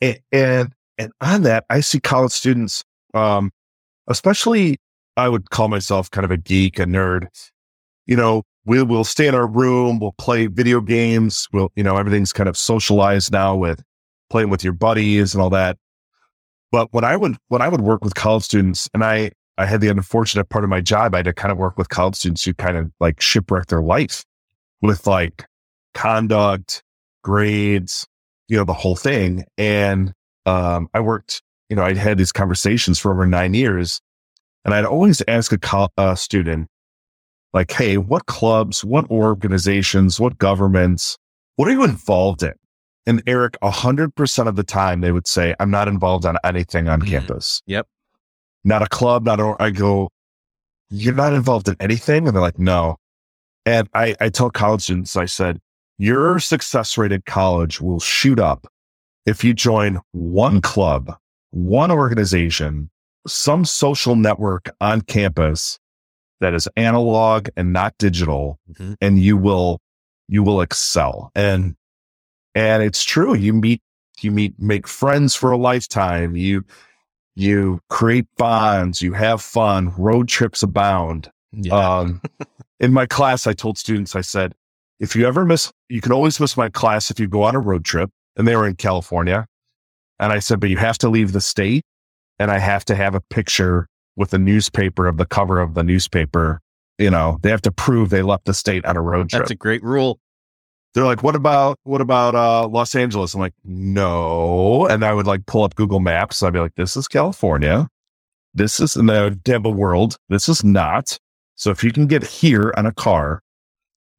And, 0.00 0.18
and, 0.32 0.72
and 0.98 1.12
on 1.20 1.42
that, 1.42 1.64
I 1.70 1.80
see 1.80 2.00
college 2.00 2.32
students, 2.32 2.84
um, 3.14 3.52
especially 4.08 4.78
I 5.16 5.28
would 5.28 5.50
call 5.50 5.68
myself 5.68 6.10
kind 6.10 6.24
of 6.24 6.30
a 6.30 6.36
geek, 6.36 6.78
a 6.78 6.84
nerd 6.84 7.28
you 8.06 8.16
know, 8.16 8.42
we 8.66 8.82
will 8.82 9.04
stay 9.04 9.26
in 9.26 9.34
our 9.34 9.46
room, 9.46 9.98
we'll 9.98 10.12
play 10.12 10.46
video 10.46 10.80
games, 10.80 11.48
we'll, 11.52 11.70
you 11.76 11.82
know, 11.82 11.96
everything's 11.96 12.32
kind 12.32 12.48
of 12.48 12.56
socialized 12.56 13.32
now 13.32 13.54
with 13.54 13.82
playing 14.30 14.50
with 14.50 14.64
your 14.64 14.72
buddies 14.72 15.34
and 15.34 15.42
all 15.42 15.50
that. 15.50 15.76
But 16.72 16.92
when 16.92 17.04
I 17.04 17.16
would 17.16 17.36
when 17.48 17.62
I 17.62 17.68
would 17.68 17.82
work 17.82 18.02
with 18.02 18.14
college 18.14 18.42
students 18.42 18.88
and 18.94 19.04
I 19.04 19.32
I 19.56 19.66
had 19.66 19.80
the 19.80 19.88
unfortunate 19.88 20.48
part 20.48 20.64
of 20.64 20.70
my 20.70 20.80
job, 20.80 21.14
I 21.14 21.18
had 21.18 21.26
to 21.26 21.32
kind 21.32 21.52
of 21.52 21.58
work 21.58 21.78
with 21.78 21.88
college 21.88 22.16
students 22.16 22.44
who 22.44 22.54
kind 22.54 22.76
of 22.76 22.90
like 23.00 23.20
shipwreck 23.20 23.66
their 23.66 23.82
life 23.82 24.24
with 24.82 25.06
like 25.06 25.46
conduct, 25.94 26.82
grades, 27.22 28.06
you 28.48 28.56
know, 28.56 28.64
the 28.64 28.72
whole 28.72 28.96
thing. 28.96 29.44
And 29.56 30.12
um, 30.44 30.88
I 30.92 31.00
worked, 31.00 31.42
you 31.68 31.76
know, 31.76 31.84
I'd 31.84 31.96
had 31.96 32.18
these 32.18 32.32
conversations 32.32 32.98
for 32.98 33.12
over 33.12 33.26
nine 33.26 33.54
years. 33.54 34.00
And 34.64 34.74
I'd 34.74 34.84
always 34.84 35.22
ask 35.28 35.52
a, 35.52 35.58
co- 35.58 35.90
a 35.96 36.16
student, 36.16 36.68
like, 37.52 37.70
hey, 37.70 37.98
what 37.98 38.26
clubs, 38.26 38.84
what 38.84 39.08
organizations, 39.10 40.18
what 40.18 40.38
governments, 40.38 41.16
what 41.56 41.68
are 41.68 41.72
you 41.72 41.84
involved 41.84 42.42
in? 42.42 42.54
And 43.06 43.22
Erik, 43.26 43.56
a 43.62 43.70
hundred 43.70 44.14
percent 44.14 44.48
of 44.48 44.56
the 44.56 44.64
time 44.64 45.00
they 45.00 45.12
would 45.12 45.28
say, 45.28 45.54
I'm 45.60 45.70
not 45.70 45.86
involved 45.86 46.24
on 46.26 46.38
anything 46.42 46.88
on 46.88 47.00
mm-hmm. 47.00 47.10
campus. 47.10 47.62
Yep. 47.66 47.86
Not 48.64 48.82
a 48.82 48.86
club, 48.86 49.24
not 49.24 49.40
a, 49.40 49.56
I 49.58 49.70
go, 49.70 50.10
you're 50.90 51.14
not 51.14 51.32
involved 51.32 51.68
in 51.68 51.76
anything? 51.80 52.26
And 52.26 52.34
they're 52.34 52.42
like, 52.42 52.58
no. 52.58 52.96
And 53.66 53.88
I, 53.94 54.14
I 54.20 54.28
tell 54.28 54.50
college 54.50 54.82
students, 54.82 55.16
I 55.16 55.26
said, 55.26 55.60
your 55.98 56.38
success 56.38 56.98
rate 56.98 57.12
at 57.12 57.24
college 57.24 57.80
will 57.80 58.00
shoot 58.00 58.40
up 58.40 58.66
if 59.26 59.44
you 59.44 59.54
join 59.54 60.00
one 60.12 60.60
club, 60.60 61.16
one 61.50 61.90
organization, 61.90 62.90
some 63.26 63.64
social 63.64 64.16
network 64.16 64.70
on 64.80 65.00
campus 65.00 65.78
that 66.40 66.54
is 66.54 66.68
analog 66.76 67.48
and 67.56 67.72
not 67.72 67.94
digital 67.98 68.58
mm-hmm. 68.70 68.94
and 69.00 69.18
you 69.18 69.36
will 69.36 69.80
you 70.28 70.42
will 70.42 70.60
excel 70.60 71.30
and 71.34 71.74
and 72.54 72.82
it's 72.82 73.04
true 73.04 73.34
you 73.34 73.52
meet 73.52 73.80
you 74.20 74.30
meet 74.30 74.54
make 74.58 74.86
friends 74.86 75.34
for 75.34 75.50
a 75.52 75.56
lifetime 75.56 76.36
you 76.36 76.64
you 77.36 77.80
create 77.90 78.26
bonds 78.36 79.02
you 79.02 79.12
have 79.12 79.42
fun 79.42 79.92
road 79.96 80.28
trips 80.28 80.62
abound 80.62 81.30
yeah. 81.52 81.74
um 81.74 82.20
in 82.80 82.92
my 82.92 83.06
class 83.06 83.46
i 83.46 83.52
told 83.52 83.76
students 83.78 84.14
i 84.14 84.20
said 84.20 84.54
if 85.00 85.16
you 85.16 85.26
ever 85.26 85.44
miss 85.44 85.72
you 85.88 86.00
can 86.00 86.12
always 86.12 86.38
miss 86.38 86.56
my 86.56 86.68
class 86.68 87.10
if 87.10 87.18
you 87.18 87.26
go 87.26 87.42
on 87.42 87.54
a 87.54 87.60
road 87.60 87.84
trip 87.84 88.10
and 88.36 88.46
they 88.46 88.54
were 88.54 88.66
in 88.66 88.76
california 88.76 89.46
and 90.18 90.32
i 90.32 90.38
said 90.38 90.60
but 90.60 90.70
you 90.70 90.76
have 90.76 90.98
to 90.98 91.08
leave 91.08 91.32
the 91.32 91.40
state 91.40 91.84
and 92.38 92.50
i 92.50 92.58
have 92.58 92.84
to 92.84 92.94
have 92.94 93.14
a 93.14 93.20
picture 93.20 93.88
with 94.16 94.30
the 94.30 94.38
newspaper 94.38 95.06
of 95.06 95.16
the 95.16 95.26
cover 95.26 95.60
of 95.60 95.74
the 95.74 95.82
newspaper. 95.82 96.60
You 96.98 97.10
know, 97.10 97.38
they 97.42 97.50
have 97.50 97.62
to 97.62 97.72
prove 97.72 98.10
they 98.10 98.22
left 98.22 98.44
the 98.44 98.54
state 98.54 98.84
on 98.84 98.96
a 98.96 99.00
road 99.00 99.28
trip. 99.28 99.42
That's 99.42 99.50
a 99.50 99.56
great 99.56 99.82
rule. 99.82 100.20
They're 100.94 101.04
like, 101.04 101.24
what 101.24 101.34
about, 101.34 101.78
what 101.82 102.00
about, 102.00 102.34
uh, 102.36 102.68
Los 102.68 102.94
Angeles? 102.94 103.34
I'm 103.34 103.40
like, 103.40 103.54
no. 103.64 104.86
And 104.86 105.04
I 105.04 105.12
would 105.12 105.26
like 105.26 105.44
pull 105.46 105.64
up 105.64 105.74
Google 105.74 106.00
Maps. 106.00 106.42
I'd 106.42 106.52
be 106.52 106.60
like, 106.60 106.76
this 106.76 106.96
is 106.96 107.08
California. 107.08 107.88
This 108.54 108.78
is 108.78 108.94
in 108.94 109.06
the 109.06 109.36
devil 109.42 109.74
world. 109.74 110.16
This 110.28 110.48
is 110.48 110.62
not. 110.62 111.18
So 111.56 111.70
if 111.70 111.82
you 111.82 111.90
can 111.92 112.06
get 112.06 112.24
here 112.24 112.72
on 112.76 112.86
a 112.86 112.92
car, 112.92 113.42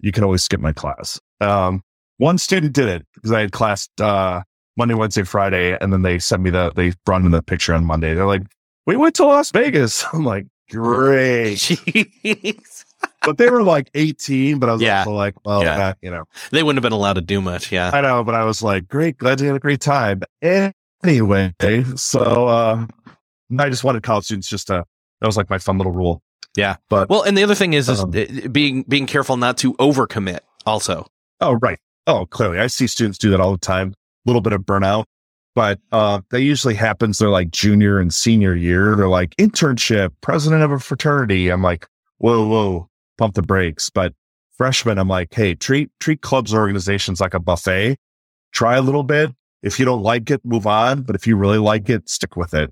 you 0.01 0.11
can 0.11 0.25
always 0.25 0.43
skip 0.43 0.59
my 0.59 0.73
class. 0.73 1.19
Um, 1.39 1.81
one 2.17 2.37
student 2.37 2.73
did 2.73 2.89
it 2.89 3.05
because 3.13 3.31
I 3.31 3.41
had 3.41 3.53
class, 3.53 3.87
uh, 4.01 4.41
Monday, 4.77 4.93
Wednesday, 4.93 5.23
Friday, 5.23 5.77
and 5.79 5.93
then 5.93 6.01
they 6.01 6.19
sent 6.19 6.41
me 6.41 6.49
the, 6.49 6.73
they 6.75 6.91
brought 7.05 7.21
in 7.21 7.31
the 7.31 7.41
picture 7.41 7.73
on 7.73 7.85
Monday. 7.85 8.13
They're 8.13 8.25
like, 8.25 8.43
we 8.85 8.97
went 8.97 9.15
to 9.15 9.25
Las 9.25 9.51
Vegas. 9.51 10.05
I'm 10.13 10.25
like, 10.25 10.47
great. 10.69 11.57
Jeez. 11.57 12.85
But 13.25 13.37
they 13.37 13.49
were 13.49 13.63
like 13.63 13.89
18, 13.95 14.59
but 14.59 14.69
I 14.69 14.73
was 14.73 14.81
Yeah. 14.81 14.99
also 14.99 15.11
like, 15.11 15.35
well, 15.45 15.63
Yeah. 15.63 15.77
that, 15.77 15.97
you 16.01 16.11
know, 16.11 16.25
They 16.51 16.63
wouldn't 16.63 16.77
have 16.77 16.83
been 16.89 16.95
allowed 16.97 17.13
to 17.13 17.21
do 17.21 17.41
much. 17.41 17.71
Yeah. 17.71 17.91
I 17.93 18.01
know, 18.01 18.23
but 18.23 18.35
I 18.35 18.43
was 18.43 18.61
like, 18.61 18.87
great, 18.87 19.17
glad 19.17 19.41
you 19.41 19.47
had 19.47 19.55
a 19.55 19.59
great 19.59 19.81
time. 19.81 20.21
Anyway, 21.03 21.53
so 21.95 22.47
uh, 22.47 22.85
I 23.59 23.69
just 23.69 23.83
wanted 23.83 24.03
college 24.03 24.25
students 24.25 24.47
just 24.47 24.67
to, 24.67 24.83
that 25.21 25.27
was 25.27 25.37
like 25.37 25.49
my 25.49 25.57
fun 25.59 25.77
little 25.77 25.91
rule. 25.93 26.21
Yeah. 26.57 26.77
But, 26.89 27.09
Well, 27.09 27.23
and 27.23 27.37
the 27.37 27.43
other 27.43 27.55
thing 27.55 27.73
is, 27.73 27.89
is 27.89 27.99
Um, 28.01 28.11
being 28.51 28.83
being 28.87 29.05
careful 29.07 29.37
not 29.37 29.57
to 29.57 29.73
overcommit. 29.75 30.39
Also, 30.65 31.05
oh, 31.41 31.53
right. 31.61 31.79
Oh, 32.07 32.25
clearly. 32.25 32.59
I 32.59 32.67
see 32.67 32.87
students 32.87 33.17
do 33.17 33.29
that 33.31 33.39
all 33.39 33.51
the 33.51 33.57
time. 33.57 33.89
A 33.89 34.29
little 34.29 34.41
bit 34.41 34.53
of 34.53 34.61
burnout, 34.61 35.03
but 35.53 35.79
uh, 35.91 36.21
that 36.31 36.41
usually 36.41 36.73
happens. 36.75 37.17
They're 37.19 37.29
like 37.29 37.51
junior 37.51 37.99
and 37.99 38.11
senior 38.13 38.55
year. 38.55 38.95
They're 38.95 39.07
like 39.09 39.35
internship, 39.35 40.11
president 40.21 40.63
of 40.63 40.71
a 40.71 40.79
fraternity. 40.79 41.49
I'm 41.49 41.61
like, 41.61 41.85
whoa, 42.17 42.47
whoa, 42.47 42.89
pump 43.17 43.35
the 43.35 43.41
brakes. 43.41 43.89
But 43.89 44.13
freshman, 44.57 44.97
I'm 44.97 45.07
like, 45.07 45.33
hey, 45.33 45.55
treat 45.55 45.89
treat 45.99 46.21
clubs 46.21 46.53
or 46.53 46.59
organizations 46.59 47.19
like 47.21 47.33
a 47.33 47.39
buffet. 47.39 47.97
Try 48.51 48.75
a 48.77 48.81
little 48.81 49.03
bit. 49.03 49.31
If 49.63 49.79
you 49.79 49.85
don't 49.85 50.03
like 50.03 50.29
it, 50.29 50.41
move 50.43 50.67
on. 50.67 51.01
But 51.01 51.15
if 51.15 51.27
you 51.27 51.35
really 51.35 51.57
like 51.57 51.89
it, 51.89 52.09
stick 52.09 52.35
with 52.35 52.53
it. 52.53 52.71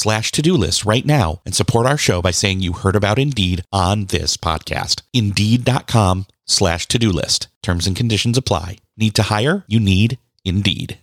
slash 0.00 0.32
to-do 0.32 0.54
list 0.54 0.84
right 0.84 1.04
now 1.04 1.40
and 1.44 1.54
support 1.54 1.86
our 1.86 1.98
show 1.98 2.22
by 2.22 2.30
saying 2.30 2.60
you 2.60 2.72
heard 2.72 2.96
about 2.96 3.18
Indeed 3.18 3.62
on 3.72 4.06
this 4.06 4.36
podcast. 4.36 5.02
Indeed.com 5.12 6.26
slash 6.46 6.86
to-do 6.86 7.10
list. 7.10 7.48
Terms 7.62 7.86
and 7.86 7.94
conditions 7.96 8.38
apply. 8.38 8.78
Need 8.96 9.14
to 9.16 9.22
hire? 9.24 9.64
You 9.68 9.78
need 9.80 10.18
Indeed. 10.44 10.98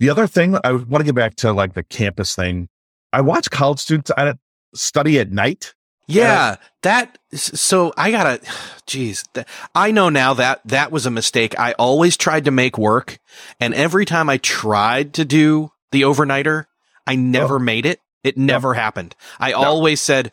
The 0.00 0.10
other 0.10 0.26
thing 0.28 0.56
I 0.62 0.72
want 0.72 0.98
to 0.98 1.04
get 1.04 1.14
back 1.16 1.34
to 1.36 1.52
like 1.52 1.74
the 1.74 1.82
campus 1.82 2.34
thing. 2.36 2.68
I 3.12 3.20
watch 3.22 3.50
college 3.50 3.80
students 3.80 4.12
at 4.16 4.38
study 4.74 5.18
at 5.18 5.32
night. 5.32 5.74
yeah, 6.06 6.42
uh, 6.52 6.56
that. 6.82 7.18
So 7.34 7.92
I 7.96 8.10
gotta. 8.12 8.40
Geez, 8.86 9.24
th- 9.34 9.46
I 9.74 9.90
know 9.90 10.08
now 10.08 10.34
that 10.34 10.60
that 10.66 10.92
was 10.92 11.04
a 11.06 11.10
mistake. 11.10 11.58
I 11.58 11.72
always 11.72 12.16
tried 12.16 12.44
to 12.44 12.50
make 12.52 12.78
work, 12.78 13.18
and 13.58 13.74
every 13.74 14.04
time 14.04 14.30
I 14.30 14.36
tried 14.38 15.14
to 15.14 15.24
do 15.24 15.72
the 15.90 16.02
overnighter, 16.02 16.66
I 17.06 17.16
never 17.16 17.56
Oh. 17.56 17.58
made 17.58 17.84
it. 17.84 18.00
It 18.24 18.36
never 18.36 18.74
happened. 18.74 19.14
I 19.38 19.52
always 19.52 20.00
said, 20.00 20.32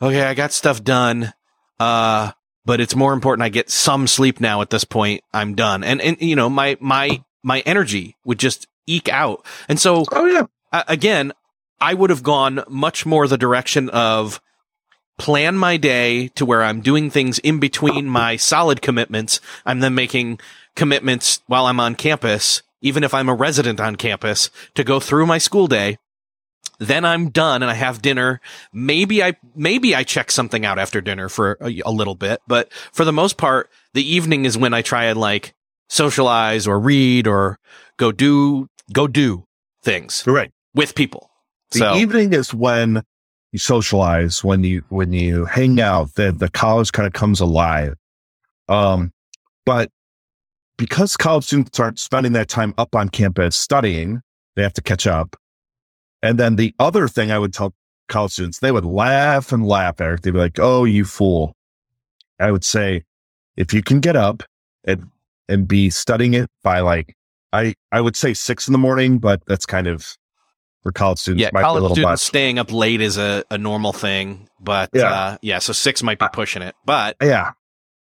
"Okay, 0.00 0.22
I 0.22 0.34
got 0.34 0.52
stuff 0.52 0.82
done." 0.82 1.32
Uh, 1.80 2.32
but 2.68 2.80
it's 2.82 2.94
more 2.94 3.14
important 3.14 3.42
I 3.44 3.48
get 3.48 3.70
some 3.70 4.06
sleep 4.06 4.40
now 4.40 4.60
at 4.60 4.68
this 4.68 4.84
point. 4.84 5.24
I'm 5.32 5.54
done. 5.54 5.82
And, 5.82 6.02
and, 6.02 6.20
you 6.20 6.36
know, 6.36 6.50
my, 6.50 6.76
my, 6.80 7.24
my 7.42 7.60
energy 7.60 8.16
would 8.26 8.38
just 8.38 8.66
eke 8.86 9.08
out. 9.08 9.42
And 9.70 9.80
so 9.80 10.04
Oh 10.12 10.26
yeah. 10.26 10.44
uh, 10.70 10.82
again, 10.86 11.32
I 11.80 11.94
would 11.94 12.10
have 12.10 12.22
gone 12.22 12.62
much 12.68 13.06
more 13.06 13.26
the 13.26 13.38
direction 13.38 13.88
of 13.88 14.38
plan 15.16 15.56
my 15.56 15.78
day 15.78 16.28
to 16.28 16.44
where 16.44 16.62
I'm 16.62 16.82
doing 16.82 17.08
things 17.10 17.38
in 17.38 17.58
between 17.58 18.06
my 18.06 18.36
solid 18.36 18.82
commitments. 18.82 19.40
I'm 19.64 19.80
then 19.80 19.94
making 19.94 20.38
commitments 20.76 21.40
while 21.46 21.64
I'm 21.64 21.80
on 21.80 21.94
campus, 21.94 22.62
even 22.82 23.02
if 23.02 23.14
I'm 23.14 23.30
a 23.30 23.34
resident 23.34 23.80
on 23.80 23.96
campus 23.96 24.50
to 24.74 24.84
go 24.84 25.00
through 25.00 25.24
my 25.24 25.38
school 25.38 25.68
day. 25.68 25.96
Then 26.78 27.04
I'm 27.04 27.30
done 27.30 27.62
and 27.62 27.70
I 27.70 27.74
have 27.74 28.02
dinner. 28.02 28.40
Maybe 28.72 29.22
I, 29.22 29.36
maybe 29.54 29.94
I 29.94 30.04
check 30.04 30.30
something 30.30 30.64
out 30.64 30.78
after 30.78 31.00
dinner 31.00 31.28
for 31.28 31.58
a, 31.60 31.80
a 31.84 31.90
little 31.90 32.14
bit, 32.14 32.40
but 32.46 32.72
for 32.92 33.04
the 33.04 33.12
most 33.12 33.36
part, 33.36 33.68
the 33.94 34.02
evening 34.08 34.44
is 34.44 34.56
when 34.56 34.72
I 34.74 34.82
try 34.82 35.04
and 35.06 35.18
like 35.18 35.54
socialize 35.88 36.66
or 36.68 36.78
read 36.78 37.26
or 37.26 37.58
go 37.96 38.12
do, 38.12 38.68
go 38.92 39.06
do 39.08 39.44
things 39.82 40.22
Right. 40.26 40.50
with 40.74 40.94
people. 40.94 41.30
The 41.72 41.78
So 41.80 41.94
evening 41.96 42.32
is 42.32 42.54
when 42.54 43.02
you 43.52 43.58
socialize, 43.58 44.44
when 44.44 44.62
you 44.62 44.84
when 44.90 45.12
you 45.12 45.46
hang 45.46 45.80
out, 45.80 46.14
the 46.14 46.32
the 46.32 46.50
college 46.50 46.92
kind 46.92 47.06
of 47.06 47.12
comes 47.14 47.40
alive. 47.40 47.94
Um, 48.68 49.12
but 49.64 49.90
because 50.76 51.16
college 51.16 51.44
students 51.44 51.80
aren't 51.80 51.98
spending 51.98 52.32
that 52.34 52.48
time 52.48 52.74
up 52.78 52.94
on 52.94 53.08
campus 53.08 53.56
studying, 53.56 54.20
they 54.54 54.62
have 54.62 54.74
to 54.74 54.82
catch 54.82 55.06
up. 55.06 55.36
And 56.22 56.38
then 56.38 56.56
the 56.56 56.74
other 56.78 57.08
thing 57.08 57.30
I 57.30 57.38
would 57.38 57.52
tell 57.52 57.74
college 58.08 58.32
students, 58.32 58.58
they 58.60 58.72
would 58.72 58.84
laugh 58.84 59.52
and 59.52 59.66
laugh, 59.66 60.00
Erik. 60.00 60.22
They'd 60.22 60.32
be 60.32 60.38
like, 60.38 60.58
"Oh, 60.58 60.84
you 60.84 61.04
fool!" 61.04 61.54
I 62.40 62.50
would 62.50 62.64
say, 62.64 63.04
if 63.56 63.72
you 63.72 63.82
can 63.82 64.00
get 64.00 64.16
up 64.16 64.42
and 64.84 65.10
and 65.48 65.66
be 65.68 65.90
studying 65.90 66.34
it 66.34 66.50
by 66.62 66.80
like 66.80 67.14
I 67.52 67.74
I 67.92 68.00
would 68.00 68.16
say 68.16 68.34
six 68.34 68.66
in 68.68 68.72
the 68.72 68.78
morning, 68.78 69.18
but 69.18 69.42
that's 69.46 69.66
kind 69.66 69.86
of 69.86 70.16
for 70.82 70.92
college 70.92 71.18
students 71.18 71.42
yeah, 71.42 71.50
might 71.52 71.60
be 71.60 71.62
a 71.62 71.66
college 71.66 71.82
little 71.82 71.94
students 71.96 72.10
much. 72.12 72.20
staying 72.20 72.58
up 72.58 72.72
late 72.72 73.00
is 73.00 73.16
a, 73.18 73.42
a 73.50 73.58
normal 73.58 73.92
thing, 73.92 74.48
but 74.60 74.90
Yeah. 74.92 75.10
uh, 75.12 75.36
yeah, 75.42 75.58
so 75.58 75.72
six 75.72 76.02
might 76.02 76.18
be 76.18 76.26
pushing 76.32 76.62
it. 76.62 76.74
But 76.84 77.16
Yeah. 77.22 77.52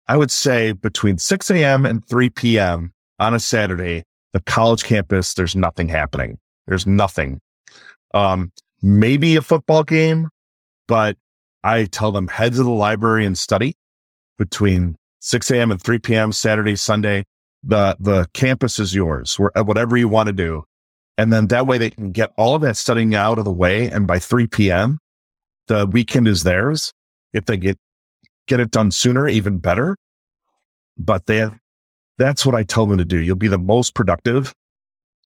I 0.10 0.16
would 0.16 0.32
say 0.32 0.72
between 0.72 1.18
6 1.18 1.50
a.m. 1.52 1.86
and 1.86 2.08
3 2.08 2.30
p.m. 2.30 2.94
on 3.20 3.34
a 3.34 3.40
Saturday, 3.42 4.04
the 4.32 4.40
college 4.40 4.84
campus, 4.86 5.34
there's 5.34 5.54
nothing 5.56 5.90
happening. 5.90 6.38
There's 6.66 6.88
nothing. 6.88 7.42
Um, 8.14 8.52
maybe 8.82 9.36
a 9.36 9.42
football 9.42 9.84
game, 9.84 10.30
but 10.88 11.18
I 11.64 11.86
tell 11.86 12.12
them 12.12 12.28
head 12.28 12.54
to 12.54 12.64
the 12.64 12.70
library 12.70 13.26
and 13.26 13.38
study 13.38 13.76
between 14.38 14.96
6 15.20 15.52
a.m. 15.52 15.72
and 15.72 15.82
3 15.82 16.00
p.m. 16.00 16.32
Saturday, 16.32 16.76
Sunday. 16.76 17.26
The, 17.64 17.98
the 18.00 18.28
campus 18.34 18.80
is 18.80 18.94
yours, 18.96 19.38
where, 19.38 19.52
whatever 19.56 19.98
you 19.98 20.08
want 20.08 20.28
to 20.28 20.34
do. 20.34 20.64
And 21.18 21.34
then 21.34 21.48
that 21.48 21.66
way 21.66 21.78
they 21.78 21.90
can 21.90 22.12
get 22.12 22.32
all 22.38 22.56
of 22.56 22.62
that 22.62 22.78
studying 22.78 23.16
out 23.16 23.40
of 23.40 23.46
the 23.46 23.52
way. 23.52 23.90
And 23.90 24.06
by 24.06 24.20
3 24.20 24.48
p.m., 24.48 25.00
the 25.68 25.86
weekend 25.86 26.28
is 26.28 26.44
theirs. 26.44 26.94
If 27.34 27.46
they 27.46 27.58
get 27.58 27.78
get 28.48 28.60
it 28.60 28.72
done 28.72 28.92
sooner, 28.92 29.28
even 29.28 29.58
better. 29.58 29.98
But 30.98 31.26
they 31.26 31.38
have, 31.38 31.58
that's 32.18 32.46
what 32.46 32.56
I 32.56 32.64
tell 32.64 32.86
them 32.86 32.98
to 32.98 33.06
do. 33.06 33.20
You'll 33.20 33.36
be 33.36 33.50
the 33.50 33.60
most 33.60 33.94
productive 33.94 34.54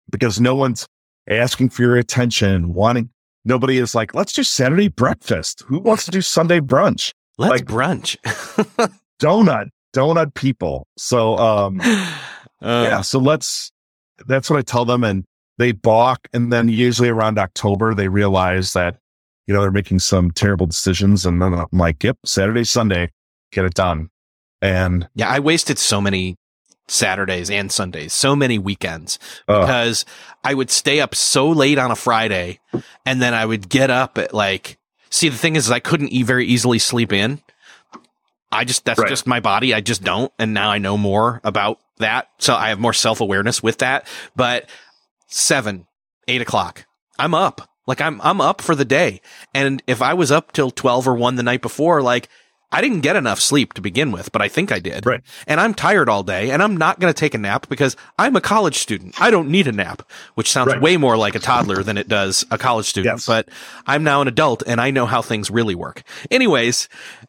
because 0.09 0.41
no 0.41 0.55
one's 0.55 0.87
asking 1.31 1.69
for 1.69 1.81
your 1.81 1.95
attention, 1.97 2.73
wanting, 2.73 3.09
nobody 3.45 3.77
is 3.77 3.95
like, 3.95 4.13
let's 4.13 4.33
do 4.33 4.43
Saturday 4.43 4.87
breakfast. 4.87 5.63
Who 5.67 5.79
wants 5.79 6.05
to 6.05 6.11
do 6.11 6.21
Sunday 6.21 6.59
brunch? 6.59 7.13
let's 7.37 7.51
Like- 7.61 7.65
brunch. 7.65 8.17
Donut, 9.21 9.67
donut 9.95 10.33
people. 10.33 10.87
So, 10.97 11.37
um, 11.37 11.81
Uh, 12.63 12.85
yeah, 12.87 13.01
so 13.01 13.17
let's, 13.17 13.71
that's 14.27 14.47
what 14.47 14.59
I 14.59 14.61
tell 14.61 14.85
them. 14.85 15.03
And 15.03 15.25
they 15.57 15.71
balk. 15.71 16.27
And 16.31 16.53
then 16.53 16.69
usually 16.69 17.09
around 17.09 17.39
October, 17.39 17.95
they 17.95 18.07
realize 18.07 18.73
that, 18.73 18.97
you 19.47 19.53
know, 19.55 19.61
they're 19.61 19.71
making 19.71 19.97
some 19.97 20.29
terrible 20.29 20.67
decisions. 20.67 21.25
And 21.25 21.41
then 21.41 21.55
I'm 21.55 21.65
like, 21.71 22.03
yep, 22.03 22.17
Saturday, 22.23 22.63
Sunday, 22.63 23.09
get 23.51 23.65
it 23.65 23.73
done. 23.73 24.09
And, 24.61 25.09
yeah, 25.15 25.27
I 25.29 25.39
wasted 25.39 25.79
so 25.79 25.99
many 25.99 26.35
Saturdays 26.91 27.49
and 27.49 27.71
Sundays, 27.71 28.11
so 28.13 28.35
many 28.35 28.59
weekends 28.59 29.17
because 29.47 30.03
I 30.43 30.53
would 30.53 30.69
stay 30.69 30.99
up 30.99 31.15
so 31.15 31.49
late 31.49 31.77
on 31.77 31.89
a 31.89 31.95
Friday 31.95 32.59
and 33.05 33.21
then 33.21 33.33
I 33.33 33.45
would 33.45 33.69
get 33.69 33.89
up 33.89 34.17
at 34.17 34.33
like, 34.33 34.77
see, 35.09 35.29
the 35.29 35.37
thing 35.37 35.55
is, 35.55 35.71
I 35.71 35.79
couldn't 35.79 36.09
e- 36.09 36.23
very 36.23 36.45
easily 36.45 36.79
sleep 36.79 37.13
in. 37.13 37.41
I 38.51 38.65
just, 38.65 38.83
that's 38.83 38.99
Right. 38.99 39.07
just 39.07 39.25
my 39.25 39.39
body. 39.39 39.73
I 39.73 39.79
just 39.79 40.03
don't. 40.03 40.31
And 40.37 40.53
now 40.53 40.69
I 40.69 40.77
know 40.77 40.97
more 40.97 41.39
about 41.45 41.79
that. 41.99 42.27
So 42.39 42.53
I 42.53 42.69
have 42.69 42.79
more 42.79 42.91
self 42.93 43.21
awareness 43.21 43.63
with 43.63 43.77
that. 43.77 44.05
But 44.35 44.69
seven, 45.27 45.87
eight 46.27 46.41
o'clock, 46.41 46.85
I'm 47.17 47.33
up. 47.33 47.69
Like 47.87 48.01
I'm, 48.01 48.19
I'm 48.21 48.41
up 48.41 48.61
for 48.61 48.75
the 48.75 48.85
day. 48.85 49.21
And 49.53 49.81
if 49.87 50.01
I 50.01 50.13
was 50.13 50.31
up 50.31 50.51
till 50.51 50.69
12 50.71 51.07
or 51.07 51.15
one 51.15 51.35
the 51.35 51.43
night 51.43 51.61
before, 51.61 52.01
like 52.01 52.27
I 52.71 52.81
didn't 52.81 53.01
get 53.01 53.15
enough 53.15 53.39
sleep 53.39 53.73
to 53.73 53.81
begin 53.81 54.11
with, 54.11 54.31
but 54.31 54.41
I 54.41 54.47
think 54.47 54.71
I 54.71 54.79
did. 54.79 55.05
Right. 55.05 55.21
And 55.45 55.59
I'm 55.59 55.73
tired 55.73 56.07
all 56.07 56.23
day 56.23 56.51
and 56.51 56.63
I'm 56.63 56.77
not 56.77 56.99
going 56.99 57.13
to 57.13 57.19
take 57.19 57.33
a 57.33 57.37
nap 57.37 57.67
because 57.67 57.97
I'm 58.17 58.35
a 58.35 58.41
college 58.41 58.77
student. 58.77 59.19
I 59.21 59.29
don't 59.29 59.49
need 59.49 59.67
a 59.67 59.71
nap, 59.71 60.03
which 60.35 60.49
sounds 60.49 60.69
Right. 60.73 60.81
way 60.81 60.97
more 60.97 61.17
like 61.17 61.35
a 61.35 61.39
toddler 61.39 61.83
than 61.83 61.97
it 61.97 62.07
does 62.07 62.45
a 62.49 62.57
college 62.57 62.85
student. 62.85 63.15
Yes. 63.15 63.25
But 63.25 63.49
I'm 63.85 64.03
now 64.03 64.21
an 64.21 64.27
adult 64.27 64.63
and 64.65 64.79
I 64.79 64.91
know 64.91 65.05
how 65.05 65.21
things 65.21 65.51
really 65.51 65.75
work. 65.75 66.03
Anyways, 66.29 66.87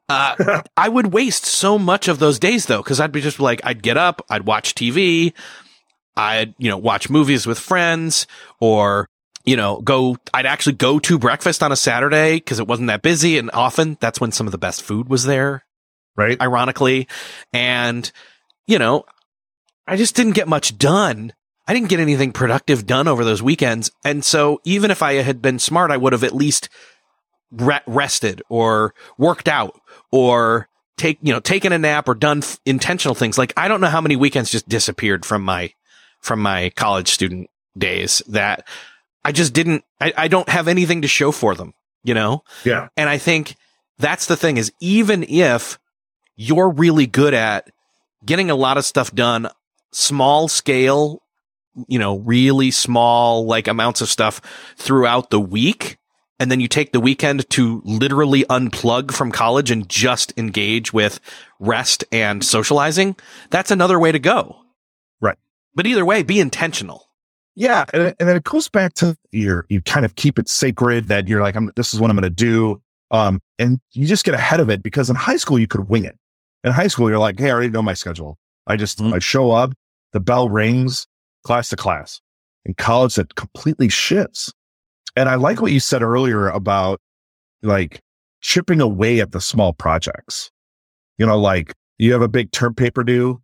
uh, 0.09 0.63
I 0.77 0.89
would 0.89 1.13
waste 1.13 1.45
so 1.45 1.79
much 1.79 2.07
of 2.09 2.19
those 2.21 2.39
days 2.39 2.67
though, 2.67 2.83
because 2.83 3.01
I'd 3.01 3.13
be 3.13 3.21
just 3.21 3.41
like, 3.41 3.61
I'd 3.65 3.83
get 3.83 3.97
up, 3.97 4.25
I'd 4.31 4.47
watch 4.47 4.75
TV, 4.75 5.33
I'd, 6.17 6.55
you 6.59 6.69
know, 6.71 6.79
watch 6.79 7.09
movies 7.11 7.47
with 7.47 7.59
friends 7.59 8.27
or, 8.61 9.09
you 9.45 9.57
know, 9.57 9.81
go, 9.81 10.17
I'd 10.33 10.47
actually 10.47 10.75
go 10.75 10.99
to 11.01 11.19
breakfast 11.19 11.63
on 11.63 11.73
a 11.73 11.77
Saturday 11.77 12.37
because 12.37 12.59
it 12.59 12.67
wasn't 12.69 12.89
that 12.89 13.03
busy. 13.03 13.39
And 13.39 13.51
often 13.53 13.97
that's 14.01 14.21
when 14.21 14.33
some 14.33 14.47
of 14.47 14.53
the 14.53 14.59
best 14.59 14.83
food 14.83 15.09
was 15.09 15.25
there, 15.25 15.65
Right. 16.17 16.41
ironically. 16.41 17.09
And, 17.53 18.11
you 18.67 18.79
know, 18.79 19.05
I 19.87 19.97
just 19.97 20.15
didn't 20.15 20.33
get 20.35 20.49
much 20.49 20.79
done. 20.79 21.33
I 21.67 21.75
didn't 21.75 21.89
get 21.89 22.01
anything 22.01 22.33
productive 22.33 22.87
done 22.87 23.09
over 23.09 23.25
those 23.25 23.43
weekends. 23.43 23.91
And 24.05 24.25
so 24.25 24.61
even 24.65 24.91
if 24.91 25.03
I 25.03 25.15
had 25.15 25.43
been 25.43 25.59
smart, 25.59 25.91
I 25.91 25.97
would 25.97 26.13
have 26.13 26.25
at 26.25 26.35
least 26.35 26.69
re- 27.51 27.81
rested 27.87 28.43
or 28.49 28.95
worked 29.19 29.49
out 29.49 29.81
or 30.11 30.69
take, 30.97 31.19
you 31.23 31.33
know, 31.33 31.41
taken 31.41 31.73
a 31.73 31.79
nap 31.79 32.09
or 32.09 32.15
done 32.15 32.39
f- 32.39 32.61
intentional 32.67 33.15
things. 33.15 33.39
Like 33.39 33.53
I 33.57 33.69
don't 33.69 33.81
know 33.81 33.89
how 33.89 34.01
many 34.01 34.17
weekends 34.17 34.51
just 34.51 34.69
disappeared 34.69 35.25
from 35.25 35.43
my, 35.43 35.73
from 36.21 36.41
my 36.41 36.71
college 36.71 37.09
student 37.09 37.49
days 37.77 38.23
that 38.29 38.67
I 39.25 39.33
just 39.33 39.53
didn't, 39.53 39.85
I, 40.01 40.13
I 40.17 40.29
don't 40.29 40.49
have 40.49 40.69
anything 40.69 41.03
to 41.03 41.09
show 41.09 41.33
for 41.33 41.55
them, 41.55 41.75
you 42.03 42.15
know? 42.15 42.45
Yeah. 42.65 42.89
And 42.97 43.09
I 43.09 43.19
think 43.19 43.57
that's 43.99 44.27
the 44.27 44.37
thing 44.37 44.57
is 44.57 44.73
even 44.81 45.23
if 45.23 45.79
you're 46.37 46.71
really 46.71 47.07
good 47.07 47.35
at 47.35 47.71
getting 48.25 48.51
a 48.51 48.57
lot 48.57 48.79
of 48.79 48.85
stuff 48.85 49.15
done, 49.15 49.49
small 49.93 50.49
scale, 50.49 51.23
you 51.89 51.99
know, 51.99 52.19
really 52.19 52.71
small 52.71 53.47
like 53.47 53.69
amounts 53.69 54.01
of 54.01 54.09
stuff 54.09 54.41
throughout 54.77 55.31
the 55.31 55.41
week. 55.41 55.99
And 56.39 56.51
then 56.51 56.59
you 56.59 56.67
take 56.67 56.93
the 56.93 56.99
weekend 56.99 57.49
to 57.51 57.83
literally 57.85 58.43
unplug 58.45 59.13
from 59.13 59.31
college 59.31 59.71
and 59.71 59.89
just 59.89 60.37
engage 60.37 60.93
with 60.93 61.21
rest 61.61 62.05
and 62.11 62.43
socializing. 62.43 63.15
That's 63.51 63.71
another 63.71 64.01
way 64.01 64.11
to 64.11 64.19
go. 64.19 64.57
Right. 65.21 65.39
But 65.75 65.87
either 65.87 66.05
way, 66.05 66.25
be 66.25 66.41
intentional. 66.41 67.07
Yeah, 67.55 67.85
and, 67.93 68.15
and 68.19 68.29
then 68.29 68.37
it 68.37 68.45
goes 68.45 68.69
back 68.69 68.95
to 68.95 69.17
your 69.31 69.67
you 69.69 69.83
kind 69.83 70.07
of 70.07 70.15
keep 70.17 70.39
it 70.39 70.49
sacred 70.49 71.09
that 71.09 71.29
you're 71.29 71.43
like, 71.43 71.55
I'm, 71.55 71.71
this 71.77 71.93
is 71.93 72.01
what 72.01 72.11
I'm 72.11 72.17
going 72.17 72.23
to 72.23 72.31
do, 72.31 72.81
um, 73.11 73.41
and 73.59 73.79
you 73.93 74.07
just 74.07 74.25
get 74.25 74.35
ahead 74.35 74.61
of 74.61 74.71
it 74.71 74.83
because 74.83 75.11
in 75.11 75.17
high 75.17 75.37
school 75.37 75.59
you 75.59 75.67
could 75.67 75.89
wing 75.89 76.05
it. 76.05 76.17
In 76.65 76.73
high 76.73 76.87
school, 76.87 77.11
you're 77.11 77.19
like, 77.19 77.39
hey, 77.39 77.49
I 77.49 77.53
already 77.53 77.71
know 77.71 77.83
my 77.83 77.95
schedule. 77.95 78.39
I 78.67 78.77
just 78.77 78.99
Mhm. 78.99 79.13
I 79.15 79.19
show 79.19 79.51
up, 79.51 79.73
the 80.13 80.21
bell 80.21 80.49
rings, 80.49 81.07
class 81.45 81.69
to 81.71 81.77
class. 81.77 82.21
In 82.65 82.75
college, 82.75 83.17
that 83.17 83.35
completely 83.35 83.89
shifts. 83.89 84.53
And 85.17 85.29
I 85.29 85.35
like 85.37 85.61
what 85.61 85.73
you 85.73 85.81
said 85.81 86.03
earlier 86.03 86.49
about 86.49 87.01
like 87.63 88.01
chipping 88.43 88.81
away 88.81 89.21
at 89.21 89.33
the 89.33 89.41
small 89.43 89.73
projects. 89.75 90.51
You 91.19 91.27
know, 91.27 91.39
like 91.41 91.75
you 91.99 92.13
have 92.15 92.23
a 92.23 92.29
big 92.29 92.53
term 92.53 92.75
paper 92.75 93.05
due 93.05 93.42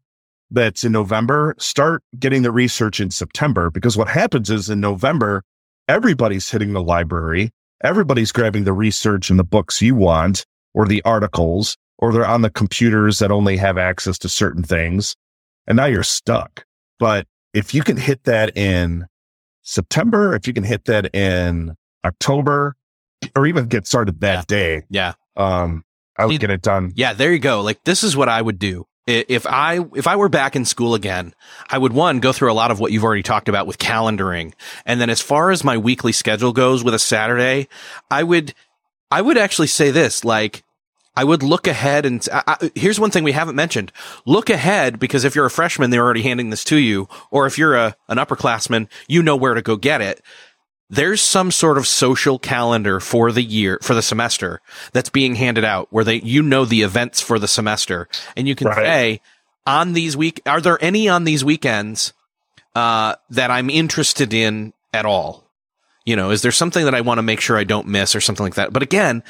that's 0.50 0.84
in 0.84 0.92
November, 0.92 1.54
start 1.58 2.02
getting 2.18 2.42
the 2.42 2.50
research 2.52 3.00
in 3.00 3.10
September 3.10 3.70
because 3.70 3.96
what 3.96 4.08
happens 4.08 4.50
is 4.50 4.70
in 4.70 4.80
November, 4.80 5.42
everybody's 5.88 6.50
hitting 6.50 6.72
the 6.72 6.82
library. 6.82 7.50
Everybody's 7.84 8.32
grabbing 8.32 8.64
the 8.64 8.72
research 8.72 9.30
and 9.30 9.38
the 9.38 9.44
books 9.44 9.80
you 9.80 9.94
want 9.94 10.44
or 10.74 10.86
the 10.86 11.02
articles, 11.04 11.76
or 11.98 12.12
they're 12.12 12.26
on 12.26 12.42
the 12.42 12.50
computers 12.50 13.18
that 13.20 13.30
only 13.30 13.56
have 13.56 13.78
access 13.78 14.18
to 14.18 14.28
certain 14.28 14.62
things. 14.62 15.14
And 15.66 15.76
now 15.76 15.84
you're 15.86 16.02
stuck. 16.02 16.64
But 16.98 17.26
if 17.54 17.74
you 17.74 17.82
can 17.82 17.96
hit 17.96 18.24
that 18.24 18.56
in 18.56 19.06
September, 19.62 20.34
if 20.34 20.46
you 20.46 20.52
can 20.54 20.64
hit 20.64 20.86
that 20.86 21.14
in 21.14 21.74
October, 22.04 22.74
or 23.36 23.46
even 23.46 23.66
get 23.66 23.86
started 23.86 24.20
that 24.20 24.46
day, 24.46 24.82
Yeah. 24.90 25.12
um, 25.36 25.84
I 26.18 26.24
would 26.26 26.32
See- 26.34 26.38
get 26.38 26.50
it 26.50 26.62
done. 26.62 26.92
Yeah, 26.96 27.12
there 27.12 27.32
you 27.32 27.38
go. 27.38 27.60
Like 27.62 27.84
this 27.84 28.02
is 28.02 28.16
what 28.16 28.28
I 28.28 28.42
would 28.42 28.58
do. 28.58 28.86
If 29.08 29.46
I 29.46 29.86
if 29.94 30.06
I 30.06 30.16
were 30.16 30.28
back 30.28 30.54
in 30.54 30.66
school 30.66 30.94
again, 30.94 31.34
I 31.70 31.78
would 31.78 31.94
one 31.94 32.20
go 32.20 32.34
through 32.34 32.52
a 32.52 32.54
lot 32.54 32.70
of 32.70 32.78
what 32.78 32.92
you've 32.92 33.04
already 33.04 33.22
talked 33.22 33.48
about 33.48 33.66
with 33.66 33.78
calendaring. 33.78 34.52
And 34.84 35.00
then 35.00 35.08
as 35.08 35.22
far 35.22 35.50
as 35.50 35.64
my 35.64 35.78
weekly 35.78 36.12
schedule 36.12 36.52
goes 36.52 36.84
with 36.84 36.92
a 36.92 36.98
Saturday, 36.98 37.68
I 38.10 38.22
would 38.22 38.52
I 39.10 39.22
would 39.22 39.38
actually 39.38 39.68
say 39.68 39.90
this, 39.90 40.26
like 40.26 40.62
I 41.16 41.24
would 41.24 41.42
look 41.42 41.66
ahead 41.66 42.04
and 42.04 42.28
I, 42.30 42.42
I, 42.60 42.70
here's 42.74 43.00
one 43.00 43.10
thing 43.10 43.24
we 43.24 43.32
haven't 43.32 43.56
mentioned. 43.56 43.92
Look 44.26 44.50
ahead 44.50 44.98
because 44.98 45.24
if 45.24 45.34
you're 45.34 45.46
a 45.46 45.50
freshman, 45.50 45.88
they're 45.88 46.04
already 46.04 46.22
handing 46.22 46.50
this 46.50 46.62
to 46.64 46.76
you, 46.76 47.08
or 47.30 47.46
if 47.46 47.56
you're 47.56 47.76
a 47.76 47.96
an 48.08 48.18
upperclassman, 48.18 48.88
you 49.06 49.22
know 49.22 49.36
where 49.36 49.54
to 49.54 49.62
go 49.62 49.76
get 49.76 50.02
it 50.02 50.22
there's 50.90 51.20
some 51.20 51.50
sort 51.50 51.76
of 51.78 51.86
social 51.86 52.38
calendar 52.38 52.98
for 53.00 53.30
the 53.32 53.42
year 53.42 53.78
for 53.82 53.94
the 53.94 54.02
semester 54.02 54.60
that's 54.92 55.10
being 55.10 55.34
handed 55.34 55.64
out 55.64 55.88
where 55.90 56.04
they 56.04 56.16
you 56.20 56.42
know 56.42 56.64
the 56.64 56.82
events 56.82 57.20
for 57.20 57.38
the 57.38 57.48
semester 57.48 58.08
and 58.36 58.48
you 58.48 58.54
can 58.54 58.68
Right. 58.68 58.76
say 58.76 59.20
on 59.66 59.92
these 59.92 60.16
week 60.16 60.40
are 60.46 60.60
there 60.60 60.78
any 60.82 61.08
on 61.08 61.24
these 61.24 61.44
weekends 61.44 62.12
uh 62.74 63.14
that 63.30 63.50
I'm 63.50 63.68
interested 63.70 64.32
in 64.32 64.72
at 64.94 65.04
all 65.04 65.44
you 66.06 66.16
know 66.16 66.30
is 66.30 66.40
there 66.42 66.52
something 66.52 66.84
that 66.86 66.94
I 66.94 67.02
want 67.02 67.18
to 67.18 67.22
make 67.22 67.40
sure 67.40 67.58
I 67.58 67.64
don't 67.64 67.88
miss 67.88 68.14
or 68.16 68.20
something 68.20 68.44
like 68.44 68.54
that 68.54 68.72
but 68.72 68.82
again 68.82 69.22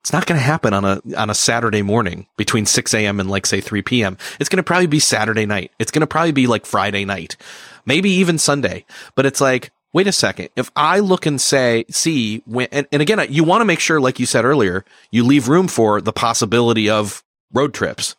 it's 0.00 0.12
not 0.12 0.26
going 0.26 0.38
to 0.38 0.44
happen 0.44 0.74
on 0.74 0.84
a 0.84 1.00
on 1.16 1.30
a 1.30 1.34
Saturday 1.34 1.80
morning 1.80 2.26
between 2.36 2.66
6 2.66 2.92
a.m. 2.92 3.20
and 3.20 3.30
like 3.30 3.46
say 3.46 3.62
3 3.62 3.80
p.m. 3.80 4.18
It's 4.38 4.50
going 4.50 4.58
to 4.58 4.62
probably 4.62 4.86
be 4.86 4.98
Saturday 5.00 5.46
night. 5.46 5.70
It's 5.78 5.90
going 5.90 6.02
to 6.02 6.06
probably 6.06 6.32
be 6.32 6.46
like 6.46 6.66
Friday 6.66 7.06
night, 7.06 7.38
maybe 7.86 8.10
even 8.10 8.36
Sunday. 8.36 8.84
But 9.14 9.24
it's 9.24 9.40
like, 9.40 9.70
wait 9.94 10.08
a 10.08 10.12
second. 10.12 10.50
If 10.56 10.70
I 10.76 10.98
look 10.98 11.24
and 11.24 11.40
say, 11.40 11.86
see, 11.88 12.42
when, 12.44 12.68
and, 12.70 12.86
and 12.92 13.00
again, 13.00 13.24
you 13.30 13.44
want 13.44 13.62
to 13.62 13.64
make 13.64 13.80
sure, 13.80 14.00
like 14.00 14.20
you 14.20 14.26
said 14.26 14.44
earlier, 14.44 14.84
you 15.10 15.24
leave 15.24 15.48
room 15.48 15.68
for 15.68 16.02
the 16.02 16.12
possibility 16.12 16.90
of 16.90 17.22
road 17.52 17.72
trips. 17.72 18.16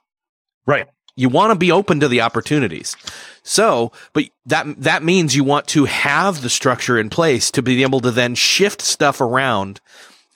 Right. 0.66 0.88
You 1.18 1.30
want 1.30 1.52
to 1.52 1.60
be 1.60 1.72
open 1.72 2.00
to 2.00 2.08
the 2.08 2.22
opportunities. 2.22 2.96
So, 3.44 3.92
but 4.14 4.26
that, 4.46 4.66
that 4.82 5.04
means 5.04 5.36
you 5.36 5.44
want 5.44 5.68
to 5.68 5.86
have 5.86 6.42
the 6.42 6.50
structure 6.50 6.98
in 6.98 7.10
place 7.10 7.52
to 7.52 7.62
be 7.62 7.84
able 7.84 8.00
to 8.02 8.12
then 8.12 8.36
shift 8.36 8.82
stuff 8.82 9.22
around 9.22 9.82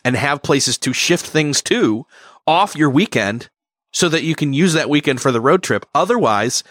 and 0.06 0.16
have 0.16 0.44
places 0.44 0.78
to 0.80 0.94
shift 0.94 1.26
things 1.26 1.62
to 1.64 2.06
off 2.46 2.76
your 2.76 2.90
weekend 2.90 3.50
so 3.92 4.10
that 4.10 4.24
you 4.24 4.36
can 4.36 4.54
use 4.54 4.74
that 4.74 4.90
weekend 4.90 5.22
for 5.22 5.32
the 5.32 5.42
road 5.42 5.64
trip. 5.64 5.86
Otherwise, 5.96 6.64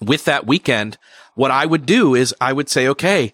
with 0.00 0.24
that 0.26 0.46
weekend, 0.46 0.98
what 1.34 1.50
I 1.50 1.66
would 1.66 1.86
do 1.86 2.14
is 2.14 2.34
I 2.40 2.52
would 2.52 2.68
say, 2.68 2.88
okay, 2.88 3.32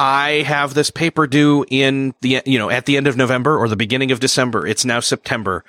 I 0.00 0.44
have 0.46 0.72
this 0.72 0.90
paper 0.90 1.26
due 1.26 1.66
in 1.68 2.14
the, 2.22 2.40
you 2.46 2.58
know, 2.58 2.70
at 2.70 2.86
the 2.86 2.96
end 2.96 3.06
of 3.06 3.18
November 3.18 3.58
or 3.58 3.68
the 3.68 3.76
beginning 3.76 4.10
of 4.10 4.18
December. 4.18 4.66
It's 4.66 4.86
now 4.86 5.00
September. 5.00 5.62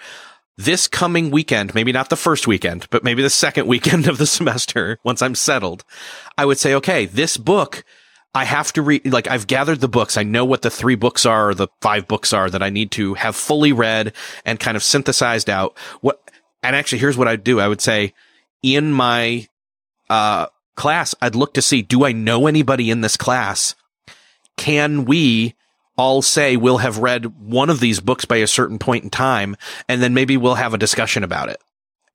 This 0.55 0.87
coming 0.87 1.31
weekend, 1.31 1.75
maybe 1.75 1.91
not 1.91 2.09
the 2.09 2.15
first 2.15 2.47
weekend, 2.47 2.87
but 2.91 3.03
maybe 3.03 3.21
the 3.21 3.29
second 3.29 3.67
weekend 3.67 4.07
of 4.07 4.17
the 4.17 4.25
semester, 4.25 4.99
once 5.03 5.21
I'm 5.21 5.35
settled, 5.35 5.83
I 6.37 6.45
would 6.45 6.57
say, 6.57 6.73
okay, 6.75 7.07
this 7.07 7.35
book, 7.35 7.83
I 8.33 8.45
have 8.45 8.71
to 8.73 8.81
read, 8.81 9.11
like 9.11 9.27
I've 9.27 9.47
gathered 9.47 9.81
the 9.81 9.89
books. 9.89 10.15
I 10.15 10.23
know 10.23 10.45
what 10.45 10.61
the 10.61 10.69
three 10.69 10.95
books 10.95 11.25
are 11.25 11.49
or 11.49 11.53
the 11.53 11.67
five 11.81 12.07
books 12.07 12.31
are 12.31 12.49
that 12.49 12.63
I 12.63 12.69
need 12.69 12.91
to 12.91 13.15
have 13.15 13.35
fully 13.35 13.73
read 13.73 14.13
and 14.45 14.61
kind 14.61 14.77
of 14.77 14.83
synthesized 14.83 15.49
out. 15.49 15.77
What, 15.99 16.21
and 16.63 16.73
actually, 16.73 16.99
here's 16.99 17.17
what 17.17 17.27
I'd 17.27 17.43
do. 17.43 17.59
I 17.59 17.67
would 17.67 17.81
say 17.81 18.13
in 18.63 18.93
my, 18.93 19.49
uh, 20.09 20.45
class, 20.75 21.13
I'd 21.21 21.35
look 21.35 21.53
to 21.55 21.61
see, 21.61 21.81
do 21.81 22.05
I 22.05 22.13
know 22.13 22.47
anybody 22.47 22.89
in 22.89 23.01
this 23.01 23.17
class? 23.17 23.75
Can 24.61 25.05
we 25.05 25.55
all 25.97 26.21
say 26.21 26.55
we'll 26.55 26.77
have 26.77 26.99
read 26.99 27.25
one 27.41 27.71
of 27.71 27.79
these 27.79 27.99
books 27.99 28.25
by 28.25 28.37
a 28.37 28.47
certain 28.47 28.77
point 28.77 29.03
in 29.03 29.09
time 29.09 29.55
and 29.89 30.03
then 30.03 30.13
maybe 30.13 30.37
we'll 30.37 30.53
have 30.53 30.75
a 30.75 30.77
discussion 30.77 31.23
about 31.23 31.49
it? 31.49 31.59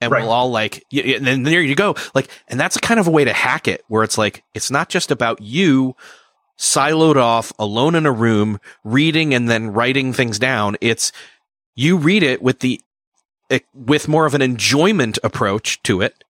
And 0.01 0.13
Right. 0.13 0.23
we'll 0.23 0.31
all 0.31 0.51
like, 0.53 0.85
and 0.93 1.27
then 1.27 1.43
there 1.43 1.61
you 1.61 1.75
go. 1.75 1.97
Like, 2.15 2.29
and 2.47 2.61
that's 2.61 2.77
a 2.77 2.81
kind 2.81 3.01
of 3.01 3.09
a 3.09 3.11
way 3.11 3.25
to 3.25 3.33
hack 3.33 3.67
it 3.67 3.83
where 3.89 4.05
it's 4.05 4.17
like, 4.17 4.45
it's 4.55 4.71
not 4.71 4.89
just 4.89 5.11
about 5.11 5.43
you 5.43 5.97
siloed 6.57 7.17
off 7.17 7.53
alone 7.59 7.97
in 7.97 8.07
a 8.07 8.13
room 8.13 8.61
reading 8.85 9.35
and 9.35 9.49
then 9.49 9.73
writing 9.73 10.13
things 10.13 10.39
down. 10.39 10.77
It's 10.81 11.11
you 11.75 11.97
read 11.97 12.23
it 12.23 12.41
with 12.43 12.61
the, 12.61 12.81
eh, 13.51 13.59
with 13.75 14.07
more 14.07 14.25
of 14.25 14.35
an 14.35 14.43
enjoyment 14.43 15.19
approach 15.25 15.83
to 15.83 16.01
it 16.01 16.23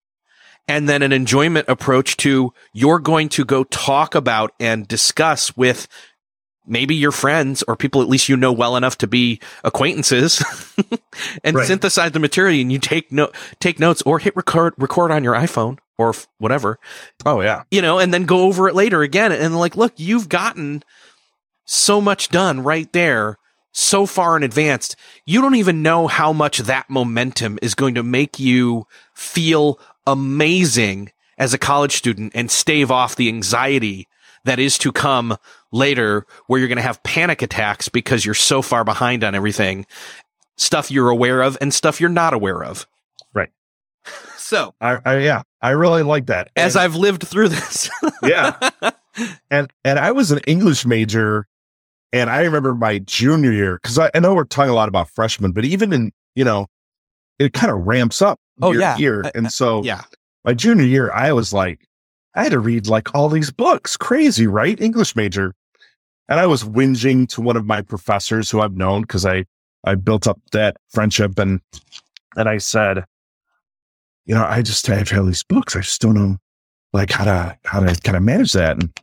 and 0.69 0.89
then 0.89 1.03
an 1.03 1.13
enjoyment 1.13 1.69
approach 1.69 2.17
to 2.19 2.53
you're 2.73 2.99
going 2.99 3.29
to 3.31 3.45
go 3.45 3.65
talk 3.65 4.15
about 4.15 4.53
and 4.61 4.87
discuss 4.89 5.57
with 5.57 5.87
maybe 6.67 6.95
your 6.97 7.13
friends 7.13 7.63
or 7.69 7.77
people 7.77 8.03
at 8.03 8.09
least 8.09 8.29
you 8.29 8.37
know 8.37 8.53
well 8.53 8.77
enough 8.77 8.99
to 8.99 9.07
be 9.07 9.41
acquaintances 9.63 10.43
and 11.45 11.57
Right. 11.57 11.67
synthesize 11.67 12.11
the 12.13 12.19
material 12.19 12.61
and 12.61 12.73
you 12.73 12.79
take 12.81 13.13
no 13.13 13.31
take 13.61 13.79
notes 13.79 14.03
or 14.03 14.19
hit 14.19 14.35
record 14.35 14.75
record 14.77 15.13
on 15.13 15.23
your 15.23 15.35
iPhone 15.35 15.79
or 15.97 16.09
f- 16.11 16.27
whatever 16.39 16.79
Oh 17.25 17.41
yeah. 17.41 17.63
you 17.71 17.81
know 17.83 17.99
and 18.01 18.13
then 18.13 18.25
go 18.25 18.41
over 18.41 18.69
it 18.69 18.75
later 18.75 19.03
again 19.03 19.31
and 19.31 19.57
like 19.57 19.77
look 19.77 19.93
you've 19.97 20.29
gotten 20.29 20.83
so 21.65 22.01
much 22.01 22.29
done 22.31 22.63
right 22.65 22.93
there 22.93 23.39
so 23.79 24.07
far 24.07 24.39
in 24.39 24.43
advance, 24.43 24.97
you 25.27 25.43
don't 25.43 25.55
even 25.57 25.83
know 25.83 26.07
how 26.07 26.33
much 26.33 26.61
that 26.61 26.89
momentum 26.89 27.59
is 27.61 27.75
going 27.75 27.95
to 27.95 28.03
make 28.03 28.39
you 28.39 28.87
feel 29.15 29.79
amazing 30.07 31.11
as 31.39 31.53
a 31.53 31.59
college 31.59 31.97
student 31.97 32.33
and 32.35 32.51
stave 32.51 32.91
off 32.91 33.17
the 33.17 33.29
anxiety 33.29 34.07
that 34.45 34.59
is 34.59 34.79
to 34.79 34.93
come 34.93 35.37
later 35.73 36.25
where 36.47 36.59
you're 36.59 36.69
going 36.69 36.77
to 36.77 36.83
have 36.83 37.03
panic 37.03 37.43
attacks 37.43 37.89
because 37.89 38.25
you're 38.25 38.35
so 38.35 38.63
far 38.63 38.85
behind 38.85 39.25
on 39.25 39.35
everything. 39.35 39.87
Stuff 40.57 40.91
you're 40.91 41.11
aware 41.11 41.43
of 41.43 41.59
and 41.61 41.75
stuff 41.75 42.01
you're 42.01 42.09
not 42.09 42.33
aware 42.33 42.63
of. 42.63 42.87
Right. 43.35 43.51
So, 44.39 44.77
I, 44.81 44.99
I 45.05 45.19
yeah, 45.19 45.43
I 45.61 45.71
really 45.71 46.05
like 46.05 46.27
that. 46.27 46.53
as 46.55 46.77
I've 46.77 46.95
lived 46.95 47.27
through 47.27 47.49
this. 47.49 47.91
yeah. 48.23 48.57
And 49.51 49.73
and 49.85 49.99
I 49.99 50.13
was 50.13 50.31
an 50.31 50.39
English 50.47 50.87
major 50.87 51.49
and 52.13 52.31
I 52.31 52.43
remember 52.43 52.75
my 52.75 53.01
junior 53.01 53.51
year, 53.51 53.81
because 53.83 53.99
I, 53.99 54.11
I, 54.15 54.21
know 54.21 54.35
we're 54.35 54.45
talking 54.45 54.71
a 54.71 54.75
lot 54.75 54.89
about 54.89 55.11
freshmen, 55.11 55.53
but 55.53 55.65
even 55.65 55.93
in, 55.93 56.13
you 56.35 56.45
know, 56.45 56.69
it 57.39 57.53
kind 57.53 57.73
of 57.73 57.87
ramps 57.87 58.23
up 58.23 58.39
oh, 58.63 58.73
year, 58.73 58.81
yeah. 58.81 58.97
year. 58.97 59.23
Uh, 59.25 59.31
and 59.35 59.47
uh, 59.47 59.51
so 59.51 59.83
yeah. 59.83 60.03
my 60.45 60.55
junior 60.55 60.85
year, 60.85 61.11
I 61.13 61.33
was 61.33 61.53
like, 61.53 61.87
I 62.35 62.43
had 62.43 62.53
to 62.53 62.59
read 62.59 62.87
like 62.87 63.15
all 63.15 63.29
these 63.29 63.51
books. 63.51 63.97
Crazy, 63.97 64.47
right? 64.47 64.81
English 64.81 65.17
major. 65.17 65.55
And 66.29 66.41
I 66.41 66.47
was 66.47 66.65
whinging 66.65 67.29
to 67.31 67.41
one 67.41 67.57
of 67.57 67.67
my 67.67 67.83
professors 67.83 68.51
who 68.51 68.61
I've 68.61 68.77
known 68.77 69.03
because 69.03 69.25
I, 69.25 69.45
I 69.85 69.95
built 69.95 70.27
up 70.27 70.41
that 70.53 70.77
friendship 70.91 71.39
and, 71.39 71.61
and 72.37 72.49
I 72.49 72.59
said, 72.59 73.05
you 74.25 74.35
know, 74.35 74.45
I 74.45 74.63
just 74.63 74.89
I 74.91 74.97
have 74.97 75.13
all 75.13 75.25
these 75.25 75.45
books. 75.45 75.77
I 75.77 75.81
just 75.81 76.01
don't 76.01 76.15
know 76.15 76.37
like 76.93 77.11
how 77.11 77.25
to, 77.25 77.59
how 77.65 77.81
to 77.81 78.01
kind 78.01 78.17
of 78.17 78.25
manage 78.25 78.53
that. 78.53 78.73
And 78.73 78.99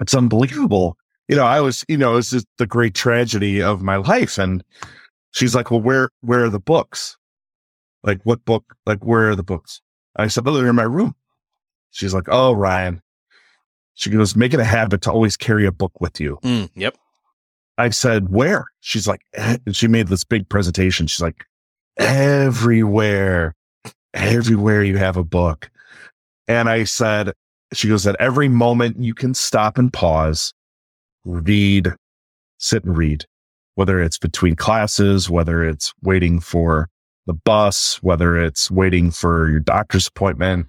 it's 0.00 0.14
unbelievable 0.14 0.98
you 1.28 1.36
know, 1.36 1.44
I 1.44 1.60
was, 1.60 1.84
you 1.88 1.96
know, 1.96 2.16
it's 2.16 2.30
just 2.30 2.46
the 2.56 2.66
great 2.66 2.94
tragedy 2.94 3.62
of 3.62 3.82
my 3.82 3.96
life. 3.96 4.38
And 4.38 4.64
she's 5.32 5.54
like, 5.54 5.70
well, 5.70 5.80
where, 5.80 6.10
where 6.22 6.44
are 6.44 6.50
the 6.50 6.58
books? 6.58 7.16
Like 8.02 8.20
what 8.24 8.44
book? 8.44 8.76
Like 8.86 9.04
where 9.04 9.30
are 9.30 9.36
the 9.36 9.42
books? 9.42 9.80
I 10.16 10.28
said, 10.28 10.46
oh, 10.46 10.52
they're 10.52 10.68
in 10.68 10.76
my 10.76 10.82
room. 10.82 11.14
She's 11.90 12.12
like, 12.12 12.28
oh, 12.28 12.52
Ryan. 12.52 13.00
She 13.94 14.10
goes, 14.10 14.36
make 14.36 14.54
it 14.54 14.60
a 14.60 14.64
habit 14.64 15.02
to 15.02 15.12
always 15.12 15.36
carry 15.36 15.66
a 15.66 15.72
book 15.72 16.00
with 16.00 16.20
you. 16.20 16.38
Mm, 16.42 16.70
yep. 16.74 16.96
I 17.78 17.90
said, 17.90 18.28
where? 18.28 18.66
She's 18.80 19.06
like, 19.06 19.20
eh. 19.34 19.58
and 19.64 19.74
she 19.74 19.88
made 19.88 20.08
this 20.08 20.24
big 20.24 20.48
presentation. 20.48 21.06
She's 21.06 21.22
like, 21.22 21.44
everywhere, 21.96 23.54
everywhere 24.14 24.82
you 24.82 24.98
have 24.98 25.16
a 25.16 25.24
book. 25.24 25.70
And 26.46 26.68
I 26.68 26.84
said, 26.84 27.32
she 27.72 27.88
goes, 27.88 28.06
at 28.06 28.16
every 28.18 28.48
moment 28.48 29.02
you 29.02 29.14
can 29.14 29.34
stop 29.34 29.78
and 29.78 29.92
pause 29.92 30.52
read, 31.24 31.94
sit 32.58 32.84
and 32.84 32.96
read, 32.96 33.24
whether 33.74 34.00
it's 34.02 34.18
between 34.18 34.56
classes, 34.56 35.28
whether 35.28 35.62
it's 35.62 35.92
waiting 36.02 36.40
for 36.40 36.88
the 37.28 37.34
bus, 37.34 38.02
whether 38.02 38.36
it's 38.36 38.70
waiting 38.70 39.12
for 39.12 39.48
your 39.48 39.60
doctor's 39.60 40.08
appointment. 40.08 40.66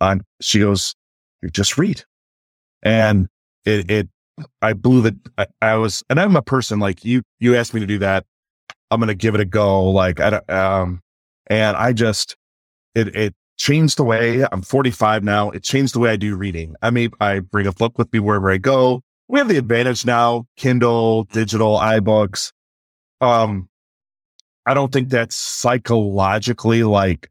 And 0.00 0.22
she 0.40 0.60
goes, 0.60 0.94
you 1.42 1.50
just 1.50 1.76
read. 1.76 2.04
And 2.82 3.26
it, 3.64 3.90
it, 3.90 4.08
I 4.62 4.74
blew 4.74 5.02
that. 5.02 5.14
I, 5.36 5.46
I, 5.60 5.74
was, 5.74 6.04
and 6.08 6.20
I'm 6.20 6.36
a 6.36 6.42
person 6.42 6.78
like 6.78 7.04
you, 7.04 7.22
you 7.40 7.56
asked 7.56 7.74
me 7.74 7.80
to 7.80 7.86
do 7.86 7.98
that. 7.98 8.24
I'm 8.90 9.00
going 9.00 9.08
to 9.08 9.14
give 9.14 9.34
it 9.34 9.40
a 9.40 9.44
go. 9.44 9.90
Like, 9.90 10.20
I 10.20 10.30
don't, 10.30 10.50
um, 10.50 11.00
and 11.48 11.76
I 11.76 11.92
just, 11.92 12.36
it, 12.94 13.16
it 13.16 13.34
changed 13.56 13.96
the 13.96 14.04
way 14.04 14.46
I'm 14.52 14.62
45 14.62 15.24
now. 15.24 15.50
It 15.50 15.64
changed 15.64 15.94
the 15.94 15.98
way 15.98 16.10
I 16.10 16.16
do 16.16 16.36
reading. 16.36 16.76
I 16.82 16.90
mean, 16.90 17.10
I 17.20 17.40
bring 17.40 17.66
a 17.66 17.72
book 17.72 17.98
with 17.98 18.12
me 18.12 18.20
wherever 18.20 18.50
I 18.50 18.58
go 18.58 19.02
we 19.28 19.38
have 19.38 19.48
the 19.48 19.56
advantage 19.56 20.04
now, 20.04 20.46
Kindle, 20.56 21.24
digital, 21.24 21.78
iBooks. 21.78 22.52
Um, 23.20 23.68
I 24.66 24.74
don't 24.74 24.92
think 24.92 25.08
that's 25.08 25.36
psychologically 25.36 26.84
like, 26.84 27.28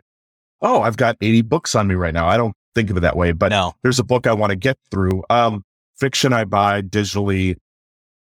oh, 0.61 0.81
I've 0.81 0.97
got 0.97 1.17
80 1.21 1.41
books 1.43 1.75
on 1.75 1.87
me 1.87 1.95
right 1.95 2.13
now. 2.13 2.27
I 2.27 2.37
don't 2.37 2.55
think 2.75 2.89
of 2.89 2.97
it 2.97 3.01
that 3.01 3.15
way, 3.15 3.31
but 3.31 3.49
no. 3.49 3.73
there's 3.83 3.99
a 3.99 4.03
book 4.03 4.27
I 4.27 4.33
want 4.33 4.51
to 4.51 4.55
get 4.55 4.77
through. 4.91 5.23
Um, 5.29 5.63
fiction 5.97 6.33
I 6.33 6.45
buy 6.45 6.81
digitally, 6.81 7.57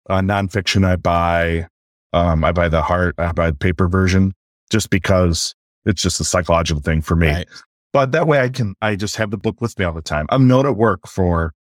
uh, 0.09 0.19
nonfiction 0.19 0.85
I 0.85 0.95
buy, 0.95 1.67
um, 2.11 2.43
I 2.43 2.51
buy 2.51 2.69
the 2.69 2.81
hard, 2.81 3.15
I 3.17 3.31
buy 3.31 3.51
the 3.51 3.57
paper 3.57 3.87
version 3.87 4.33
just 4.69 4.89
because 4.89 5.53
it's 5.85 6.01
just 6.01 6.19
a 6.19 6.23
psychological 6.23 6.81
thing 6.81 7.01
for 7.01 7.15
me. 7.15 7.29
Right. 7.29 7.47
But 7.91 8.11
that 8.11 8.27
way 8.27 8.39
I 8.39 8.49
can, 8.49 8.75
I 8.81 8.95
just 8.95 9.15
have 9.17 9.29
the 9.29 9.37
book 9.37 9.61
with 9.61 9.77
me 9.77 9.85
all 9.85 9.93
the 9.93 10.01
time. 10.01 10.25
I'm 10.29 10.47
known 10.47 10.65
at 10.65 10.75
work 10.75 11.07
for 11.07 11.53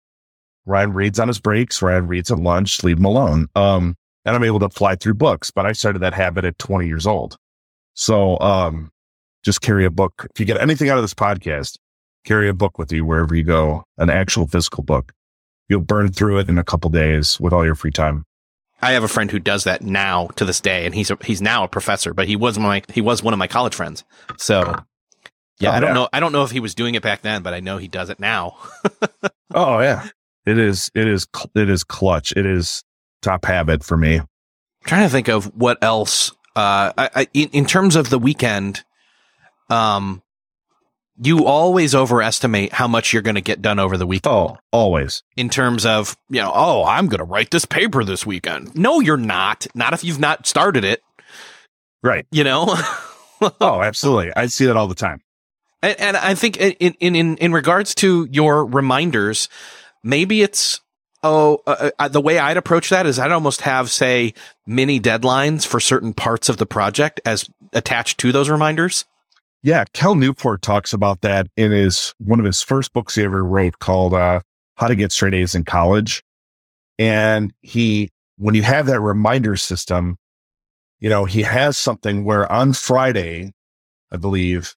Ryan 0.65 0.93
reads 0.93 1.19
on 1.19 1.29
his 1.29 1.41
breaks. 1.41 1.83
Ryan 1.83 2.07
reads 2.07 2.31
at 2.31 2.39
lunch. 2.39 2.83
Leave 2.83 2.99
him 2.99 3.05
alone. 3.05 3.49
Um, 3.55 3.97
and 4.25 4.37
I'm 4.37 4.45
able 4.45 4.61
to 4.61 4.71
fly 4.71 4.95
through 4.95 5.15
books. 5.15 5.51
But 5.51 5.67
I 5.67 5.73
started 5.73 5.99
that 6.01 6.15
habit 6.15 6.45
at 6.45 6.59
20 6.59 6.87
years 6.87 7.07
old. 7.07 7.37
So, 7.95 8.39
um, 8.41 8.91
just 9.45 9.61
carry 9.61 9.85
a 9.85 9.91
book. 9.91 10.27
If 10.35 10.41
you 10.41 10.47
get 10.47 10.61
anything 10.61 10.89
out 10.89 10.99
of 10.99 11.05
this 11.05 11.15
podcast, 11.15 11.79
carry 12.25 12.49
a 12.49 12.55
book 12.55 12.79
with 12.79 12.93
you 12.93 13.05
wherever 13.05 13.35
you 13.35 13.43
go, 13.43 13.85
an 13.99 14.11
actual 14.11 14.47
physical 14.47 14.83
book. 14.83 15.13
You'll 15.69 15.81
burn 15.81 16.13
through 16.13 16.39
it 16.39 16.49
in 16.49 16.59
a 16.59 16.65
couple 16.65 16.91
days 16.91 17.41
with 17.41 17.53
all 17.53 17.65
your 17.65 17.75
free 17.75 17.91
time. 17.91 18.25
I 18.81 18.93
have 18.93 19.05
a 19.05 19.09
friend 19.09 19.31
who 19.31 19.39
does 19.39 19.65
that 19.65 19.83
now 19.83 20.27
to 20.37 20.45
this 20.45 20.61
day, 20.61 20.85
and 20.85 20.95
he's 20.95 21.11
a, 21.11 21.19
he's 21.25 21.41
now 21.41 21.65
a 21.65 21.69
professor, 21.69 22.13
but 22.13 22.27
he 22.27 22.35
was 22.35 22.59
my 22.59 22.83
he 22.93 23.01
was 23.01 23.23
one 23.23 23.33
of 23.33 23.39
my 23.39 23.47
college 23.47 23.75
friends. 23.75 24.03
So, 24.39 24.75
yeah, 25.61 25.71
oh, 25.71 25.73
I 25.73 25.81
don't 25.81 25.91
yeah. 25.91 25.95
know 25.95 26.09
I 26.13 26.21
don't 26.21 26.33
know 26.33 26.43
if 26.43 26.51
he 26.51 26.59
was 26.59 26.75
doing 26.75 26.97
it 26.97 27.03
back 27.03 27.23
then, 27.23 27.43
but 27.43 27.55
I 27.55 27.61
know 27.61 27.79
he 27.79 27.87
does 27.87 28.11
it 28.11 28.19
now. 28.19 28.57
oh 29.55 29.79
yeah, 29.79 30.09
it 30.47 30.59
is, 30.59 30.91
it 30.97 31.07
is, 31.07 31.29
it 31.55 31.71
is 31.71 31.85
clutch. 31.85 32.33
It 32.33 32.45
is 32.45 32.83
top 33.23 33.45
habit 33.45 33.85
for 33.85 33.97
me. 33.97 34.19
I'm 34.19 34.27
trying 34.85 35.05
to 35.05 35.11
think 35.11 35.29
of 35.29 35.47
what 35.55 35.79
else. 35.83 36.33
Uh, 36.55 36.93
I, 36.97 37.11
I, 37.15 37.29
in, 37.33 37.49
in 37.51 37.67
terms 37.67 37.97
of 37.97 38.11
the 38.11 38.19
weekend, 38.19 38.85
um, 39.71 40.23
you 41.21 41.47
always 41.47 41.95
overestimate 41.95 42.73
how 42.73 42.89
much 42.89 43.13
you're 43.13 43.23
going 43.23 43.37
to 43.37 43.41
get 43.41 43.63
done 43.63 43.79
over 43.79 43.97
the 43.97 44.07
weekend. 44.07 44.35
Oh, 44.35 44.57
always. 44.73 45.23
In 45.37 45.49
terms 45.49 45.87
of, 45.87 46.17
you 46.29 46.41
know, 46.41 46.51
oh, 46.55 46.85
I'm 46.85 47.07
going 47.07 47.19
to 47.19 47.25
write 47.25 47.51
this 47.51 47.65
paper 47.65 48.05
this 48.05 48.27
weekend. 48.27 48.75
No, 48.75 49.01
you're 49.01 49.17
not. 49.17 49.67
Not 49.75 49.93
if 49.93 50.05
you've 50.05 50.19
not 50.19 50.47
started 50.47 50.85
it. 50.85 51.03
Right. 52.03 52.27
You 52.31 52.45
know? 52.45 52.67
oh, 53.61 53.83
absolutely. 53.83 54.33
I 54.35 54.47
see 54.47 54.67
that 54.67 54.77
all 54.77 54.89
the 54.89 54.95
time. 54.95 55.21
And, 55.83 56.01
and 56.01 56.17
I 56.17 56.35
think 56.35 56.57
in, 56.57 56.95
in, 57.01 57.15
in, 57.15 57.37
in 57.37 57.53
regards 57.53 57.95
to 57.97 58.27
your 58.31 58.65
reminders, 58.65 59.49
maybe 60.03 60.43
it's 60.43 60.81
oh 61.23 61.63
uh, 61.67 61.91
uh, 61.99 62.09
the 62.09 62.21
way 62.21 62.39
I'd 62.39 62.57
approach 62.57 62.91
that 62.91 63.07
is 63.07 63.19
I'd 63.19 63.33
almost 63.33 63.63
have 63.63 63.91
say 63.91 64.35
mini 64.67 65.01
deadlines 65.01 65.67
for 65.67 65.81
certain 65.81 66.13
parts 66.13 66.49
of 66.49 66.57
the 66.57 66.67
project 66.67 67.21
as 67.25 67.49
attached 67.73 68.19
to 68.19 68.33
those 68.33 68.49
reminders. 68.49 69.05
Yeah, 69.63 69.85
Cal 69.93 70.17
Newport 70.17 70.63
talks 70.63 70.93
about 70.93 71.21
that 71.21 71.47
in 71.57 71.71
his 71.71 72.15
one 72.19 72.41
of 72.41 72.47
his 72.47 72.63
first 72.63 72.93
books 72.93 73.15
he 73.15 73.23
ever 73.23 73.45
wrote 73.45 73.79
called 73.79 74.15
uh, 74.15 74.41
How 74.77 74.89
to 74.89 74.97
Get 74.97 75.13
Straight 75.13 75.35
A's 75.35 75.55
in 75.55 75.65
College. 75.65 76.23
And 76.99 77.53
he 77.63 78.11
when 78.39 78.55
you 78.55 78.63
have 78.63 78.87
that 78.87 79.01
reminder 79.01 79.57
system, 79.57 80.17
you 80.99 81.09
know, 81.09 81.25
he 81.25 81.43
has 81.43 81.77
something 81.77 82.25
where 82.25 82.51
on 82.51 82.73
Friday, 82.73 83.53
I 84.11 84.17
believe, 84.17 84.75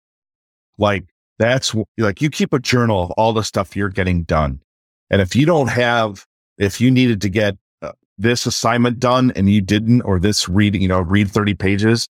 like 0.78 1.06
that's 1.39 1.76
like 1.98 2.22
you 2.22 2.30
keep 2.30 2.54
a 2.54 2.60
journal 2.60 3.04
of 3.04 3.12
all 3.12 3.34
the 3.34 3.43
stuff 3.43 3.76
you're 3.76 3.89
getting 3.89 4.24
done. 4.24 4.62
And 5.10 5.22
if 5.22 5.36
you 5.36 5.46
don't 5.46 5.68
have, 5.68 6.26
if 6.58 6.80
you 6.80 6.91
needed 6.91 7.22
to 7.22 7.30
get 7.30 7.58
uh, 7.82 7.91
this 8.18 8.45
assignment 8.45 8.99
done 8.99 9.32
and 9.36 9.49
you 9.49 9.62
didn't, 9.62 10.01
or 10.01 10.20
this 10.20 10.47
reading, 10.47 10.82
you 10.82 10.88
know, 10.88 11.01
read 11.01 11.30
30 11.30 11.53
pages, 11.56 12.08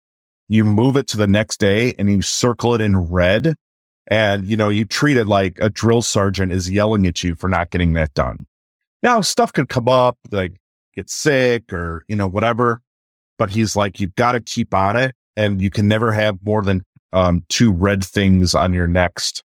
you 0.48 0.64
move 0.64 0.96
it 0.96 1.06
to 1.08 1.16
the 1.16 1.26
next 1.26 1.58
day 1.58 1.94
and 1.98 2.10
you 2.10 2.22
circle 2.22 2.74
it 2.74 2.80
in 2.80 2.96
red. 2.96 3.54
And, 4.08 4.44
you 4.44 4.56
know, 4.56 4.68
you 4.68 4.84
treat 4.84 5.16
it 5.16 5.26
like 5.26 5.58
a 5.60 5.70
drill 5.70 6.02
sergeant 6.02 6.52
is 6.52 6.70
yelling 6.70 7.06
at 7.06 7.22
you 7.22 7.34
for 7.36 7.48
not 7.48 7.70
getting 7.70 7.92
that 7.94 8.12
done. 8.14 8.46
Now, 9.02 9.20
stuff 9.20 9.52
could 9.52 9.68
come 9.68 9.88
up, 9.88 10.18
like 10.30 10.54
get 10.94 11.08
sick 11.08 11.72
or, 11.72 12.04
you 12.08 12.16
know, 12.16 12.28
whatever. 12.28 12.82
But 13.38 13.50
he's 13.50 13.76
like, 13.76 14.00
you've 14.00 14.14
got 14.14 14.32
to 14.32 14.40
keep 14.40 14.74
on 14.74 14.96
it 14.96 15.14
and 15.36 15.62
you 15.62 15.70
can 15.70 15.88
never 15.88 16.12
have 16.12 16.36
more 16.44 16.62
than 16.62 16.84
um, 17.12 17.44
two 17.48 17.72
red 17.72 18.04
things 18.04 18.54
on 18.54 18.72
your 18.72 18.86
next 18.86 19.42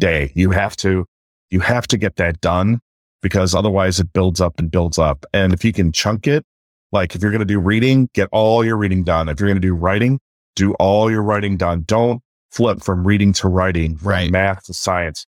day. 0.00 0.32
You 0.34 0.50
have 0.50 0.76
to, 0.78 1.06
you 1.50 1.60
have 1.60 1.86
to 1.88 1.96
get 1.96 2.16
that 2.16 2.40
done 2.40 2.80
because 3.22 3.54
otherwise 3.54 4.00
it 4.00 4.12
builds 4.12 4.40
up 4.40 4.58
and 4.58 4.70
builds 4.70 4.98
up. 4.98 5.24
And 5.32 5.52
if 5.52 5.64
you 5.64 5.72
can 5.72 5.92
chunk 5.92 6.26
it, 6.26 6.44
like 6.92 7.14
if 7.14 7.22
you're 7.22 7.30
going 7.30 7.40
to 7.40 7.44
do 7.44 7.58
reading, 7.58 8.08
get 8.14 8.28
all 8.32 8.64
your 8.64 8.76
reading 8.76 9.04
done. 9.04 9.28
If 9.28 9.40
you're 9.40 9.48
going 9.48 9.60
to 9.60 9.66
do 9.66 9.74
writing, 9.74 10.20
do 10.56 10.74
all 10.74 11.10
your 11.10 11.22
writing 11.22 11.56
done. 11.56 11.82
Don't 11.86 12.22
flip 12.50 12.82
from 12.82 13.06
reading 13.06 13.32
to 13.34 13.48
writing, 13.48 13.98
right. 14.02 14.30
math 14.30 14.64
to 14.64 14.74
science. 14.74 15.26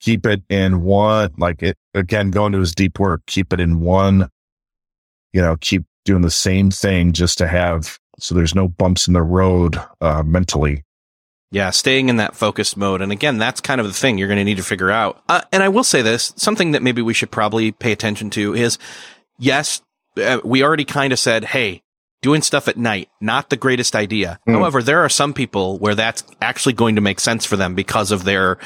Keep 0.00 0.26
it 0.26 0.42
in 0.48 0.82
one, 0.82 1.30
like 1.38 1.62
it 1.62 1.76
again, 1.94 2.30
going 2.30 2.52
to 2.52 2.60
his 2.60 2.74
deep 2.74 2.98
work, 2.98 3.22
keep 3.26 3.52
it 3.52 3.60
in 3.60 3.80
one, 3.80 4.28
you 5.32 5.40
know, 5.40 5.56
keep 5.60 5.84
doing 6.04 6.22
the 6.22 6.30
same 6.30 6.70
thing 6.70 7.12
just 7.12 7.38
to 7.38 7.46
have, 7.48 7.98
so 8.18 8.34
there's 8.34 8.54
no 8.54 8.68
bumps 8.68 9.08
in 9.08 9.14
the 9.14 9.22
road, 9.22 9.80
uh, 10.00 10.22
mentally. 10.22 10.83
Yeah, 11.54 11.70
staying 11.70 12.08
in 12.08 12.16
that 12.16 12.34
focused 12.34 12.76
mode. 12.76 13.00
And 13.00 13.12
again, 13.12 13.38
that's 13.38 13.60
kind 13.60 13.80
of 13.80 13.86
the 13.86 13.92
thing 13.92 14.18
you're 14.18 14.26
going 14.26 14.38
to 14.38 14.44
need 14.44 14.56
to 14.56 14.64
figure 14.64 14.90
out. 14.90 15.22
Uh, 15.28 15.40
and 15.52 15.62
I 15.62 15.68
will 15.68 15.84
say 15.84 16.02
this, 16.02 16.32
something 16.34 16.72
that 16.72 16.82
maybe 16.82 17.00
we 17.00 17.14
should 17.14 17.30
probably 17.30 17.70
pay 17.70 17.92
attention 17.92 18.28
to 18.30 18.56
is 18.56 18.76
yes, 19.38 19.80
uh, 20.16 20.40
we 20.42 20.64
already 20.64 20.84
kind 20.84 21.12
of 21.12 21.20
said, 21.20 21.44
Hey, 21.44 21.84
doing 22.22 22.42
stuff 22.42 22.66
at 22.66 22.76
night, 22.76 23.08
not 23.20 23.50
the 23.50 23.56
greatest 23.56 23.94
idea. 23.94 24.40
Mm. 24.48 24.54
However, 24.54 24.82
there 24.82 25.04
are 25.04 25.08
some 25.08 25.32
people 25.32 25.78
where 25.78 25.94
that's 25.94 26.24
actually 26.42 26.72
going 26.72 26.96
to 26.96 27.00
make 27.00 27.20
sense 27.20 27.44
for 27.44 27.56
them 27.56 27.76
because 27.76 28.10
of 28.10 28.24
their 28.24 28.58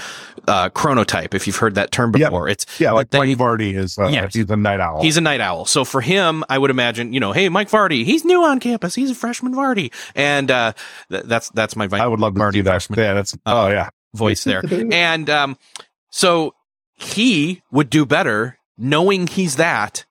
uh, 0.49 0.71
chronotype. 0.71 1.35
If 1.35 1.47
you've 1.47 1.57
heard 1.57 1.75
that 1.77 1.93
term 1.93 2.13
Yep. 2.17 2.31
before, 2.31 2.49
it's 2.49 2.67
Yeah, 2.81 2.93
like 2.93 3.13
Mike 3.13 3.37
Vardy 3.39 3.75
is, 3.75 3.99
uh, 3.99 4.09
Yes. 4.09 4.35
he's 4.35 4.51
a 4.51 4.57
night 4.57 4.81
owl. 4.81 5.03
He's 5.03 5.17
a 5.17 5.21
night 5.21 5.41
owl. 5.41 5.67
So 5.67 5.85
for 5.85 6.01
him, 6.01 6.43
I 6.49 6.59
would 6.59 6.71
imagine, 6.71 7.13
you 7.13 7.21
know, 7.21 7.33
hey, 7.33 7.49
Mike 7.49 7.71
Vardy, 7.71 8.05
he's 8.05 8.25
new 8.25 8.43
on 8.45 8.59
campus. 8.59 8.95
He's 8.95 9.11
a 9.11 9.15
freshman 9.15 9.55
Vardy. 9.55 9.93
And, 10.17 10.51
uh, 10.51 10.73
th- 11.11 11.25
that's, 11.27 11.51
that's 11.51 11.77
my 11.77 11.89
I 11.93 12.07
would 12.07 12.19
love 12.21 12.35
to 12.35 12.41
Vardy 12.41 12.55
see 12.55 12.61
that. 12.63 12.71
freshman 12.71 12.99
Yeah, 12.99 13.13
that's, 13.15 13.37
oh 13.47 13.69
yeah. 13.69 13.91
voice 14.15 14.43
there. 14.45 14.63
and, 14.93 15.29
um, 15.31 15.59
so 16.11 16.55
he 16.97 17.63
would 17.71 17.91
do 17.91 18.05
better 18.07 18.59
knowing 18.77 19.27
he's 19.27 19.57
that 19.57 20.05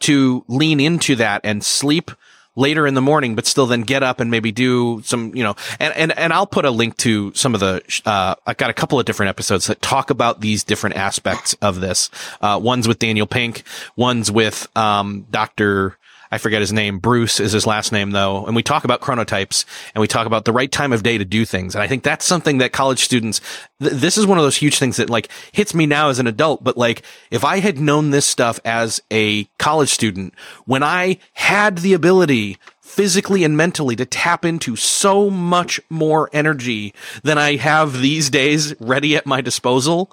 to 0.00 0.44
lean 0.48 0.80
into 0.80 1.14
that 1.16 1.40
and 1.44 1.64
sleep 1.64 2.10
later 2.54 2.86
in 2.86 2.94
the 2.94 3.00
morning, 3.00 3.34
but 3.34 3.46
still 3.46 3.66
then 3.66 3.82
get 3.82 4.02
up 4.02 4.20
and 4.20 4.30
maybe 4.30 4.52
do 4.52 5.00
some, 5.04 5.34
you 5.34 5.42
know, 5.42 5.54
and, 5.80 5.94
and, 5.96 6.16
and 6.18 6.32
I'll 6.32 6.46
put 6.46 6.64
a 6.64 6.70
link 6.70 6.96
to 6.98 7.32
some 7.34 7.54
of 7.54 7.60
the, 7.60 7.82
uh, 8.04 8.34
I've 8.46 8.56
got 8.56 8.70
a 8.70 8.74
couple 8.74 8.98
of 9.00 9.06
different 9.06 9.30
episodes 9.30 9.66
that 9.66 9.80
talk 9.80 10.10
about 10.10 10.40
these 10.40 10.64
different 10.64 10.96
aspects 10.96 11.54
of 11.62 11.80
this. 11.80 12.10
Uh, 12.40 12.60
one's 12.62 12.86
with 12.86 12.98
Daniel 12.98 13.26
Pink, 13.26 13.62
one's 13.96 14.30
with, 14.30 14.66
um, 14.76 15.26
Dr. 15.30 15.96
I 16.32 16.38
forget 16.38 16.62
his 16.62 16.72
name. 16.72 16.98
Breus 16.98 17.40
is 17.40 17.52
his 17.52 17.66
last 17.66 17.92
name 17.92 18.12
though. 18.12 18.46
And 18.46 18.56
we 18.56 18.62
talk 18.62 18.84
about 18.84 19.02
chronotypes 19.02 19.66
and 19.94 20.00
we 20.00 20.08
talk 20.08 20.26
about 20.26 20.46
the 20.46 20.52
right 20.52 20.72
time 20.72 20.94
of 20.94 21.02
day 21.02 21.18
to 21.18 21.26
do 21.26 21.44
things. 21.44 21.74
And 21.74 21.82
I 21.84 21.86
think 21.86 22.02
that's 22.02 22.24
something 22.24 22.56
that 22.58 22.72
college 22.72 23.00
students, 23.00 23.42
th- 23.82 23.92
this 23.92 24.16
is 24.16 24.26
one 24.26 24.38
of 24.38 24.44
those 24.44 24.56
huge 24.56 24.78
things 24.78 24.96
that 24.96 25.10
like 25.10 25.28
hits 25.52 25.74
me 25.74 25.84
now 25.84 26.08
as 26.08 26.18
an 26.18 26.26
adult. 26.26 26.64
But 26.64 26.78
like 26.78 27.02
if 27.30 27.44
I 27.44 27.60
had 27.60 27.78
known 27.78 28.10
this 28.10 28.24
stuff 28.24 28.58
as 28.64 28.98
a 29.12 29.44
college 29.58 29.90
student, 29.90 30.32
when 30.64 30.82
I 30.82 31.18
had 31.34 31.78
the 31.78 31.92
ability 31.92 32.56
physically 32.80 33.44
and 33.44 33.54
mentally 33.54 33.94
to 33.96 34.06
tap 34.06 34.46
into 34.46 34.74
so 34.74 35.28
much 35.28 35.80
more 35.90 36.30
energy 36.32 36.94
than 37.22 37.36
I 37.36 37.56
have 37.56 38.00
these 38.00 38.30
days 38.30 38.74
ready 38.80 39.16
at 39.16 39.26
my 39.26 39.42
disposal 39.42 40.10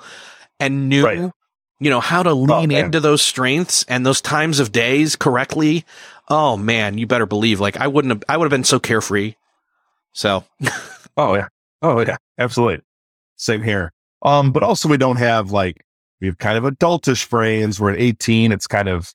and 0.60 0.90
knew 0.90 1.06
Right. 1.06 1.32
You 1.80 1.90
know, 1.90 2.00
how 2.00 2.24
to 2.24 2.34
lean 2.34 2.70
man. 2.70 2.86
into 2.86 3.00
those 3.00 3.22
strengths 3.22 3.84
and 3.88 4.06
those 4.06 4.22
times 4.22 4.60
of 4.60 4.72
days 4.72 5.16
correctly. 5.16 5.86
Oh 6.28 6.58
man, 6.58 6.98
you 6.98 7.08
better 7.08 7.26
believe 7.26 7.60
like 7.60 7.78
I 7.78 7.88
wouldn't 7.88 8.12
have, 8.12 8.24
I 8.28 8.38
would 8.38 8.46
have 8.46 8.52
been 8.52 8.64
so 8.64 8.80
carefree. 8.80 9.36
So 10.12 10.44
Oh 11.18 11.36
yeah. 11.36 11.48
Oh 11.82 12.00
yeah. 12.02 12.18
Absolutely. 12.38 12.84
Same 13.38 13.64
here. 13.64 13.92
Um, 14.22 14.52
but 14.52 14.64
also 14.64 14.90
we 14.90 14.98
don't 14.98 15.18
have 15.18 15.52
like 15.52 15.84
we 16.22 16.28
have 16.28 16.38
kind 16.38 16.58
of 16.58 16.72
adultish 16.72 17.30
brains. 17.30 17.80
We're 17.80 17.92
at 17.92 18.00
18. 18.00 18.52
It's 18.52 18.68
kind 18.68 18.90
of 18.90 19.14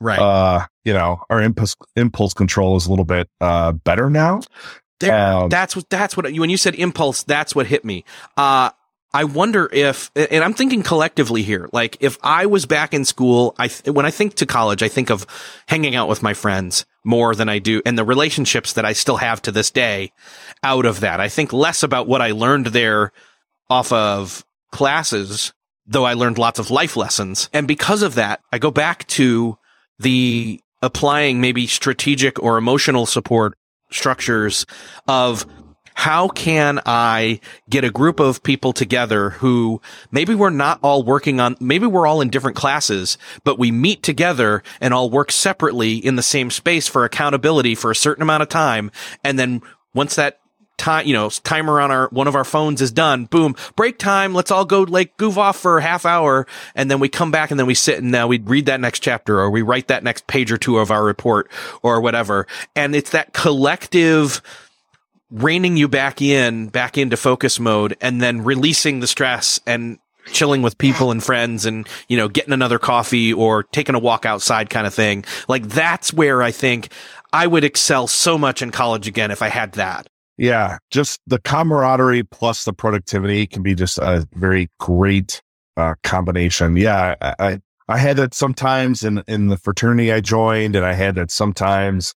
right 0.00 0.18
uh, 0.18 0.66
you 0.84 0.92
know, 0.92 1.22
our 1.30 1.40
impulse 1.40 1.76
impulse 1.96 2.34
control 2.34 2.76
is 2.76 2.86
a 2.86 2.90
little 2.90 3.04
bit 3.04 3.28
uh 3.40 3.72
better 3.72 4.10
now. 4.10 4.40
there, 5.00 5.14
um, 5.14 5.48
that's 5.48 5.76
what 5.76 5.88
that's 5.88 6.16
what 6.16 6.30
when 6.32 6.50
you 6.50 6.56
said 6.56 6.74
impulse, 6.74 7.22
that's 7.22 7.54
what 7.54 7.66
hit 7.66 7.84
me. 7.84 8.04
Uh, 8.36 8.70
I 9.14 9.24
wonder 9.24 9.68
if, 9.70 10.10
and 10.16 10.42
I'm 10.42 10.54
thinking 10.54 10.82
collectively 10.82 11.42
here, 11.42 11.68
like 11.72 11.98
if 12.00 12.16
I 12.22 12.46
was 12.46 12.64
back 12.64 12.94
in 12.94 13.04
school, 13.04 13.54
I, 13.58 13.68
when 13.86 14.06
I 14.06 14.10
think 14.10 14.34
to 14.36 14.46
college, 14.46 14.82
I 14.82 14.88
think 14.88 15.10
of 15.10 15.26
hanging 15.68 15.94
out 15.94 16.08
with 16.08 16.22
my 16.22 16.32
friends 16.32 16.86
more 17.04 17.34
than 17.34 17.48
I 17.48 17.58
do 17.58 17.82
and 17.84 17.98
the 17.98 18.04
relationships 18.04 18.72
that 18.72 18.86
I 18.86 18.94
still 18.94 19.18
have 19.18 19.42
to 19.42 19.52
this 19.52 19.70
day 19.70 20.12
out 20.62 20.86
of 20.86 21.00
that. 21.00 21.20
I 21.20 21.28
think 21.28 21.52
less 21.52 21.82
about 21.82 22.06
what 22.06 22.22
I 22.22 22.30
learned 22.30 22.66
there 22.66 23.12
off 23.68 23.92
of 23.92 24.46
classes, 24.70 25.52
though 25.86 26.04
I 26.04 26.14
learned 26.14 26.38
lots 26.38 26.58
of 26.58 26.70
life 26.70 26.96
lessons. 26.96 27.50
And 27.52 27.68
because 27.68 28.02
of 28.02 28.14
that, 28.14 28.40
I 28.50 28.58
go 28.58 28.70
back 28.70 29.06
to 29.08 29.58
the 29.98 30.60
applying 30.80 31.40
maybe 31.40 31.66
strategic 31.66 32.42
or 32.42 32.56
emotional 32.56 33.06
support 33.06 33.54
structures 33.90 34.64
of 35.06 35.44
how 36.02 36.26
can 36.26 36.80
I 36.84 37.38
get 37.70 37.84
a 37.84 37.90
group 37.90 38.18
of 38.18 38.42
people 38.42 38.72
together 38.72 39.30
who 39.30 39.80
maybe 40.10 40.34
we're 40.34 40.50
not 40.50 40.80
all 40.82 41.04
working 41.04 41.38
on, 41.38 41.56
maybe 41.60 41.86
we're 41.86 42.08
all 42.08 42.20
in 42.20 42.28
different 42.28 42.56
classes, 42.56 43.16
but 43.44 43.56
we 43.56 43.70
meet 43.70 44.02
together 44.02 44.64
and 44.80 44.92
all 44.92 45.10
work 45.10 45.30
separately 45.30 45.94
in 45.94 46.16
the 46.16 46.22
same 46.24 46.50
space 46.50 46.88
for 46.88 47.04
accountability 47.04 47.76
for 47.76 47.92
a 47.92 47.94
certain 47.94 48.20
amount 48.20 48.42
of 48.42 48.48
time. 48.48 48.90
And 49.22 49.38
then 49.38 49.62
once 49.94 50.16
that 50.16 50.40
time, 50.76 51.06
you 51.06 51.12
know, 51.12 51.30
timer 51.30 51.80
on 51.80 51.92
our, 51.92 52.08
one 52.08 52.26
of 52.26 52.34
our 52.34 52.42
phones 52.42 52.82
is 52.82 52.90
done, 52.90 53.26
boom, 53.26 53.54
break 53.76 53.96
time. 53.96 54.34
Let's 54.34 54.50
all 54.50 54.64
go 54.64 54.82
like 54.82 55.16
goof 55.18 55.38
off 55.38 55.56
for 55.56 55.78
a 55.78 55.82
half 55.82 56.04
hour. 56.04 56.48
And 56.74 56.90
then 56.90 56.98
we 56.98 57.08
come 57.08 57.30
back 57.30 57.52
and 57.52 57.60
then 57.60 57.68
we 57.68 57.74
sit 57.74 57.98
and 57.98 58.10
now 58.10 58.26
we 58.26 58.40
read 58.40 58.66
that 58.66 58.80
next 58.80 59.04
chapter 59.04 59.38
or 59.38 59.52
we 59.52 59.62
write 59.62 59.86
that 59.86 60.02
next 60.02 60.26
page 60.26 60.50
or 60.50 60.58
two 60.58 60.78
of 60.78 60.90
our 60.90 61.04
report 61.04 61.48
or 61.80 62.00
whatever. 62.00 62.48
And 62.74 62.96
it's 62.96 63.10
that 63.10 63.32
collective, 63.32 64.42
reining 65.32 65.76
you 65.76 65.88
back 65.88 66.22
in, 66.22 66.68
back 66.68 66.98
into 66.98 67.16
focus 67.16 67.58
mode, 67.58 67.96
and 68.00 68.20
then 68.20 68.44
releasing 68.44 69.00
the 69.00 69.06
stress 69.06 69.58
and 69.66 69.98
chilling 70.26 70.62
with 70.62 70.78
people 70.78 71.10
and 71.10 71.24
friends 71.24 71.66
and, 71.66 71.88
you 72.08 72.16
know, 72.16 72.28
getting 72.28 72.52
another 72.52 72.78
coffee 72.78 73.32
or 73.32 73.64
taking 73.64 73.94
a 73.94 73.98
walk 73.98 74.24
outside 74.24 74.70
kind 74.70 74.86
of 74.86 74.94
thing. 74.94 75.24
Like 75.48 75.64
that's 75.68 76.12
where 76.12 76.42
I 76.42 76.52
think 76.52 76.92
I 77.32 77.46
would 77.46 77.64
excel 77.64 78.06
so 78.06 78.38
much 78.38 78.62
in 78.62 78.70
college 78.70 79.08
again 79.08 79.30
if 79.30 79.42
I 79.42 79.48
had 79.48 79.72
that. 79.72 80.06
Yeah, 80.38 80.78
just 80.90 81.20
the 81.26 81.38
camaraderie 81.38 82.24
plus 82.24 82.64
the 82.64 82.72
productivity 82.72 83.46
can 83.46 83.62
be 83.62 83.74
just 83.74 83.98
a 83.98 84.26
very 84.34 84.70
great 84.78 85.42
uh, 85.76 85.94
combination. 86.02 86.76
Yeah, 86.76 87.14
I, 87.20 87.34
I 87.38 87.60
I 87.88 87.98
had 87.98 88.16
that 88.16 88.34
sometimes 88.34 89.02
in 89.04 89.22
in 89.28 89.48
the 89.48 89.56
fraternity 89.56 90.12
I 90.12 90.20
joined, 90.20 90.74
and 90.76 90.84
I 90.84 90.94
had 90.94 91.16
that 91.16 91.30
sometimes 91.30 92.14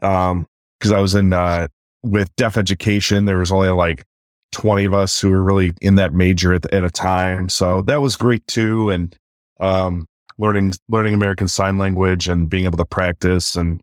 um 0.00 0.46
because 0.78 0.92
I 0.92 1.00
was 1.00 1.14
in 1.14 1.32
uh 1.32 1.68
with 2.02 2.34
deaf 2.36 2.56
education. 2.56 3.24
There 3.24 3.38
was 3.38 3.52
only 3.52 3.68
like 3.70 4.04
twenty 4.52 4.84
of 4.84 4.94
us 4.94 5.20
who 5.20 5.30
were 5.30 5.42
really 5.42 5.72
in 5.80 5.94
that 5.96 6.12
major 6.12 6.52
at, 6.54 6.72
at 6.72 6.84
a 6.84 6.90
time, 6.90 7.48
so 7.48 7.82
that 7.82 8.00
was 8.00 8.16
great 8.16 8.46
too. 8.46 8.90
And 8.90 9.16
um 9.60 10.06
learning 10.38 10.72
learning 10.88 11.14
American 11.14 11.48
Sign 11.48 11.78
Language 11.78 12.28
and 12.28 12.48
being 12.48 12.64
able 12.64 12.78
to 12.78 12.84
practice 12.84 13.54
and 13.54 13.80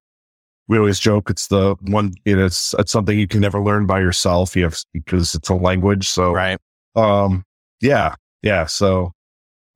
we 0.68 0.78
always 0.78 1.00
joke 1.00 1.30
it's 1.30 1.48
the 1.48 1.76
one 1.82 2.12
you 2.26 2.36
know, 2.36 2.46
it's 2.46 2.76
it's 2.78 2.92
something 2.92 3.18
you 3.18 3.28
can 3.28 3.40
never 3.42 3.62
learn 3.62 3.86
by 3.86 4.00
yourself 4.00 4.56
you 4.56 4.64
have 4.64 4.78
because 4.94 5.36
it's 5.36 5.50
a 5.50 5.54
language 5.56 6.08
so 6.08 6.32
Right. 6.34 6.60
um 6.96 7.44
yeah 7.82 8.16
yeah 8.44 8.66
so 8.66 9.12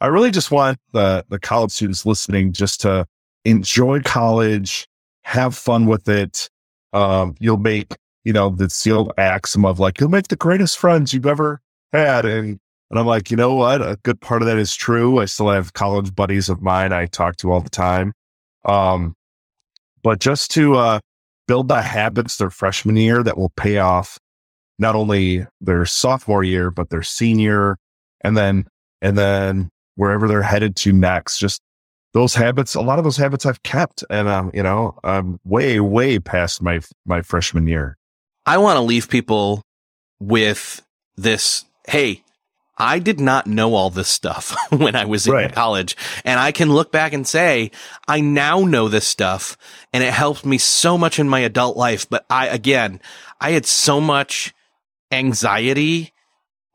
i 0.02 0.08
really 0.08 0.32
just 0.32 0.52
want 0.52 0.78
the 0.92 1.26
the 1.30 1.40
college 1.40 1.72
students 1.72 2.06
listening 2.06 2.54
just 2.54 2.82
to 2.82 3.06
enjoy 3.46 4.02
college 4.02 4.88
have 5.24 5.56
fun 5.56 5.86
with 5.86 6.08
it 6.10 6.50
um 6.94 7.36
you'll 7.40 7.58
make 7.58 7.96
you 8.24 8.34
know 8.34 8.50
the 8.50 8.92
old 8.92 9.12
axiom 9.18 9.66
of 9.66 9.80
like 9.80 10.00
you'll 10.00 10.10
make 10.10 10.28
the 10.28 10.36
greatest 10.36 10.78
friends 10.78 11.14
you've 11.14 11.26
ever 11.26 11.62
had 11.92 12.26
and 12.26 12.60
and 12.90 13.00
i'm 13.00 13.06
like 13.06 13.32
you 13.32 13.38
know 13.38 13.56
what? 13.56 13.82
A 13.82 13.98
good 14.04 14.22
part 14.22 14.42
of 14.42 14.48
that 14.48 14.58
is 14.58 14.76
true. 14.76 15.20
I 15.20 15.26
still 15.26 15.50
have 15.50 15.74
college 15.74 16.14
buddies 16.16 16.50
of 16.50 16.62
mine 16.62 16.94
i 16.94 17.06
talk 17.06 17.38
to 17.38 17.52
all 17.52 17.62
the 17.62 17.70
time. 17.70 18.14
Um 18.66 19.16
but 20.04 20.20
just 20.20 20.52
to 20.52 20.76
uh, 20.76 21.00
build 21.48 21.70
the 21.70 21.82
habits 21.82 22.36
their 22.36 22.50
freshman 22.50 22.98
year 22.98 23.24
that 23.24 23.38
will 23.38 23.54
pay 23.56 23.78
off 23.78 24.20
not 24.78 24.96
only 24.96 25.46
their 25.62 25.86
sophomore 25.86 26.44
year 26.44 26.72
but 26.72 26.90
their 26.90 27.04
senior 27.04 27.78
and 28.22 28.36
then 28.38 28.66
and 29.02 29.18
then 29.18 29.70
wherever 29.96 30.28
they're 30.28 30.42
headed 30.42 30.76
to 30.76 30.92
next. 30.92 31.38
Just 31.38 31.62
those 32.14 32.36
habits 32.36 32.76
a 32.76 32.82
lot 32.82 33.00
of 33.00 33.04
those 33.04 33.18
habits 33.18 33.46
i've 33.46 33.62
kept 33.64 34.04
and 34.10 34.28
um 34.28 34.52
you 34.54 34.64
know 34.64 34.98
i'm 35.04 35.40
way 35.44 35.80
way 35.80 36.20
past 36.20 36.62
my 36.62 36.80
my 37.06 37.22
freshman 37.22 37.68
year 37.68 37.98
I 38.46 38.58
want 38.58 38.78
to 38.78 38.82
leave 38.82 39.10
people 39.10 39.62
with 40.20 40.82
this. 41.16 41.66
Hey, 41.88 42.24
I 42.78 43.00
did 43.00 43.20
not 43.20 43.46
know 43.48 43.76
all 43.76 43.90
this 43.90 44.08
stuff 44.10 44.56
when 44.72 44.96
I 44.96 45.06
was 45.06 45.28
in 45.28 45.34
Right. 45.34 45.54
college. 45.54 45.96
And 46.26 46.40
I 46.40 46.52
can 46.52 46.72
look 46.72 46.92
back 46.92 47.14
and 47.14 47.28
say, 47.28 47.72
I 48.08 48.20
now 48.20 48.62
know 48.62 48.88
this 48.88 49.08
stuff 49.08 49.58
and 49.94 50.04
it 50.04 50.14
helped 50.14 50.46
me 50.46 50.58
so 50.58 50.98
much 50.98 51.20
in 51.20 51.30
my 51.30 51.40
adult 51.42 51.78
life. 51.78 52.10
But 52.10 52.26
I, 52.30 52.48
again, 52.48 53.00
I 53.40 53.52
had 53.52 53.66
so 53.66 54.02
much 54.02 54.54
anxiety 55.12 56.12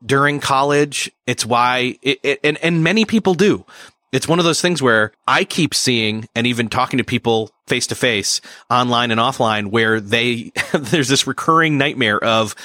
during 0.03 0.39
college. 0.39 1.11
It's 1.27 1.45
why 1.45 1.97
it, 2.01 2.19
it 2.23 2.39
and, 2.43 2.57
and 2.63 2.83
many 2.83 3.03
people 3.05 3.33
do. 3.33 3.65
It's 4.11 4.27
one 4.27 4.39
of 4.39 4.45
those 4.45 4.61
things 4.61 4.81
where 4.81 5.11
I 5.27 5.43
keep 5.43 5.73
seeing 5.73 6.27
and 6.35 6.47
even 6.47 6.67
talking 6.67 6.97
to 6.97 7.03
people 7.03 7.51
face 7.67 7.87
to 7.87 7.95
face, 7.95 8.41
online 8.69 9.11
and 9.11 9.19
offline, 9.19 9.67
where 9.67 9.99
they, 9.99 10.51
there's 10.73 11.09
this 11.09 11.27
recurring 11.27 11.77
nightmare 11.77 12.23
of, 12.23 12.55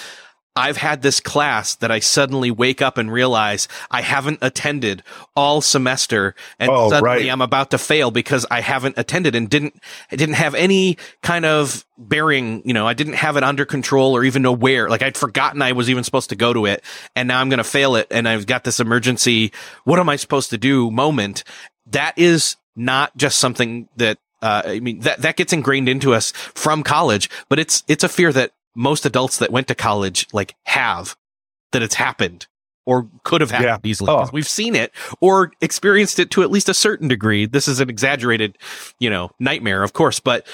I've 0.56 0.76
had 0.76 1.02
this 1.02 1.18
class 1.18 1.74
that 1.76 1.90
I 1.90 1.98
suddenly 1.98 2.50
wake 2.50 2.80
up 2.80 2.96
and 2.96 3.12
realize 3.12 3.66
I 3.90 4.02
haven't 4.02 4.38
attended 4.40 5.02
all 5.34 5.60
semester 5.60 6.34
and 6.60 6.70
Oh, 6.70 6.90
suddenly 6.90 7.24
right. 7.24 7.28
I'm 7.30 7.40
about 7.40 7.72
to 7.72 7.78
fail 7.78 8.10
because 8.12 8.46
I 8.50 8.60
haven't 8.60 8.96
attended 8.96 9.34
and 9.34 9.50
didn't, 9.50 9.74
I 10.12 10.16
didn't 10.16 10.36
have 10.36 10.54
any 10.54 10.96
kind 11.22 11.44
of 11.44 11.84
bearing, 11.98 12.62
you 12.64 12.72
know, 12.72 12.86
I 12.86 12.94
didn't 12.94 13.14
have 13.14 13.36
it 13.36 13.42
under 13.42 13.64
control 13.64 14.16
or 14.16 14.22
even 14.24 14.42
know 14.42 14.52
where. 14.52 14.88
Like 14.88 15.02
I'd 15.02 15.16
forgotten 15.16 15.60
I 15.60 15.72
was 15.72 15.90
even 15.90 16.04
supposed 16.04 16.30
to 16.30 16.36
go 16.36 16.52
to 16.52 16.66
it 16.66 16.84
and 17.16 17.26
now 17.26 17.40
I'm 17.40 17.48
going 17.48 17.58
to 17.58 17.64
fail 17.64 17.96
it 17.96 18.06
and 18.10 18.28
I've 18.28 18.46
got 18.46 18.62
this 18.62 18.78
emergency, 18.78 19.52
what 19.84 19.98
am 19.98 20.08
I 20.08 20.16
supposed 20.16 20.50
to 20.50 20.58
do 20.58 20.90
moment. 20.90 21.42
That 21.86 22.16
is 22.16 22.56
not 22.76 23.16
just 23.16 23.38
something 23.38 23.88
that 23.96 24.18
Uh, 24.42 24.62
I 24.66 24.80
mean, 24.80 25.00
that, 25.00 25.22
that 25.22 25.36
gets 25.36 25.52
ingrained 25.54 25.88
into 25.88 26.12
us 26.12 26.32
from 26.54 26.82
college, 26.82 27.30
but 27.48 27.58
it's, 27.58 27.82
it's 27.88 28.04
a 28.04 28.08
fear 28.08 28.30
that 28.32 28.52
most 28.74 29.06
adults 29.06 29.38
that 29.38 29.50
went 29.52 29.68
to 29.68 29.74
college, 29.74 30.26
like, 30.32 30.54
have 30.64 31.16
that 31.72 31.82
it's 31.82 31.94
happened 31.94 32.46
or 32.86 33.08
could 33.22 33.40
have 33.40 33.50
happened 33.50 33.80
Yeah. 33.84 33.90
easily. 33.90 34.10
Oh. 34.10 34.28
We've 34.32 34.48
seen 34.48 34.74
it 34.74 34.92
or 35.20 35.52
experienced 35.60 36.18
it 36.18 36.30
to 36.32 36.42
at 36.42 36.50
least 36.50 36.68
a 36.68 36.74
certain 36.74 37.08
degree. 37.08 37.46
This 37.46 37.66
is 37.68 37.80
an 37.80 37.88
exaggerated, 37.88 38.58
you 38.98 39.08
know, 39.10 39.30
nightmare, 39.40 39.82
of 39.82 39.92
course, 39.92 40.20
but 40.20 40.46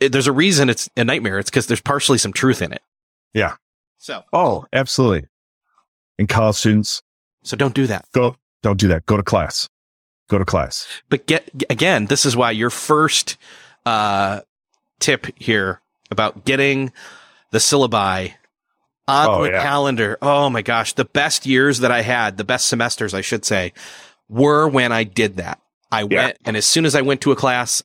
it, 0.00 0.10
there's 0.12 0.26
a 0.26 0.32
reason 0.32 0.68
it's 0.68 0.88
a 0.96 1.04
nightmare. 1.04 1.38
It's 1.38 1.50
because 1.50 1.66
there's 1.66 1.80
partially 1.80 2.18
some 2.18 2.32
truth 2.32 2.60
in 2.62 2.72
it. 2.72 2.82
Yeah. 3.34 3.54
So, 3.98 4.22
Oh, 4.32 4.64
absolutely. 4.72 5.28
And 6.18 6.28
college 6.28 6.56
students, 6.56 7.02
so 7.44 7.56
don't 7.56 7.74
do 7.74 7.86
that. 7.86 8.06
go, 8.12 8.36
don't 8.62 8.78
do 8.80 8.88
that. 8.88 9.06
Go 9.06 9.16
to 9.16 9.22
class. 9.22 9.68
Go 10.28 10.38
to 10.38 10.44
class. 10.44 10.86
But 11.08 11.26
get 11.26 11.48
again, 11.70 12.06
this 12.06 12.24
is 12.26 12.36
why 12.36 12.50
your 12.50 12.70
first 12.70 13.36
uh, 13.86 14.40
tip 15.00 15.26
here 15.36 15.80
about 16.10 16.44
getting 16.44 16.92
the 17.50 17.58
syllabi 17.58 18.34
on 19.08 19.26
Oh, 19.28 19.42
the 19.44 19.50
yeah. 19.50 19.62
calendar. 19.62 20.18
Oh 20.22 20.50
my 20.50 20.62
gosh, 20.62 20.92
the 20.92 21.04
best 21.04 21.46
years 21.46 21.78
that 21.80 21.90
I 21.90 22.02
had, 22.02 22.36
the 22.36 22.44
best 22.44 22.66
semesters, 22.66 23.14
I 23.14 23.20
should 23.20 23.44
say, 23.44 23.72
were 24.28 24.68
when 24.68 24.92
I 24.92 25.04
did 25.04 25.36
that. 25.36 25.60
I 25.90 26.02
Yeah. 26.02 26.24
went, 26.26 26.36
and 26.44 26.56
as 26.56 26.64
soon 26.66 26.84
as 26.84 26.94
I 26.94 27.00
went 27.02 27.20
to 27.22 27.32
a 27.32 27.36
class, 27.36 27.82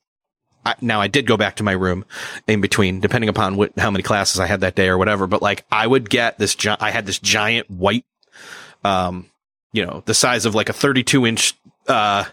I, 0.64 0.74
now 0.80 1.00
I 1.00 1.08
did 1.08 1.26
go 1.26 1.36
back 1.36 1.56
to 1.56 1.62
my 1.62 1.72
room 1.72 2.04
in 2.46 2.60
between, 2.60 3.00
depending 3.00 3.28
upon 3.28 3.56
what 3.56 3.72
how 3.78 3.90
many 3.90 4.02
classes 4.02 4.40
I 4.40 4.46
had 4.46 4.60
that 4.60 4.74
day 4.74 4.88
or 4.88 4.98
whatever. 4.98 5.26
But 5.26 5.42
like, 5.42 5.64
I 5.70 5.86
would 5.86 6.08
get 6.10 6.38
this. 6.38 6.54
Gi- 6.54 6.76
I 6.80 6.90
had 6.90 7.06
this 7.06 7.18
giant 7.18 7.70
white, 7.70 8.04
um, 8.84 9.26
you 9.72 9.84
know, 9.84 10.02
the 10.06 10.14
size 10.14 10.44
of 10.46 10.54
like 10.54 10.68
a 10.68 10.72
32 10.72 11.26
inch, 11.26 11.54
uh, 11.88 12.24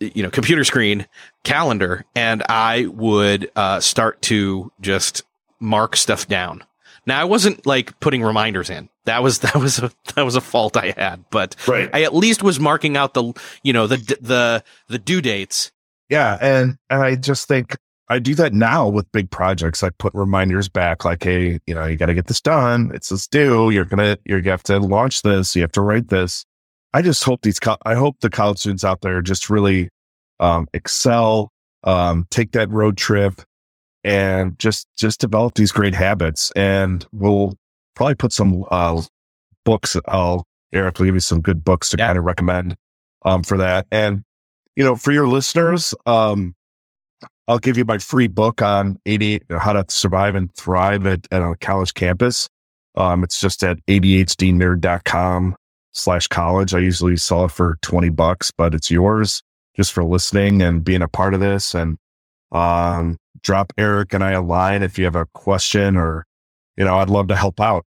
you 0.00 0.22
know, 0.22 0.30
computer 0.30 0.64
screen 0.64 1.06
calendar, 1.44 2.04
and 2.14 2.42
I 2.48 2.86
would 2.86 3.50
uh, 3.56 3.80
start 3.80 4.22
to 4.22 4.70
just 4.80 5.22
mark 5.62 5.96
stuff 5.96 6.26
down. 6.28 6.64
Now 7.06 7.20
I 7.20 7.24
wasn't 7.24 7.66
like 7.66 7.98
putting 8.00 8.22
reminders 8.22 8.68
in. 8.70 8.88
That 9.06 9.22
was 9.22 9.38
that 9.40 9.56
was 9.56 9.78
a 9.78 9.90
that 10.14 10.24
was 10.24 10.36
a 10.36 10.40
fault 10.40 10.76
I 10.76 10.92
had, 10.96 11.24
but 11.30 11.56
Right. 11.66 11.88
I 11.92 12.02
at 12.02 12.14
least 12.14 12.42
was 12.42 12.60
marking 12.60 12.96
out 12.96 13.14
the 13.14 13.32
you 13.62 13.72
know 13.72 13.86
the 13.86 13.96
the 14.20 14.62
the 14.88 14.98
due 14.98 15.20
dates. 15.20 15.72
Yeah, 16.08 16.36
and 16.40 16.76
and 16.90 17.02
I 17.02 17.14
just 17.16 17.48
think 17.48 17.76
I 18.08 18.18
do 18.18 18.34
that 18.34 18.52
now 18.52 18.88
with 18.88 19.10
big 19.12 19.30
projects. 19.30 19.82
I 19.82 19.88
put 19.90 20.12
reminders 20.12 20.68
back, 20.68 21.04
like, 21.06 21.22
hey, 21.24 21.60
you 21.66 21.74
know, 21.74 21.86
you 21.86 21.96
got 21.96 22.06
to 22.06 22.14
get 22.14 22.26
this 22.26 22.40
done. 22.42 22.90
It's 22.92 23.08
this 23.08 23.26
due. 23.26 23.70
You're 23.70 23.86
gonna 23.86 24.18
you're 24.26 24.40
gonna 24.42 24.50
have 24.52 24.62
to 24.64 24.78
launch 24.78 25.22
this. 25.22 25.56
You 25.56 25.62
have 25.62 25.72
to 25.72 25.80
write 25.80 26.08
this. 26.08 26.44
I 26.92 27.00
just 27.00 27.24
hope 27.24 27.40
these. 27.42 27.58
co- 27.58 27.78
I 27.86 27.94
hope 27.94 28.16
the 28.20 28.28
college 28.28 28.58
students 28.58 28.84
out 28.84 29.00
there 29.00 29.22
just 29.22 29.48
really 29.48 29.88
um, 30.40 30.68
excel, 30.74 31.50
um, 31.84 32.26
take 32.30 32.52
that 32.52 32.68
road 32.70 32.98
trip, 32.98 33.40
and 34.04 34.58
just 34.58 34.86
just 34.96 35.20
develop 35.20 35.54
these 35.54 35.72
great 35.72 35.94
habits. 35.94 36.50
And 36.56 37.06
we'll 37.12 37.54
probably 37.94 38.14
put 38.14 38.32
some 38.32 38.64
uh, 38.70 39.02
books. 39.64 39.96
I'll 40.08 40.46
Erik 40.72 40.98
will 40.98 41.06
give 41.06 41.14
you 41.14 41.20
some 41.20 41.40
good 41.40 41.64
books 41.64 41.90
to 41.90 41.96
Yeah. 41.98 42.06
kind 42.08 42.18
of 42.18 42.24
recommend 42.24 42.76
um, 43.24 43.42
for 43.42 43.58
that. 43.58 43.86
And 43.90 44.22
you 44.76 44.84
know, 44.84 44.96
for 44.96 45.12
your 45.12 45.28
listeners, 45.28 45.94
um, 46.06 46.54
I'll 47.46 47.58
give 47.58 47.76
you 47.76 47.84
my 47.84 47.98
free 47.98 48.28
book 48.28 48.62
on 48.62 48.98
80, 49.04 49.42
how 49.58 49.74
to 49.74 49.84
survive 49.88 50.34
and 50.34 50.54
thrive 50.54 51.06
at, 51.06 51.26
at 51.30 51.42
a 51.42 51.54
college 51.60 51.92
campus. 51.92 52.48
Um, 52.94 53.22
it's 53.24 53.40
just 53.40 53.62
at 53.64 53.78
ADHDnerd.com 53.86 55.56
slash 55.92 56.26
college. 56.28 56.74
I 56.74 56.78
usually 56.78 57.16
sell 57.16 57.44
it 57.44 57.50
for 57.50 57.76
20 57.82 58.08
bucks, 58.10 58.50
but 58.56 58.74
it's 58.74 58.90
yours 58.90 59.42
just 59.76 59.92
for 59.92 60.04
listening 60.04 60.62
and 60.62 60.84
being 60.84 61.02
a 61.02 61.08
part 61.08 61.34
of 61.34 61.40
this. 61.40 61.74
And, 61.74 61.98
um, 62.52 63.18
drop 63.42 63.72
Erik 63.76 64.12
and 64.14 64.22
I 64.22 64.32
a 64.32 64.42
line 64.42 64.82
if 64.82 64.98
you 64.98 65.04
have 65.04 65.16
a 65.16 65.26
question 65.26 65.96
or, 65.96 66.26
you 66.76 66.84
know, 66.84 66.98
I'd 66.98 67.10
love 67.10 67.28
to 67.28 67.36
help 67.36 67.60
out. 67.60 67.84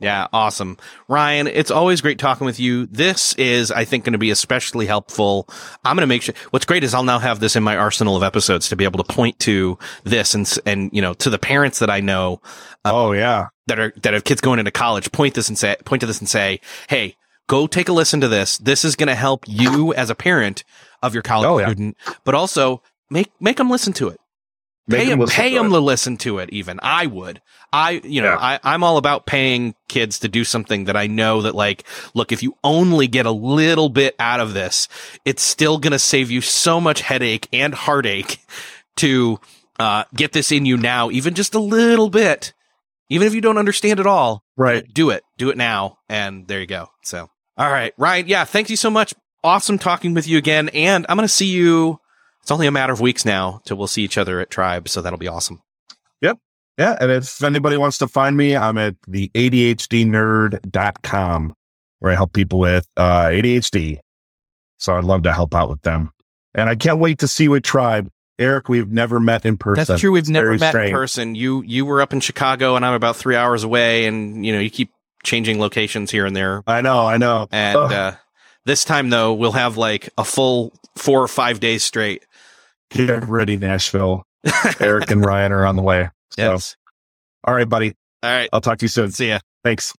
Yeah, 0.00 0.26
awesome. 0.32 0.78
Ryan, 1.06 1.46
it's 1.46 1.70
always 1.70 2.00
great 2.00 2.18
talking 2.18 2.44
with 2.44 2.58
you. 2.58 2.86
This 2.86 3.34
is, 3.34 3.70
I 3.70 3.84
think, 3.84 4.04
going 4.04 4.14
to 4.14 4.18
be 4.18 4.32
especially 4.32 4.86
helpful. 4.86 5.48
I'm 5.84 5.94
going 5.94 6.02
to 6.02 6.08
make 6.08 6.22
sure, 6.22 6.34
what's 6.50 6.66
great 6.66 6.82
is 6.82 6.92
I'll 6.92 7.04
now 7.04 7.20
have 7.20 7.38
this 7.38 7.54
in 7.54 7.62
my 7.62 7.76
arsenal 7.76 8.16
of 8.16 8.24
episodes 8.24 8.68
to 8.70 8.74
be 8.76 8.82
able 8.82 9.00
to 9.04 9.12
point 9.14 9.38
to 9.40 9.78
this 10.02 10.34
and, 10.34 10.44
s- 10.44 10.58
and, 10.66 10.90
you 10.92 11.00
know, 11.00 11.14
to 11.14 11.30
the 11.30 11.38
parents 11.38 11.78
that 11.78 11.88
I 11.88 12.00
know 12.00 12.40
oh, 12.84 13.12
yeah. 13.12 13.46
that 13.68 13.78
are, 13.78 13.92
that 14.02 14.12
have 14.12 14.24
kids 14.24 14.40
going 14.40 14.58
into 14.58 14.72
college, 14.72 15.12
point 15.12 15.34
this 15.34 15.48
and 15.48 15.56
say, 15.56 15.76
point 15.84 16.00
to 16.00 16.06
this 16.06 16.18
and 16.18 16.28
say, 16.28 16.58
Hey, 16.88 17.14
go 17.46 17.68
take 17.68 17.88
a 17.88 17.92
listen 17.92 18.20
to 18.22 18.28
this. 18.28 18.58
This 18.58 18.84
is 18.84 18.96
going 18.96 19.06
to 19.08 19.14
help 19.14 19.44
you 19.46 19.94
as 19.94 20.10
a 20.10 20.16
parent 20.16 20.64
of 21.00 21.14
your 21.14 21.22
college 21.22 21.46
Oh, 21.46 21.58
yeah. 21.60 21.66
student, 21.66 21.96
but 22.24 22.34
also 22.34 22.82
make, 23.12 23.30
make 23.40 23.56
them 23.58 23.70
listen 23.70 23.92
to 23.94 24.08
it 24.08 24.18
Make 24.88 25.02
pay 25.02 25.08
them 25.10 25.20
listen 25.20 25.34
pay 25.36 25.50
to 25.50 25.54
them 25.58 25.66
it. 25.66 25.70
to 25.70 25.78
listen 25.78 26.16
to 26.18 26.38
it. 26.40 26.50
Even 26.50 26.80
I 26.82 27.06
would. 27.06 27.40
I, 27.72 28.00
you 28.02 28.20
know, 28.20 28.30
Yeah. 28.32 28.38
I, 28.40 28.60
I'm 28.64 28.82
all 28.82 28.96
about 28.96 29.26
paying 29.26 29.76
kids 29.88 30.18
to 30.20 30.28
do 30.28 30.42
something 30.42 30.86
that 30.86 30.96
I 30.96 31.06
know 31.06 31.42
that 31.42 31.54
like, 31.54 31.84
look, 32.14 32.32
if 32.32 32.42
you 32.42 32.56
only 32.64 33.06
get 33.06 33.24
a 33.24 33.30
little 33.30 33.88
bit 33.88 34.16
out 34.18 34.40
of 34.40 34.54
this, 34.54 34.88
it's 35.24 35.40
still 35.42 35.78
going 35.78 35.92
to 35.92 36.00
save 36.00 36.32
you 36.32 36.40
so 36.40 36.80
much 36.80 37.00
headache 37.02 37.48
and 37.52 37.72
heartache 37.72 38.38
to, 38.96 39.38
uh, 39.78 40.02
get 40.14 40.32
this 40.32 40.50
in 40.50 40.66
you 40.66 40.76
now, 40.76 41.10
even 41.10 41.34
just 41.34 41.54
a 41.54 41.60
little 41.60 42.10
bit. 42.10 42.52
Even 43.08 43.28
if 43.28 43.34
you 43.34 43.40
don't 43.40 43.58
understand 43.58 44.00
it 44.00 44.06
all, 44.06 44.42
Right. 44.56 44.84
do 44.92 45.10
it. 45.10 45.22
Do 45.38 45.50
it 45.50 45.56
now. 45.56 45.98
And 46.08 46.48
there 46.48 46.58
you 46.60 46.66
go. 46.66 46.88
So, 47.04 47.30
all 47.56 47.70
right, 47.70 47.94
Ryan. 47.98 48.26
Yeah. 48.26 48.44
Thank 48.44 48.68
you 48.68 48.76
so 48.76 48.90
much. 48.90 49.14
Awesome 49.44 49.78
talking 49.78 50.12
with 50.12 50.26
you 50.26 50.38
again. 50.38 50.70
And 50.70 51.06
I'm 51.08 51.16
going 51.16 51.26
to 51.28 51.32
see 51.32 51.46
you. 51.46 52.00
It's 52.42 52.50
only 52.50 52.66
a 52.66 52.72
matter 52.72 52.92
of 52.92 53.00
weeks 53.00 53.24
now 53.24 53.60
till 53.64 53.76
we'll 53.76 53.86
see 53.86 54.02
each 54.02 54.18
other 54.18 54.40
at 54.40 54.50
Tribe. 54.50 54.88
So 54.88 55.00
that'll 55.00 55.18
be 55.18 55.28
awesome. 55.28 55.62
Yep. 56.20 56.38
Yeah. 56.78 56.96
And 57.00 57.10
if 57.12 57.42
anybody 57.42 57.76
wants 57.76 57.98
to 57.98 58.08
find 58.08 58.36
me, 58.36 58.56
I'm 58.56 58.78
at 58.78 58.96
the 59.06 59.30
ADHDnerd.com 59.34 61.54
where 62.00 62.12
I 62.12 62.14
help 62.14 62.32
people 62.32 62.58
with 62.58 62.86
uh, 62.96 63.26
ADHD. 63.26 63.98
So 64.78 64.96
I'd 64.96 65.04
love 65.04 65.22
to 65.22 65.32
help 65.32 65.54
out 65.54 65.70
with 65.70 65.82
them. 65.82 66.10
And 66.54 66.68
I 66.68 66.74
can't 66.74 66.98
wait 66.98 67.20
to 67.20 67.28
see 67.28 67.44
you 67.44 67.54
at 67.54 67.62
Tribe. 67.62 68.10
Erik, 68.38 68.68
we've 68.68 68.90
never 68.90 69.20
met 69.20 69.46
in 69.46 69.56
person. 69.56 69.84
That's 69.84 70.00
true. 70.00 70.12
We've 70.12 70.22
It's 70.22 70.28
never 70.28 70.58
met 70.58 70.70
strange. 70.70 70.90
in 70.90 70.94
person. 70.96 71.34
You 71.36 71.62
you 71.62 71.86
were 71.86 72.00
up 72.00 72.12
in 72.12 72.18
Chicago, 72.20 72.74
and 72.74 72.84
I'm 72.84 72.94
about 72.94 73.14
three 73.14 73.36
hours 73.36 73.62
away, 73.62 74.06
and 74.06 74.44
you 74.44 74.52
know 74.52 74.58
you 74.58 74.70
keep 74.70 74.90
changing 75.22 75.60
locations 75.60 76.10
here 76.10 76.26
and 76.26 76.34
there. 76.34 76.62
I 76.66 76.80
know, 76.80 77.06
I 77.06 77.18
know. 77.18 77.46
And 77.52 77.76
Ugh. 77.76 77.92
uh, 77.92 78.12
this 78.64 78.84
time, 78.84 79.10
though, 79.10 79.32
we'll 79.34 79.52
have 79.52 79.76
like 79.76 80.08
a 80.18 80.24
full 80.24 80.72
four 80.96 81.22
or 81.22 81.28
five 81.28 81.60
days 81.60 81.84
straight. 81.84 82.24
Get 82.92 83.28
ready, 83.28 83.56
Nashville. 83.56 84.24
Erik 84.80 85.10
and 85.10 85.24
Ryan 85.24 85.52
are 85.52 85.66
on 85.66 85.76
the 85.76 85.82
way. 85.82 86.08
So, 86.32 86.52
Yes. 86.52 86.76
all 87.44 87.54
right, 87.54 87.68
buddy. 87.68 87.92
All 88.22 88.30
right. 88.30 88.48
I'll 88.54 88.62
talk 88.62 88.78
to 88.78 88.84
you 88.84 88.88
soon. 88.88 89.10
See 89.10 89.28
ya. 89.28 89.40
Thanks. 89.62 89.92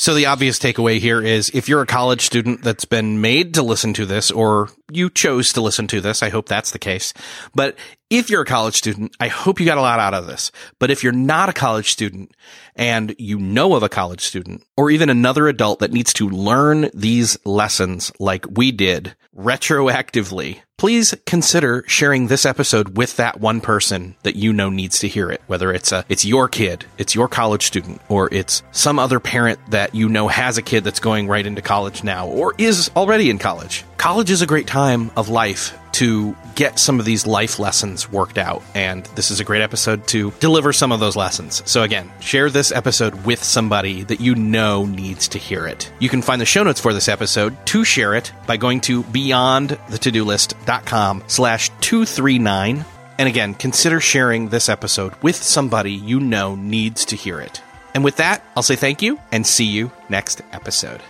So 0.00 0.14
the 0.14 0.26
obvious 0.26 0.60
takeaway 0.60 1.00
here 1.00 1.20
is 1.20 1.50
if 1.52 1.68
you're 1.68 1.82
a 1.82 1.86
college 1.86 2.20
student 2.22 2.62
that's 2.62 2.84
been 2.84 3.20
made 3.20 3.54
to 3.54 3.62
listen 3.64 3.92
to 3.94 4.06
this 4.06 4.30
or 4.30 4.68
you 4.92 5.10
chose 5.10 5.52
to 5.54 5.60
listen 5.60 5.88
to 5.88 6.00
this, 6.00 6.22
I 6.22 6.28
hope 6.28 6.46
that's 6.46 6.70
the 6.70 6.78
case. 6.78 7.12
But 7.56 7.76
if 8.10 8.30
you're 8.30 8.42
a 8.42 8.46
college 8.46 8.76
student, 8.76 9.14
I 9.20 9.28
hope 9.28 9.60
you 9.60 9.66
got 9.66 9.78
a 9.78 9.82
lot 9.82 10.00
out 10.00 10.14
of 10.14 10.26
this. 10.26 10.50
But 10.78 10.90
if 10.90 11.02
you're 11.02 11.12
not 11.12 11.48
a 11.48 11.52
college 11.52 11.90
student 11.90 12.32
and 12.74 13.14
you 13.18 13.38
know 13.38 13.74
of 13.74 13.82
a 13.82 13.88
college 13.88 14.22
student 14.22 14.64
or 14.76 14.90
even 14.90 15.10
another 15.10 15.46
adult 15.46 15.80
that 15.80 15.92
needs 15.92 16.12
to 16.14 16.28
learn 16.28 16.90
these 16.94 17.36
lessons 17.44 18.10
like 18.18 18.46
we 18.50 18.72
did 18.72 19.14
retroactively, 19.36 20.60
please 20.78 21.14
consider 21.26 21.84
sharing 21.86 22.26
this 22.26 22.46
episode 22.46 22.96
with 22.96 23.16
that 23.16 23.40
one 23.40 23.60
person 23.60 24.16
that 24.22 24.36
you 24.36 24.54
know 24.54 24.70
needs 24.70 25.00
to 25.00 25.08
hear 25.08 25.30
it. 25.30 25.42
Whether 25.46 25.70
it's 25.72 25.92
a, 25.92 26.04
it's 26.08 26.24
your 26.24 26.48
kid, 26.48 26.86
it's 26.96 27.14
your 27.14 27.28
college 27.28 27.66
student, 27.66 28.00
or 28.08 28.32
it's 28.32 28.62
some 28.72 28.98
other 28.98 29.20
parent 29.20 29.58
that 29.70 29.94
you 29.94 30.08
know 30.08 30.28
has 30.28 30.56
a 30.56 30.62
kid 30.62 30.82
that's 30.82 31.00
going 31.00 31.28
right 31.28 31.46
into 31.46 31.60
college 31.60 32.02
now 32.02 32.26
or 32.26 32.54
is 32.56 32.90
already 32.96 33.28
in 33.28 33.38
college. 33.38 33.84
College 33.98 34.30
is 34.30 34.40
a 34.40 34.46
great 34.46 34.66
time 34.66 35.10
of 35.14 35.28
life 35.28 35.76
to 35.98 36.34
get 36.54 36.78
some 36.78 37.00
of 37.00 37.06
these 37.06 37.26
life 37.26 37.58
lessons 37.58 38.08
worked 38.10 38.38
out. 38.38 38.62
And 38.74 39.04
this 39.16 39.30
is 39.32 39.40
a 39.40 39.44
great 39.44 39.62
episode 39.62 40.06
to 40.08 40.30
deliver 40.38 40.72
some 40.72 40.92
of 40.92 41.00
those 41.00 41.16
lessons. 41.16 41.60
So 41.68 41.82
again, 41.82 42.08
share 42.20 42.50
this 42.50 42.70
episode 42.70 43.26
with 43.26 43.42
somebody 43.42 44.04
that 44.04 44.20
you 44.20 44.36
know 44.36 44.86
needs 44.86 45.26
to 45.28 45.38
hear 45.38 45.66
it. 45.66 45.90
You 45.98 46.08
can 46.08 46.22
find 46.22 46.40
the 46.40 46.46
show 46.46 46.62
notes 46.62 46.80
for 46.80 46.94
this 46.94 47.08
episode 47.08 47.56
to 47.66 47.84
share 47.84 48.14
it 48.14 48.30
by 48.46 48.56
going 48.56 48.80
to 48.82 49.02
beyondthetodolist.com 49.02 51.24
slash 51.26 51.70
239. 51.80 52.84
And 53.18 53.28
again, 53.28 53.54
consider 53.54 54.00
sharing 54.00 54.50
this 54.50 54.68
episode 54.68 55.14
with 55.20 55.34
somebody 55.34 55.90
you 55.92 56.20
know 56.20 56.54
needs 56.54 57.06
to 57.06 57.16
hear 57.16 57.40
it. 57.40 57.60
And 57.94 58.04
with 58.04 58.18
that, 58.18 58.44
I'll 58.56 58.62
say 58.62 58.76
thank 58.76 59.02
you 59.02 59.18
and 59.32 59.44
see 59.44 59.64
you 59.64 59.90
next 60.08 60.42
episode. 60.52 61.02